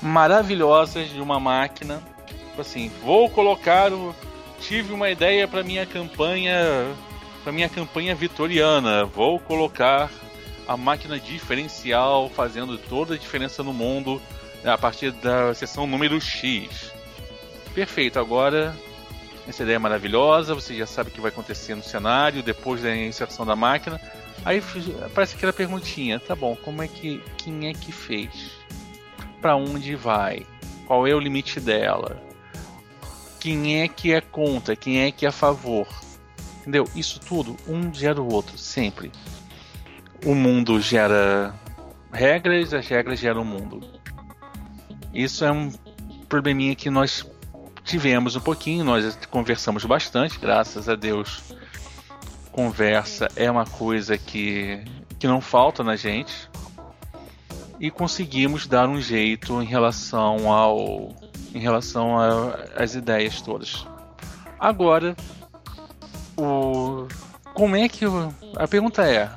maravilhosas 0.03 1.09
de 1.09 1.21
uma 1.21 1.41
máquina. 1.41 2.03
Tipo 2.29 2.61
assim, 2.61 2.91
vou 3.03 3.31
colocar 3.31 3.93
o. 3.93 4.15
Tive 4.61 4.93
uma 4.93 5.11
ideia 5.11 5.49
para 5.49 5.63
minha 5.63 5.87
campanha. 5.87 6.55
para 7.43 7.53
minha 7.53 7.69
campanha 7.69 8.15
vitoriana. 8.15 9.07
Vou 9.07 9.41
colocar 9.41 10.11
a 10.67 10.77
máquina 10.77 11.19
diferencial 11.19 12.31
fazendo 12.31 12.79
toda 12.79 13.15
a 13.15 13.19
diferença 13.19 13.63
no 13.63 13.73
mundo 13.73 14.21
a 14.65 14.77
partir 14.77 15.13
da 15.13 15.55
seção 15.55 15.87
número 15.87 16.21
X. 16.21 16.93
Perfeito, 17.75 18.19
agora 18.19 18.77
essa 19.47 19.63
ideia 19.63 19.77
é 19.77 19.79
maravilhosa, 19.79 20.55
você 20.55 20.77
já 20.77 20.87
sabe 20.87 21.11
o 21.11 21.13
que 21.13 21.21
vai 21.21 21.31
acontecer 21.31 21.75
no 21.75 21.83
cenário 21.83 22.43
depois 22.43 22.83
da 22.83 22.95
inserção 22.97 23.47
da 23.47 23.55
máquina. 23.55 24.01
Aí 24.45 24.63
aparece 25.05 25.37
aquela 25.37 25.53
perguntinha, 25.53 26.19
tá 26.19 26.35
bom, 26.35 26.57
como 26.57 26.83
é 26.83 26.89
que 26.89 27.23
quem 27.39 27.69
é 27.69 27.73
que 27.73 27.93
fez? 27.93 28.57
para 29.41 29.57
onde 29.57 29.95
vai, 29.95 30.45
qual 30.87 31.07
é 31.07 31.15
o 31.15 31.21
limite 31.21 31.61
dela, 31.61 32.21
quem 33.39 33.81
é 33.81 33.89
que 33.89 34.13
é 34.13 34.21
contra, 34.21 34.75
quem 34.75 35.03
é 35.03 35.13
que 35.13 35.25
é 35.25 35.29
a 35.29 35.33
favor. 35.33 35.87
Entendeu? 36.61 36.85
Isso 36.97 37.21
tudo, 37.21 37.57
um 37.69 37.95
gera 37.95 38.21
o 38.21 38.33
outro, 38.33 38.59
sempre. 38.59 39.13
O 40.27 40.35
mundo 40.35 40.81
gera 40.81 41.55
regras, 42.13 42.75
as 42.75 42.89
regras 42.89 43.21
geram 43.21 43.43
o 43.43 43.45
mundo. 43.45 43.81
Isso 45.15 45.45
é 45.45 45.53
um 45.53 45.71
probleminha 46.29 46.75
que 46.75 46.91
nós 46.91 47.25
tivemos 47.85 48.35
um 48.35 48.41
pouquinho, 48.41 48.85
nós 48.85 49.17
conversamos 49.31 49.85
bastante, 49.85 50.37
graças 50.41 50.89
a 50.89 50.97
Deus. 50.97 51.55
Conversa 52.51 53.29
é 53.37 53.49
uma 53.49 53.65
coisa 53.67 54.19
que, 54.19 54.83
que 55.17 55.29
não 55.29 55.41
falta 55.41 55.85
na 55.85 55.95
gente 55.95 56.51
e 57.79 57.89
conseguimos 57.89 58.67
dar 58.67 58.89
um 58.89 59.01
jeito 59.01 59.63
em 59.63 59.67
relação 59.67 60.53
ao 60.53 61.15
em 61.55 61.61
relação 61.61 62.17
às 62.75 62.97
ideias 62.97 63.41
todas. 63.41 63.87
Agora, 64.59 65.15
o 66.37 67.07
como 67.55 67.77
é 67.77 67.89
que 67.89 68.05
a 68.57 68.67
pergunta 68.67 69.05
é 69.05 69.31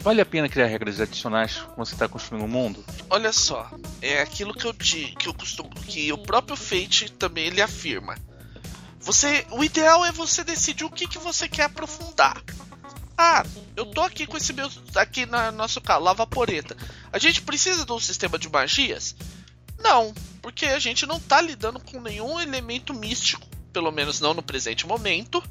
Vale 0.00 0.20
a 0.20 0.26
pena 0.26 0.48
criar 0.48 0.66
regras 0.66 1.00
adicionais 1.00 1.58
quando 1.58 1.86
você 1.86 1.94
está 1.94 2.08
construindo 2.08 2.44
um 2.44 2.48
mundo? 2.48 2.84
Olha 3.10 3.32
só, 3.32 3.70
é 4.00 4.22
aquilo 4.22 4.54
que 4.54 4.66
eu 4.66 4.74
que 4.74 5.28
eu 5.28 5.34
costumo 5.34 5.70
que 5.70 6.12
o 6.12 6.18
próprio 6.18 6.56
Fate 6.56 7.10
também 7.12 7.46
ele 7.46 7.60
afirma. 7.60 8.16
Você, 9.00 9.46
o 9.50 9.64
ideal 9.64 10.04
é 10.04 10.12
você 10.12 10.44
decidir 10.44 10.84
o 10.84 10.90
que, 10.90 11.06
que 11.06 11.18
você 11.18 11.48
quer 11.48 11.64
aprofundar. 11.64 12.42
Ah, 13.16 13.44
eu 13.74 13.86
tô 13.86 14.02
aqui 14.02 14.26
com 14.26 14.36
esse 14.36 14.52
meu. 14.52 14.70
aqui 14.94 15.26
no 15.26 15.50
nosso 15.52 15.80
carro, 15.80 16.04
lava 16.04 16.26
poreta. 16.26 16.76
A 17.12 17.18
gente 17.18 17.42
precisa 17.42 17.84
de 17.84 17.92
um 17.92 17.98
sistema 17.98 18.38
de 18.38 18.48
magias? 18.48 19.16
Não, 19.78 20.14
porque 20.40 20.66
a 20.66 20.78
gente 20.78 21.06
não 21.06 21.18
tá 21.18 21.40
lidando 21.40 21.80
com 21.80 22.00
nenhum 22.00 22.38
elemento 22.40 22.94
místico, 22.94 23.46
pelo 23.72 23.90
menos 23.90 24.20
não 24.20 24.34
no 24.34 24.42
presente 24.42 24.86
momento. 24.86 25.42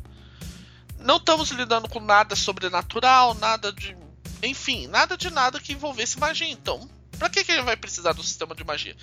Não 1.00 1.18
estamos 1.18 1.50
lidando 1.52 1.90
com 1.90 2.00
nada 2.00 2.36
sobrenatural, 2.36 3.34
nada 3.34 3.72
de. 3.72 3.96
Enfim, 4.42 4.88
nada 4.88 5.18
de 5.18 5.30
nada 5.30 5.60
que 5.60 5.74
envolvesse 5.74 6.20
magia. 6.20 6.48
Então, 6.48 6.88
pra 7.18 7.30
que, 7.30 7.44
que 7.44 7.54
gente 7.54 7.66
vai 7.66 7.76
precisar 7.76 8.14
do 8.14 8.24
sistema 8.24 8.54
de 8.54 8.64
magia? 8.64 8.96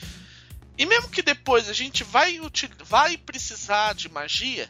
E 0.76 0.86
mesmo 0.86 1.08
que 1.08 1.22
depois 1.22 1.68
a 1.68 1.72
gente 1.72 2.02
vai, 2.02 2.40
vai 2.84 3.16
precisar 3.16 3.94
de 3.94 4.08
magia, 4.08 4.68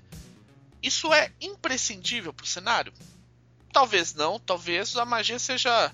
isso 0.83 1.13
é 1.15 1.33
imprescindível 1.41 2.33
pro 2.33 2.47
cenário? 2.47 2.93
Talvez 3.73 4.15
não, 4.15 4.39
talvez 4.39 4.97
a 4.97 5.05
magia 5.05 5.39
seja. 5.39 5.93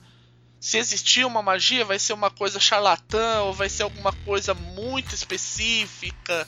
Se 0.61 0.77
existir 0.77 1.25
uma 1.25 1.41
magia, 1.41 1.87
vai 1.87 1.99
ser 1.99 2.13
uma 2.13 2.31
coisa 2.31 2.61
charlatã 2.61 3.41
ou 3.45 3.55
vai 3.55 3.71
ser 3.71 3.85
alguma 3.85 4.13
coisa 4.13 4.53
muito 4.53 5.15
específica. 5.15 6.47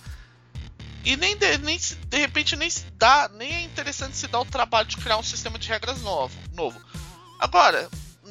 E 1.04 1.16
nem 1.16 1.34
de, 1.34 1.56
nem 1.58 1.78
de 1.78 2.18
repente 2.18 2.54
nem 2.54 2.68
se 2.68 2.84
dá, 2.92 3.30
nem 3.32 3.54
é 3.54 3.62
interessante 3.62 4.16
se 4.16 4.26
dar 4.26 4.40
o 4.40 4.44
trabalho 4.44 4.86
de 4.86 4.98
criar 4.98 5.16
um 5.16 5.22
sistema 5.22 5.58
de 5.58 5.68
regras 5.68 6.02
novo. 6.02 6.36
novo. 6.52 6.78
Agora, 7.38 7.88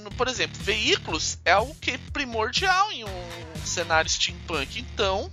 por 0.10 0.28
exemplo, 0.28 0.58
veículos 0.62 1.38
é 1.46 1.52
algo 1.52 1.76
que 1.76 1.92
é 1.92 2.00
primordial 2.12 2.92
em 2.92 3.04
um 3.04 3.66
cenário 3.66 4.10
steampunk. 4.10 4.80
Então, 4.80 5.30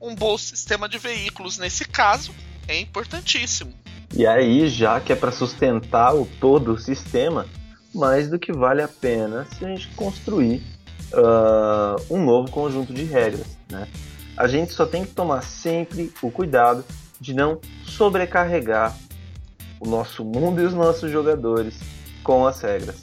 um 0.00 0.14
bom 0.14 0.38
sistema 0.38 0.88
de 0.88 0.98
veículos 0.98 1.58
nesse 1.58 1.84
caso 1.84 2.32
é 2.66 2.78
importantíssimo. 2.80 3.74
E 4.14 4.26
aí, 4.26 4.68
já 4.68 5.00
que 5.00 5.12
é 5.12 5.16
para 5.16 5.30
sustentar 5.30 6.14
o 6.14 6.24
todo 6.40 6.72
o 6.72 6.78
sistema, 6.78 7.46
mais 7.94 8.30
do 8.30 8.38
que 8.38 8.52
vale 8.52 8.80
a 8.80 8.88
pena 8.88 9.46
se 9.56 9.64
a 9.64 9.68
gente 9.68 9.88
construir 9.88 10.62
uh, 11.12 12.14
um 12.14 12.24
novo 12.24 12.50
conjunto 12.50 12.92
de 12.92 13.04
regras, 13.04 13.58
né? 13.70 13.88
A 14.36 14.46
gente 14.46 14.72
só 14.72 14.86
tem 14.86 15.04
que 15.04 15.12
tomar 15.12 15.42
sempre 15.42 16.12
o 16.22 16.30
cuidado 16.30 16.84
de 17.20 17.34
não 17.34 17.60
sobrecarregar 17.84 18.96
o 19.80 19.88
nosso 19.88 20.24
mundo 20.24 20.60
e 20.60 20.64
os 20.64 20.74
nossos 20.74 21.10
jogadores 21.10 21.80
com 22.22 22.46
as 22.46 22.60
regras. 22.60 23.02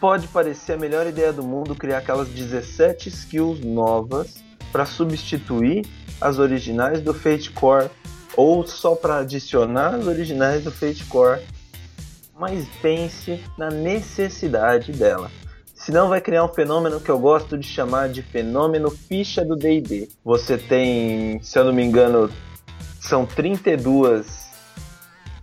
Pode 0.00 0.28
parecer 0.28 0.74
a 0.74 0.76
melhor 0.76 1.06
ideia 1.06 1.32
do 1.32 1.42
mundo 1.42 1.74
criar 1.74 1.98
aquelas 1.98 2.28
17 2.28 3.08
skills 3.08 3.60
novas 3.60 4.36
para 4.70 4.86
substituir 4.86 5.84
as 6.20 6.38
originais 6.38 7.00
do 7.00 7.12
Fate 7.12 7.50
Core 7.50 7.90
ou 8.36 8.64
só 8.64 8.94
para 8.94 9.18
adicionar 9.18 9.94
as 9.94 10.06
originais 10.06 10.62
do 10.62 10.70
Fate 10.70 11.04
Core, 11.06 11.40
mas 12.38 12.68
pense 12.80 13.42
na 13.56 13.70
necessidade 13.70 14.92
dela. 14.92 15.30
Senão 15.74 16.08
vai 16.08 16.20
criar 16.20 16.44
um 16.44 16.54
fenômeno 16.54 17.00
que 17.00 17.10
eu 17.10 17.18
gosto 17.18 17.58
de 17.58 17.66
chamar 17.66 18.08
de 18.08 18.22
fenômeno 18.22 18.90
ficha 18.90 19.44
do 19.44 19.56
D&D. 19.56 20.08
Você 20.24 20.56
tem, 20.56 21.42
se 21.42 21.58
eu 21.58 21.64
não 21.64 21.72
me 21.72 21.82
engano, 21.82 22.30
são 23.00 23.26
32 23.26 24.48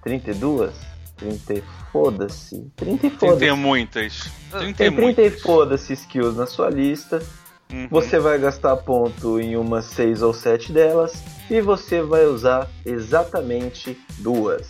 32 0.02 0.74
30 1.18 1.85
foda-se. 1.96 2.72
30 2.76 3.08
e 3.08 3.10
foda-se. 3.10 3.40
Tem 3.40 3.56
muitas. 3.56 4.30
30 4.52 4.74
tem 4.74 4.92
30 4.92 5.22
e 5.22 5.32
foda-se 5.32 5.94
skills 5.94 6.36
na 6.36 6.46
sua 6.46 6.70
lista. 6.70 7.24
Uhum. 7.72 7.88
Você 7.90 8.20
vai 8.20 8.38
gastar 8.38 8.76
ponto 8.76 9.40
em 9.40 9.56
umas 9.56 9.86
6 9.86 10.22
ou 10.22 10.34
7 10.34 10.74
delas 10.74 11.24
e 11.50 11.62
você 11.62 12.02
vai 12.02 12.26
usar 12.26 12.70
exatamente 12.86 13.98
duas. 14.18 14.68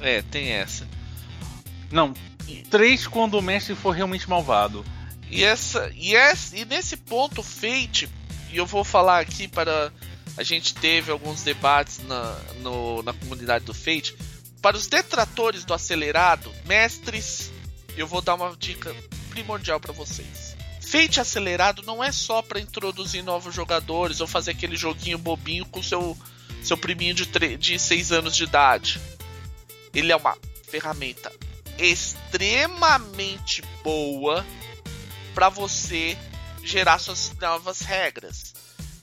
É, 0.00 0.22
tem 0.22 0.52
essa. 0.52 0.88
Não, 1.90 2.14
três 2.70 3.06
quando 3.06 3.34
o 3.34 3.42
mestre 3.42 3.74
for 3.74 3.90
realmente 3.90 4.28
malvado. 4.28 4.82
E 5.30 5.44
essa 5.44 5.90
e, 5.94 6.16
essa, 6.16 6.56
e 6.56 6.64
nesse 6.64 6.96
ponto 6.96 7.42
Fate, 7.42 8.08
e 8.50 8.56
eu 8.56 8.64
vou 8.64 8.84
falar 8.84 9.20
aqui 9.20 9.46
para 9.46 9.92
a 10.36 10.42
gente 10.42 10.74
teve 10.74 11.10
alguns 11.10 11.42
debates 11.42 12.00
na, 12.06 12.38
no, 12.62 13.02
na 13.02 13.12
comunidade 13.12 13.66
do 13.66 13.74
Fate. 13.74 14.16
Para 14.62 14.76
os 14.76 14.86
detratores 14.86 15.64
do 15.64 15.74
acelerado, 15.74 16.54
mestres, 16.64 17.50
eu 17.96 18.06
vou 18.06 18.22
dar 18.22 18.36
uma 18.36 18.56
dica 18.56 18.94
primordial 19.28 19.80
para 19.80 19.92
vocês. 19.92 20.56
Fate 20.80 21.20
acelerado 21.20 21.82
não 21.82 22.02
é 22.02 22.12
só 22.12 22.40
para 22.42 22.60
introduzir 22.60 23.24
novos 23.24 23.52
jogadores 23.52 24.20
ou 24.20 24.26
fazer 24.28 24.52
aquele 24.52 24.76
joguinho 24.76 25.18
bobinho 25.18 25.66
com 25.66 25.82
seu 25.82 26.16
seu 26.62 26.76
priminho 26.76 27.12
de, 27.12 27.26
de 27.56 27.76
6 27.76 28.12
anos 28.12 28.36
de 28.36 28.44
idade. 28.44 29.00
Ele 29.92 30.12
é 30.12 30.16
uma 30.16 30.36
ferramenta 30.68 31.32
extremamente 31.76 33.62
boa 33.82 34.46
para 35.34 35.48
você 35.48 36.16
gerar 36.62 37.00
suas 37.00 37.32
novas 37.40 37.80
regras. 37.80 38.54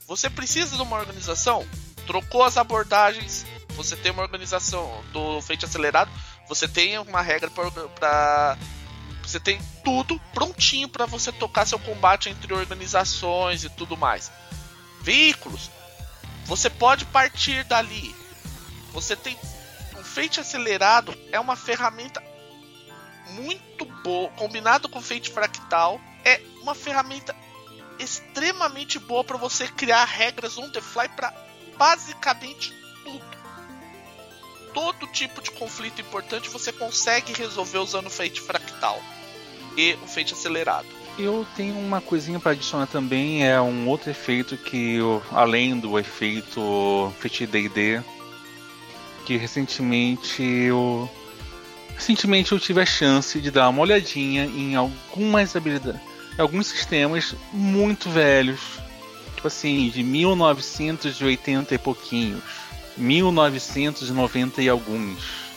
Você 0.07 0.29
precisa 0.29 0.77
de 0.77 0.81
uma 0.81 0.97
organização? 0.97 1.67
Trocou 2.07 2.43
as 2.43 2.55
abordagens, 2.55 3.45
você 3.79 3.95
tem 3.95 4.11
uma 4.11 4.23
organização 4.23 5.01
do 5.13 5.41
feito 5.41 5.65
acelerado, 5.65 6.11
você 6.49 6.67
tem 6.67 6.99
uma 6.99 7.21
regra 7.21 7.49
para 7.49 8.57
você 9.23 9.39
tem 9.39 9.57
tudo 9.85 10.19
prontinho 10.33 10.89
para 10.89 11.05
você 11.05 11.31
tocar 11.31 11.65
seu 11.65 11.79
combate 11.79 12.29
entre 12.29 12.53
organizações 12.53 13.63
e 13.63 13.69
tudo 13.69 13.95
mais. 13.95 14.29
Veículos, 15.01 15.71
você 16.45 16.69
pode 16.69 17.05
partir 17.05 17.63
dali. 17.63 18.13
Você 18.91 19.15
tem 19.15 19.37
um 19.97 20.03
feito 20.03 20.41
acelerado 20.41 21.17
é 21.31 21.39
uma 21.39 21.55
ferramenta 21.55 22.21
muito 23.29 23.85
boa, 24.03 24.29
combinado 24.31 24.89
com 24.89 25.01
Fate 25.01 25.31
Fractal, 25.31 26.01
é 26.25 26.41
uma 26.61 26.75
ferramenta 26.75 27.33
extremamente 27.97 28.99
boa 28.99 29.23
para 29.23 29.37
você 29.37 29.69
criar 29.69 30.03
regras 30.03 30.57
on 30.57 30.69
the 30.69 30.81
fly 30.81 31.07
para 31.07 31.33
basicamente 31.77 32.73
tudo. 33.05 33.38
Todo 34.73 35.07
tipo 35.07 35.41
de 35.41 35.51
conflito 35.51 36.01
importante 36.01 36.49
você 36.49 36.71
consegue 36.71 37.33
resolver 37.33 37.79
usando 37.79 38.09
Fate 38.09 38.39
Fractal 38.41 39.01
e 39.75 39.93
o 40.03 40.07
Fate 40.07 40.33
acelerado. 40.33 40.87
Eu 41.17 41.45
tenho 41.55 41.77
uma 41.77 41.99
coisinha 41.99 42.39
para 42.39 42.51
adicionar 42.51 42.87
também, 42.87 43.45
é 43.45 43.59
um 43.59 43.87
outro 43.87 44.09
efeito 44.09 44.55
que, 44.55 44.99
além 45.31 45.77
do 45.79 45.99
efeito 45.99 47.13
Fate 47.19 47.45
D&D, 47.45 48.01
que 49.25 49.35
recentemente 49.35 50.41
eu 50.41 51.09
Recentemente 51.99 52.53
eu 52.53 52.59
tive 52.59 52.81
a 52.81 52.85
chance 52.85 53.41
de 53.41 53.51
dar 53.51 53.67
uma 53.67 53.81
olhadinha 53.81 54.45
em 54.45 54.73
algumas 54.73 55.53
habilidades, 55.53 55.99
alguns 56.37 56.67
sistemas 56.67 57.35
muito 57.51 58.09
velhos, 58.09 58.61
tipo 59.35 59.45
assim, 59.45 59.89
de 59.89 60.01
1980 60.01 61.75
e 61.75 61.77
pouquinhos, 61.77 62.41
1990 62.99 64.61
e 64.61 64.69
alguns. 64.69 65.49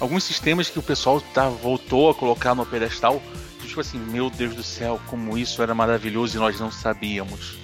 Alguns 0.00 0.24
sistemas 0.24 0.68
que 0.68 0.78
o 0.78 0.82
pessoal 0.82 1.20
tá, 1.20 1.48
voltou 1.48 2.10
a 2.10 2.14
colocar 2.14 2.54
no 2.54 2.66
pedestal, 2.66 3.22
tipo 3.62 3.80
assim, 3.80 3.98
meu 3.98 4.28
Deus 4.28 4.54
do 4.54 4.62
céu, 4.62 5.00
como 5.06 5.38
isso 5.38 5.62
era 5.62 5.74
maravilhoso 5.74 6.36
e 6.36 6.40
nós 6.40 6.58
não 6.58 6.70
sabíamos. 6.70 7.54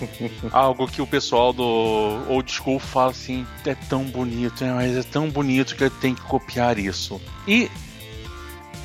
Algo 0.52 0.86
que 0.86 1.00
o 1.00 1.06
pessoal 1.06 1.52
do 1.52 2.22
old 2.28 2.50
school 2.50 2.78
fala 2.78 3.10
assim: 3.10 3.46
é 3.64 3.74
tão 3.74 4.04
bonito, 4.04 4.62
é, 4.62 4.72
mas 4.72 4.96
é 4.96 5.02
tão 5.02 5.30
bonito 5.30 5.74
que 5.74 5.84
eu 5.84 5.90
tenho 5.90 6.14
que 6.14 6.22
copiar 6.22 6.78
isso. 6.78 7.20
E 7.46 7.70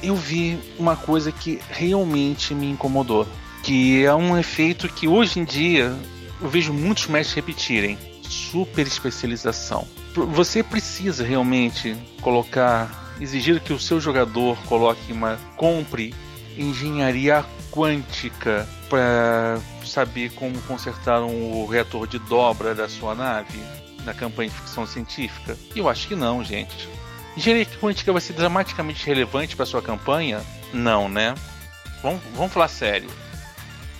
eu 0.01 0.15
vi 0.15 0.57
uma 0.79 0.95
coisa 0.95 1.31
que 1.31 1.59
realmente 1.69 2.53
me 2.53 2.69
incomodou. 2.69 3.27
Que 3.63 4.03
é 4.03 4.15
um 4.15 4.37
efeito 4.37 4.89
que 4.89 5.07
hoje 5.07 5.39
em 5.39 5.43
dia 5.43 5.95
eu 6.41 6.49
vejo 6.49 6.73
muitos 6.73 7.07
mestres 7.07 7.35
repetirem: 7.35 7.97
super 8.31 8.87
especialização. 8.87 9.87
Você 10.13 10.63
precisa 10.63 11.23
realmente 11.23 11.95
colocar, 12.21 13.13
exigir 13.19 13.59
que 13.59 13.73
o 13.73 13.79
seu 13.79 13.99
jogador 13.99 14.57
coloque 14.65 15.11
uma. 15.11 15.37
compre 15.55 16.13
engenharia 16.57 17.45
quântica 17.71 18.67
para 18.89 19.59
saber 19.85 20.31
como 20.33 20.61
consertar 20.63 21.21
o 21.21 21.65
reator 21.65 22.05
de 22.07 22.19
dobra 22.19 22.75
da 22.75 22.89
sua 22.89 23.15
nave 23.15 23.57
na 24.03 24.13
campanha 24.13 24.49
de 24.49 24.55
ficção 24.55 24.85
científica? 24.85 25.57
Eu 25.75 25.87
acho 25.87 26.07
que 26.07 26.15
não, 26.15 26.43
gente. 26.43 26.89
Engenharia 27.37 27.65
quântica 27.79 28.11
vai 28.11 28.21
ser 28.21 28.33
dramaticamente 28.33 29.05
relevante 29.05 29.55
para 29.55 29.65
sua 29.65 29.81
campanha? 29.81 30.41
Não, 30.73 31.07
né? 31.07 31.35
Vamos, 32.03 32.21
vamos 32.35 32.51
falar 32.51 32.67
sério. 32.67 33.09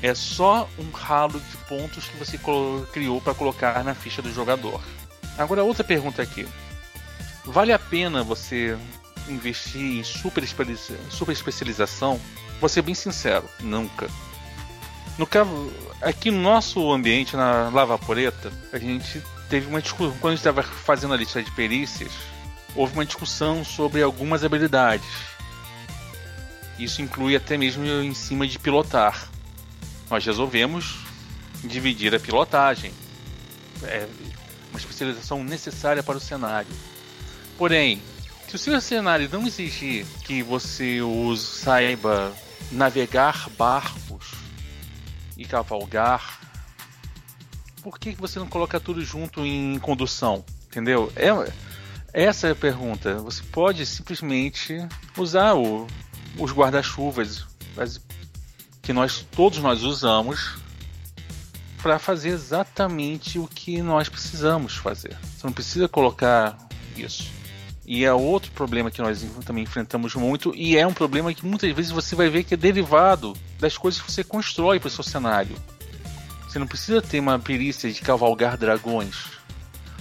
É 0.02 0.16
só 0.16 0.68
um 0.80 0.90
ralo 0.90 1.40
de 1.40 1.58
pontos 1.68 2.06
que 2.06 2.18
você 2.18 2.40
criou 2.92 3.22
para 3.22 3.36
colocar 3.36 3.84
na 3.84 3.94
ficha 3.94 4.22
do 4.22 4.34
jogador. 4.34 4.82
Agora, 5.38 5.64
outra 5.64 5.84
pergunta 5.84 6.22
aqui: 6.22 6.48
vale 7.46 7.72
a 7.72 7.80
pena 7.80 8.24
você 8.24 8.78
investir 9.28 10.00
em 10.00 10.04
super, 10.04 10.44
super 11.10 11.32
especialização? 11.32 12.20
Vou 12.60 12.70
ser 12.70 12.82
bem 12.82 12.96
sincero, 12.96 13.48
nunca. 13.60 14.08
No 15.18 15.28
aqui 16.02 16.32
no 16.32 16.42
nosso 16.42 16.92
ambiente, 16.92 17.36
na 17.36 17.70
Lava 17.70 17.98
Poreta, 17.98 18.52
a 18.74 18.80
gente 18.80 19.22
teve 19.50 19.68
uma 19.68 19.82
discussão. 19.82 20.18
Quando 20.20 20.34
a 20.34 20.36
gente 20.36 20.48
estava 20.48 20.64
fazendo 20.64 21.14
a 21.14 21.18
lista 21.18 21.44
de 21.44 21.52
perícias, 21.52 22.12
houve 22.76 22.94
uma 22.94 23.06
discussão 23.06 23.64
sobre 23.64 24.02
algumas 24.02 24.44
habilidades. 24.44 25.06
Isso 26.80 27.02
inclui 27.02 27.36
até 27.36 27.58
mesmo 27.58 27.86
em 27.86 28.14
cima 28.14 28.48
de 28.48 28.58
pilotar. 28.58 29.31
Nós 30.12 30.26
resolvemos 30.26 30.98
dividir 31.64 32.14
a 32.14 32.20
pilotagem. 32.20 32.92
É 33.84 34.06
uma 34.70 34.78
especialização 34.78 35.42
necessária 35.42 36.04
para 36.04 36.18
o 36.18 36.20
cenário. 36.20 36.70
Porém, 37.58 38.02
se 38.46 38.56
o 38.58 38.60
seu 38.60 38.82
cenário 38.82 39.30
não 39.32 39.48
exigir 39.48 40.06
que 40.26 40.44
você 40.44 40.98
saiba 41.38 42.34
navegar 42.70 43.50
barcos 43.58 44.34
e 45.38 45.46
cavalgar, 45.46 46.42
por 47.82 47.98
que 47.98 48.12
você 48.12 48.38
não 48.38 48.48
coloca 48.48 48.82
tudo 48.82 49.02
junto 49.06 49.46
em 49.46 49.80
condução? 49.80 50.44
Entendeu? 50.68 51.12
É, 51.16 51.30
essa 52.12 52.50
é 52.50 52.52
a 52.52 52.56
pergunta. 52.56 53.16
Você 53.20 53.44
pode 53.44 53.86
simplesmente 53.86 54.86
usar 55.18 55.54
o, 55.54 55.88
os 56.38 56.52
guarda-chuvas 56.52 57.46
que 58.82 58.94
nós 58.94 59.26
todos 59.32 59.60
nós 59.60 59.84
usamos 59.84 60.58
para 61.82 61.98
fazer 61.98 62.30
exatamente 62.30 63.40
o 63.40 63.48
que 63.48 63.82
nós 63.82 64.08
precisamos 64.08 64.76
fazer. 64.76 65.18
Você 65.22 65.46
não 65.46 65.54
precisa 65.54 65.88
colocar 65.88 66.58
isso. 66.96 67.30
E 67.86 68.06
é 68.06 68.14
outro 68.14 68.52
problema 68.52 68.92
que 68.92 69.02
nós 69.02 69.26
também 69.44 69.64
enfrentamos 69.64 70.14
muito, 70.16 70.54
e 70.56 70.78
é 70.78 70.86
um 70.86 70.94
problema 70.94 71.34
que 71.34 71.46
muitas 71.46 71.74
vezes 71.74 71.92
você 71.92 72.16
vai 72.16 72.30
ver 72.30 72.44
que 72.44 72.54
é 72.54 72.58
derivado 72.58 73.36
das 73.60 73.78
coisas 73.78 74.00
que 74.00 74.12
você 74.12 74.24
constrói 74.24 74.80
para 74.80 74.88
o 74.88 74.92
seu 74.92 75.04
cenário. 75.04 75.56
Você 76.48 76.60
não 76.60 76.68
precisa 76.68 77.02
ter 77.02 77.20
uma 77.20 77.40
perícia 77.40 77.92
de 77.92 78.00
cavalgar 78.02 78.58
dragões. 78.58 79.26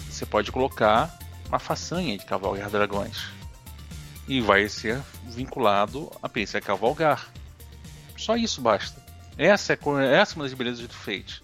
Você 0.08 0.26
pode 0.26 0.52
colocar 0.52 1.18
uma 1.48 1.58
façanha 1.58 2.18
de 2.18 2.24
cavalgar 2.24 2.68
dragões. 2.68 3.24
E 4.28 4.40
vai 4.40 4.68
ser 4.68 5.00
vinculado 5.26 6.12
a 6.22 6.28
perícia 6.28 6.60
cavalgar. 6.60 7.28
Só 8.20 8.36
isso 8.36 8.60
basta. 8.60 9.02
Essa 9.38 9.72
é, 9.72 9.78
essa 10.14 10.34
é 10.34 10.36
uma 10.36 10.44
das 10.44 10.54
belezas 10.54 10.86
do 10.86 10.92
Fate. 10.92 11.42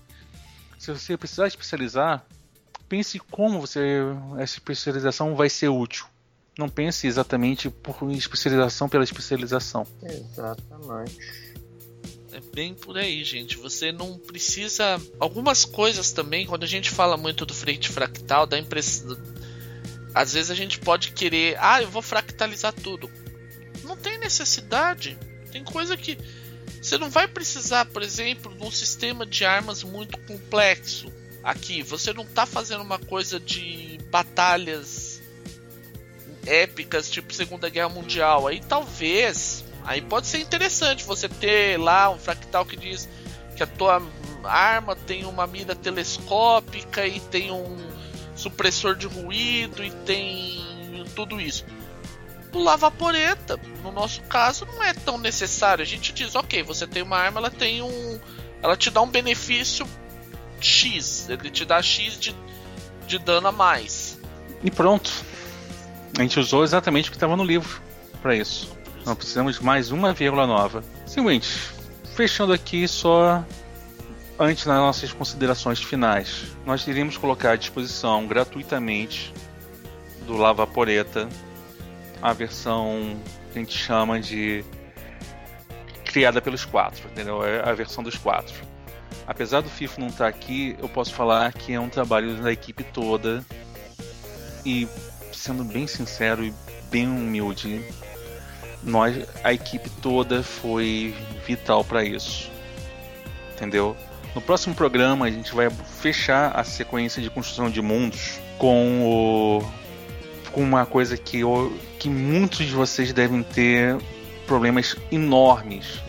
Se 0.79 0.93
você 0.93 1.17
precisar 1.17 1.47
especializar, 1.47 2.25
pense 2.89 3.19
como 3.19 3.61
você 3.61 4.01
essa 4.39 4.55
especialização 4.55 5.35
vai 5.35 5.49
ser 5.49 5.69
útil. 5.69 6.07
Não 6.59 6.69
pense 6.69 7.07
exatamente 7.07 7.69
por 7.69 8.11
especialização 8.13 8.89
pela 8.89 9.05
especialização. 9.05 9.87
Exatamente. 10.03 11.19
É 12.33 12.41
bem 12.55 12.75
por 12.75 12.99
aí, 12.99 13.25
gente. 13.25 13.57
Você 13.57 13.93
não 13.93 14.19
precisa. 14.19 15.01
Algumas 15.19 15.65
coisas 15.65 16.13
também, 16.13 16.47
quando 16.47 16.65
a 16.65 16.67
gente 16.67 16.91
fala 16.91 17.17
muito 17.17 17.47
do 17.47 17.55
frente 17.55 17.89
fractal, 17.89 18.47
dá 18.47 18.59
impressão. 18.59 19.17
Às 20.15 20.33
vezes 20.33 20.51
a 20.51 20.55
gente 20.55 20.79
pode 20.79 21.13
querer. 21.13 21.57
Ah, 21.59 21.83
eu 21.83 21.91
vou 21.91 22.03
fractalizar 22.03 22.73
tudo. 22.73 23.11
Não 23.85 23.97
tem 23.97 24.19
necessidade. 24.19 25.19
Tem 25.51 25.65
coisa 25.65 25.97
que. 25.97 26.19
Você 26.87 26.99
não 26.99 27.11
vai 27.11 27.27
precisar, 27.27 27.85
por 27.87 28.01
exemplo, 28.01 28.55
de 28.55 28.63
um 28.63 28.71
sistema 28.71 29.27
de 29.27 29.45
armas 29.45 29.83
muito 29.83 30.17
complexo. 30.21 31.13
Aqui, 31.43 31.83
você 31.83 32.13
não 32.13 32.23
está 32.23 32.47
fazendo 32.47 32.81
uma 32.81 32.97
coisa 32.97 33.41
de 33.41 33.99
batalhas 34.09 35.21
épicas, 36.47 37.11
tipo 37.11 37.35
Segunda 37.35 37.69
Guerra 37.69 37.89
Mundial. 37.89 38.47
Aí 38.47 38.61
talvez. 38.61 39.65
Aí 39.83 40.01
pode 40.01 40.29
ser 40.29 40.39
interessante 40.39 41.03
você 41.03 41.29
ter 41.29 41.77
lá 41.77 42.09
um 42.09 42.21
fractal 42.21 42.65
que 42.65 42.77
diz 42.77 43.09
que 43.57 43.65
a 43.65 43.67
tua 43.67 44.01
arma 44.45 44.95
tem 44.95 45.25
uma 45.25 45.45
mira 45.45 45.75
telescópica 45.75 47.05
e 47.05 47.19
tem 47.19 47.51
um 47.51 47.79
supressor 48.37 48.95
de 48.95 49.09
ruído 49.09 49.83
e 49.83 49.91
tem 49.91 51.05
tudo 51.17 51.41
isso 51.41 51.65
do 52.57 52.63
lavaporeta. 52.63 53.61
No 53.83 53.93
nosso 53.93 54.23
caso, 54.23 54.67
não 54.67 54.83
é 54.83 54.95
tão 54.95 55.19
necessário. 55.19 55.83
A 55.83 55.87
gente 55.87 56.13
diz, 56.13 56.35
ok, 56.35 56.63
você 56.63 56.87
tem 56.87 57.03
uma 57.03 57.17
arma, 57.17 57.39
ela 57.39 57.51
tem 57.51 57.83
um. 57.83 58.19
Ela 58.63 58.77
te 58.77 58.91
dá 58.91 59.03
um 59.03 59.09
benefício 59.09 59.87
X. 60.61 61.29
Ele 61.29 61.51
te 61.51 61.65
dá 61.65 61.81
X 61.83 62.19
de, 62.19 62.35
de 63.07 63.19
dano 63.19 63.49
a 63.49 63.53
mais. 63.53 64.19
E 64.65 64.71
pronto. 64.71 65.11
A 66.19 66.23
gente 66.23 66.41
usou 66.41 66.65
exatamente 66.65 67.09
o 67.09 67.13
que 67.13 67.17
estava 67.17 67.37
no 67.37 67.45
livro 67.45 67.81
para 68.23 68.35
isso. 68.35 68.75
Não 69.05 69.15
precisamos 69.15 69.59
de 69.59 69.65
mais 69.65 69.91
uma 69.91 70.13
vírgula 70.13 70.47
nova. 70.47 70.83
Seguinte, 71.05 71.49
fechando 72.15 72.53
aqui 72.53 72.89
só 72.89 73.45
antes 74.39 74.65
das 74.65 74.77
nossas 74.77 75.13
considerações 75.13 75.83
finais, 75.83 76.45
nós 76.65 76.87
iríamos 76.87 77.17
colocar 77.17 77.53
à 77.53 77.57
disposição 77.57 78.27
gratuitamente 78.27 79.33
do 80.27 80.37
Lavaporeta 80.37 81.29
a 82.21 82.33
versão 82.33 83.17
que 83.53 83.59
a 83.59 83.63
gente 83.63 83.77
chama 83.77 84.21
de 84.21 84.65
criada 86.05 86.41
pelos 86.41 86.65
quatro, 86.65 87.09
entendeu? 87.11 87.45
É 87.45 87.69
a 87.69 87.73
versão 87.75 88.03
dos 88.03 88.17
quatro. 88.17 88.55
Apesar 89.27 89.61
do 89.61 89.69
FIFO 89.69 90.01
não 90.01 90.07
estar 90.07 90.25
tá 90.25 90.29
aqui, 90.29 90.77
eu 90.81 90.89
posso 90.89 91.13
falar 91.13 91.53
que 91.53 91.73
é 91.73 91.81
um 91.81 91.89
trabalho 91.89 92.37
da 92.37 92.53
equipe 92.53 92.85
toda 92.85 93.45
e 94.65 94.89
sendo 95.33 95.65
bem 95.65 95.87
sincero 95.87 96.45
e 96.45 96.53
bem 96.91 97.07
humilde, 97.07 97.85
nós, 98.83 99.17
a 99.43 99.53
equipe 99.53 99.91
toda 99.91 100.43
foi 100.43 101.15
vital 101.47 101.85
para 101.85 102.05
isso, 102.05 102.51
entendeu? 103.55 103.97
No 104.35 104.41
próximo 104.41 104.75
programa 104.75 105.27
a 105.27 105.31
gente 105.31 105.55
vai 105.55 105.69
fechar 106.01 106.53
a 106.55 106.63
sequência 106.63 107.21
de 107.21 107.31
construção 107.31 107.71
de 107.71 107.83
mundos 107.83 108.39
com 108.59 109.03
o 109.03 109.86
com 110.57 110.63
uma 110.63 110.87
coisa 110.87 111.19
que, 111.19 111.41
eu, 111.41 111.71
que 111.99 112.09
muitos 112.09 112.65
de 112.65 112.73
vocês 112.73 113.13
devem 113.13 113.43
ter 113.43 113.99
problemas 114.47 114.97
enormes, 115.13 116.01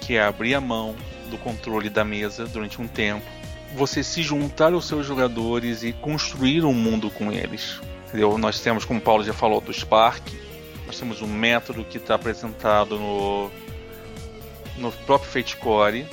que 0.00 0.14
é 0.14 0.22
abrir 0.22 0.54
a 0.54 0.60
mão 0.60 0.94
do 1.28 1.36
controle 1.36 1.90
da 1.90 2.04
mesa 2.04 2.46
durante 2.46 2.80
um 2.80 2.86
tempo, 2.86 3.26
você 3.74 4.04
se 4.04 4.22
juntar 4.22 4.72
aos 4.72 4.86
seus 4.86 5.04
jogadores 5.04 5.82
e 5.82 5.92
construir 5.92 6.64
um 6.64 6.72
mundo 6.72 7.10
com 7.10 7.32
eles. 7.32 7.80
Entendeu? 8.06 8.38
Nós 8.38 8.60
temos, 8.60 8.84
como 8.84 9.00
o 9.00 9.02
Paulo 9.02 9.24
já 9.24 9.32
falou, 9.32 9.60
do 9.60 9.74
Spark, 9.74 10.22
nós 10.86 10.96
temos 10.96 11.20
um 11.20 11.26
método 11.26 11.84
que 11.84 11.96
está 11.96 12.14
apresentado 12.14 12.96
no, 12.96 13.50
no 14.78 14.92
próprio 14.92 15.28
Fate 15.28 15.56
Core, 15.56 16.06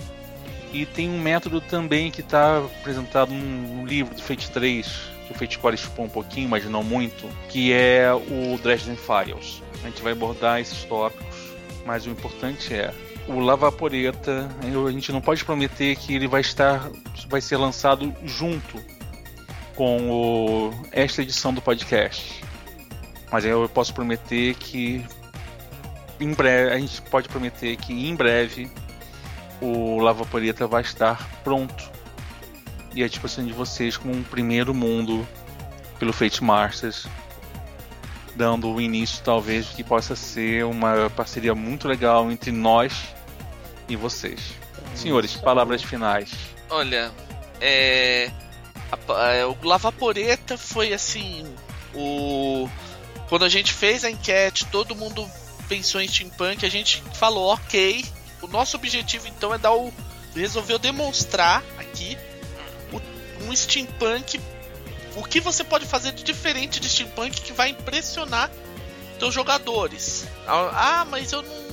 e 0.74 0.88
tem 0.88 1.08
um 1.08 1.20
método 1.20 1.62
também 1.62 2.10
que 2.10 2.22
está 2.22 2.58
apresentado 2.58 3.32
no 3.32 3.86
livro 3.86 4.16
do 4.16 4.24
Fate 4.24 4.50
3, 4.50 4.88
que 4.88 5.13
o 5.34 5.38
Fate 5.38 5.58
Core 5.58 5.76
expõe 5.76 6.06
um 6.06 6.10
pouquinho, 6.10 6.48
mas 6.48 6.64
não 6.66 6.84
muito, 6.84 7.28
que 7.50 7.74
é 7.74 8.14
o 8.14 8.58
Dresden 8.62 8.96
Files. 8.96 9.62
A 9.84 9.88
gente 9.88 10.02
vai 10.02 10.14
abordar 10.14 10.60
esses 10.60 10.84
tópicos, 10.84 11.54
mas 11.86 12.06
o 12.06 12.10
importante 12.10 12.74
é 12.74 12.94
o 13.28 13.40
Lavaporeta, 13.40 14.50
a 14.62 14.92
gente 14.92 15.12
não 15.12 15.22
pode 15.22 15.44
prometer 15.46 15.96
que 15.96 16.14
ele 16.14 16.28
vai 16.28 16.42
estar 16.42 16.90
vai 17.30 17.40
ser 17.40 17.58
lançado 17.58 18.14
junto 18.26 18.84
com 19.76 20.12
o, 20.12 20.74
esta 20.92 21.22
edição 21.22 21.54
do 21.54 21.62
podcast. 21.62 22.44
Mas 23.32 23.46
eu 23.46 23.68
posso 23.70 23.94
prometer 23.94 24.54
que 24.56 25.04
em 26.20 26.34
breve, 26.34 26.72
a 26.72 26.78
gente 26.78 27.02
pode 27.04 27.28
prometer 27.28 27.76
que 27.78 28.08
em 28.08 28.16
breve 28.16 28.70
o 29.62 30.00
Lavaporeta 30.00 30.68
vai 30.68 30.82
estar 30.82 31.28
pronto 31.44 31.93
e 32.94 33.04
a 33.04 33.08
disposição 33.08 33.46
de 33.46 33.54
vocês 33.54 33.98
como 33.98 34.14
um 34.14 34.24
primeiro 34.24 34.74
mundo 34.74 35.28
pelo 36.00 36.14
Fate 36.14 36.44
Masters, 36.44 37.08
dando 38.36 38.70
o 38.70 38.82
início 38.82 39.24
talvez 39.24 39.68
que 39.68 39.84
possa 39.84 40.16
ser 40.16 40.66
uma 40.66 41.10
parceria 41.10 41.56
muito 41.56 41.88
legal 41.88 42.32
entre 42.32 42.52
nós 42.52 42.94
e 43.88 43.96
vocês. 43.96 44.40
Senhores, 44.96 45.36
palavras 45.36 45.82
finais. 45.84 46.32
Olha, 46.70 47.12
é, 47.62 48.32
a, 48.92 49.48
o 49.48 49.68
Lavaporeta 49.68 50.58
foi 50.58 50.94
assim, 50.94 51.46
o 51.94 52.70
quando 53.30 53.46
a 53.46 53.50
gente 53.50 53.74
fez 53.74 54.04
a 54.04 54.12
enquete, 54.12 54.66
todo 54.68 54.96
mundo 54.96 55.28
pensou 55.68 56.02
em 56.02 56.08
steampunk, 56.08 56.66
a 56.66 56.70
gente 56.70 57.02
falou, 57.14 57.54
ok, 57.54 58.06
o 58.42 58.48
nosso 58.48 58.78
objetivo 58.78 59.28
então 59.28 59.54
é 59.54 59.58
dar 59.58 59.74
o 59.74 59.92
resolveu 60.36 60.78
demonstrar 60.78 61.64
aqui 61.78 62.18
um 63.48 63.56
steampunk. 63.56 64.40
O 65.16 65.24
que 65.24 65.40
você 65.40 65.64
pode 65.64 65.86
fazer 65.86 66.12
de 66.12 66.24
diferente 66.24 66.80
de 66.80 66.90
steampunk 66.90 67.42
que 67.42 67.54
vai 67.54 67.70
impressionar 67.70 68.52
teus 69.20 69.34
jogadores? 69.34 70.26
Ah, 70.48 71.06
mas 71.10 71.32
eu 71.32 71.42
não. 71.42 71.64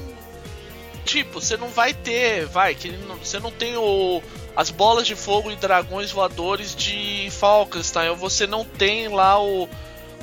Tipo, 1.05 1.41
você 1.41 1.57
não 1.57 1.69
vai 1.69 1.95
ter. 1.95 2.47
Vai, 2.47 2.75
que 2.75 2.91
você 3.23 3.41
não 3.41 3.51
tem 3.51 3.77
o, 3.77 4.23
as 4.55 4.71
bolas 4.71 5.07
de 5.07 5.17
fogo 5.17 5.51
e 5.51 5.57
dragões 5.57 6.11
voadores 6.11 6.75
de 6.75 7.29
Falkenstein. 7.31 8.11
Ou 8.11 8.17
você 8.17 8.47
não 8.47 8.65
tem 8.65 9.09
lá 9.09 9.43
o, 9.43 9.69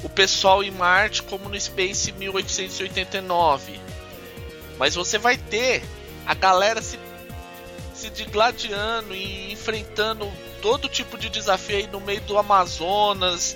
o 0.03 0.09
pessoal 0.09 0.63
em 0.63 0.71
Marte 0.71 1.23
como 1.23 1.49
no 1.49 1.59
Space 1.59 2.11
1889. 2.11 3.79
Mas 4.77 4.93
você 4.95 5.17
vai 5.17 5.37
ter 5.37 5.83
a 6.25 6.33
galera 6.33 6.81
se, 6.81 6.99
se 7.93 8.09
digladiando 8.09 9.15
e 9.15 9.51
enfrentando 9.51 10.31
todo 10.67 10.89
tipo 10.89 11.17
de 11.17 11.29
desafio 11.29 11.77
aí 11.77 11.87
no 11.87 12.01
meio 12.01 12.19
do 12.21 12.37
Amazonas. 12.37 13.55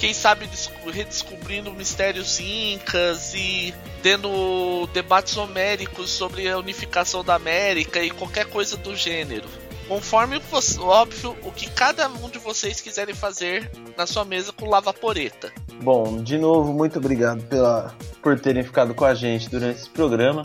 Quem 0.00 0.12
sabe 0.12 0.48
redescobrindo 0.92 1.72
mistérios 1.72 2.40
incas 2.40 3.34
e 3.36 3.72
tendo 4.02 4.88
debates 4.92 5.36
homéricos 5.36 6.10
sobre 6.10 6.48
a 6.48 6.58
unificação 6.58 7.22
da 7.22 7.36
América 7.36 8.02
e 8.02 8.10
qualquer 8.10 8.46
coisa 8.46 8.76
do 8.76 8.96
gênero. 8.96 9.48
Conforme, 9.86 10.42
óbvio, 10.80 11.36
o 11.44 11.52
que 11.52 11.70
cada 11.70 12.08
um 12.08 12.28
de 12.28 12.40
vocês 12.40 12.80
quiserem 12.80 13.14
fazer 13.14 13.70
na 13.96 14.04
sua 14.04 14.24
mesa 14.24 14.52
com 14.52 14.68
lavaporeta. 14.68 15.52
Bom, 15.80 16.20
de 16.20 16.36
novo, 16.36 16.72
muito 16.72 16.98
obrigado 16.98 17.44
pela, 17.44 17.94
por 18.20 18.40
terem 18.40 18.64
ficado 18.64 18.92
com 18.92 19.04
a 19.04 19.14
gente 19.14 19.48
durante 19.48 19.82
esse 19.82 19.90
programa. 19.90 20.42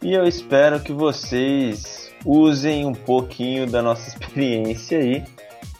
E 0.00 0.12
eu 0.12 0.28
espero 0.28 0.78
que 0.78 0.92
vocês 0.92 2.03
usem 2.24 2.86
um 2.86 2.92
pouquinho 2.92 3.66
da 3.66 3.82
nossa 3.82 4.08
experiência 4.08 4.98
aí 4.98 5.24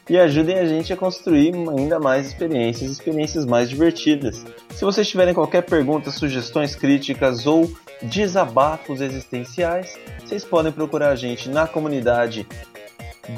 e 0.08 0.18
ajudem 0.18 0.58
a 0.58 0.66
gente 0.66 0.92
a 0.92 0.96
construir 0.96 1.54
ainda 1.54 1.98
mais 1.98 2.26
experiências, 2.26 2.90
experiências 2.90 3.46
mais 3.46 3.70
divertidas. 3.70 4.44
Se 4.70 4.84
vocês 4.84 5.08
tiverem 5.08 5.32
qualquer 5.32 5.62
pergunta, 5.62 6.10
sugestões, 6.10 6.74
críticas 6.76 7.46
ou 7.46 7.72
desabafos 8.02 9.00
existenciais, 9.00 9.98
vocês 10.20 10.44
podem 10.44 10.70
procurar 10.70 11.10
a 11.10 11.16
gente 11.16 11.48
na 11.48 11.66
comunidade 11.66 12.46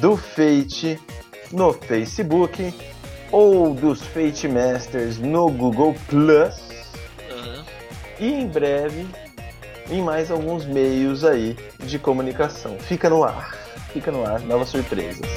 do 0.01 0.17
Fate 0.17 0.99
no 1.51 1.71
Facebook 1.71 2.73
ou 3.31 3.73
dos 3.73 4.01
Fate 4.01 4.47
Masters 4.47 5.17
no 5.17 5.49
Google 5.49 5.95
Plus 6.07 6.55
Aham. 7.31 7.65
e 8.19 8.33
em 8.33 8.47
breve 8.47 9.05
em 9.89 10.01
mais 10.01 10.31
alguns 10.31 10.65
meios 10.65 11.23
aí 11.23 11.55
de 11.83 11.97
comunicação. 11.97 12.77
Fica 12.79 13.09
no 13.09 13.23
ar, 13.23 13.53
fica 13.93 14.11
no 14.11 14.25
ar, 14.25 14.39
novas 14.41 14.69
surpresas. 14.69 15.27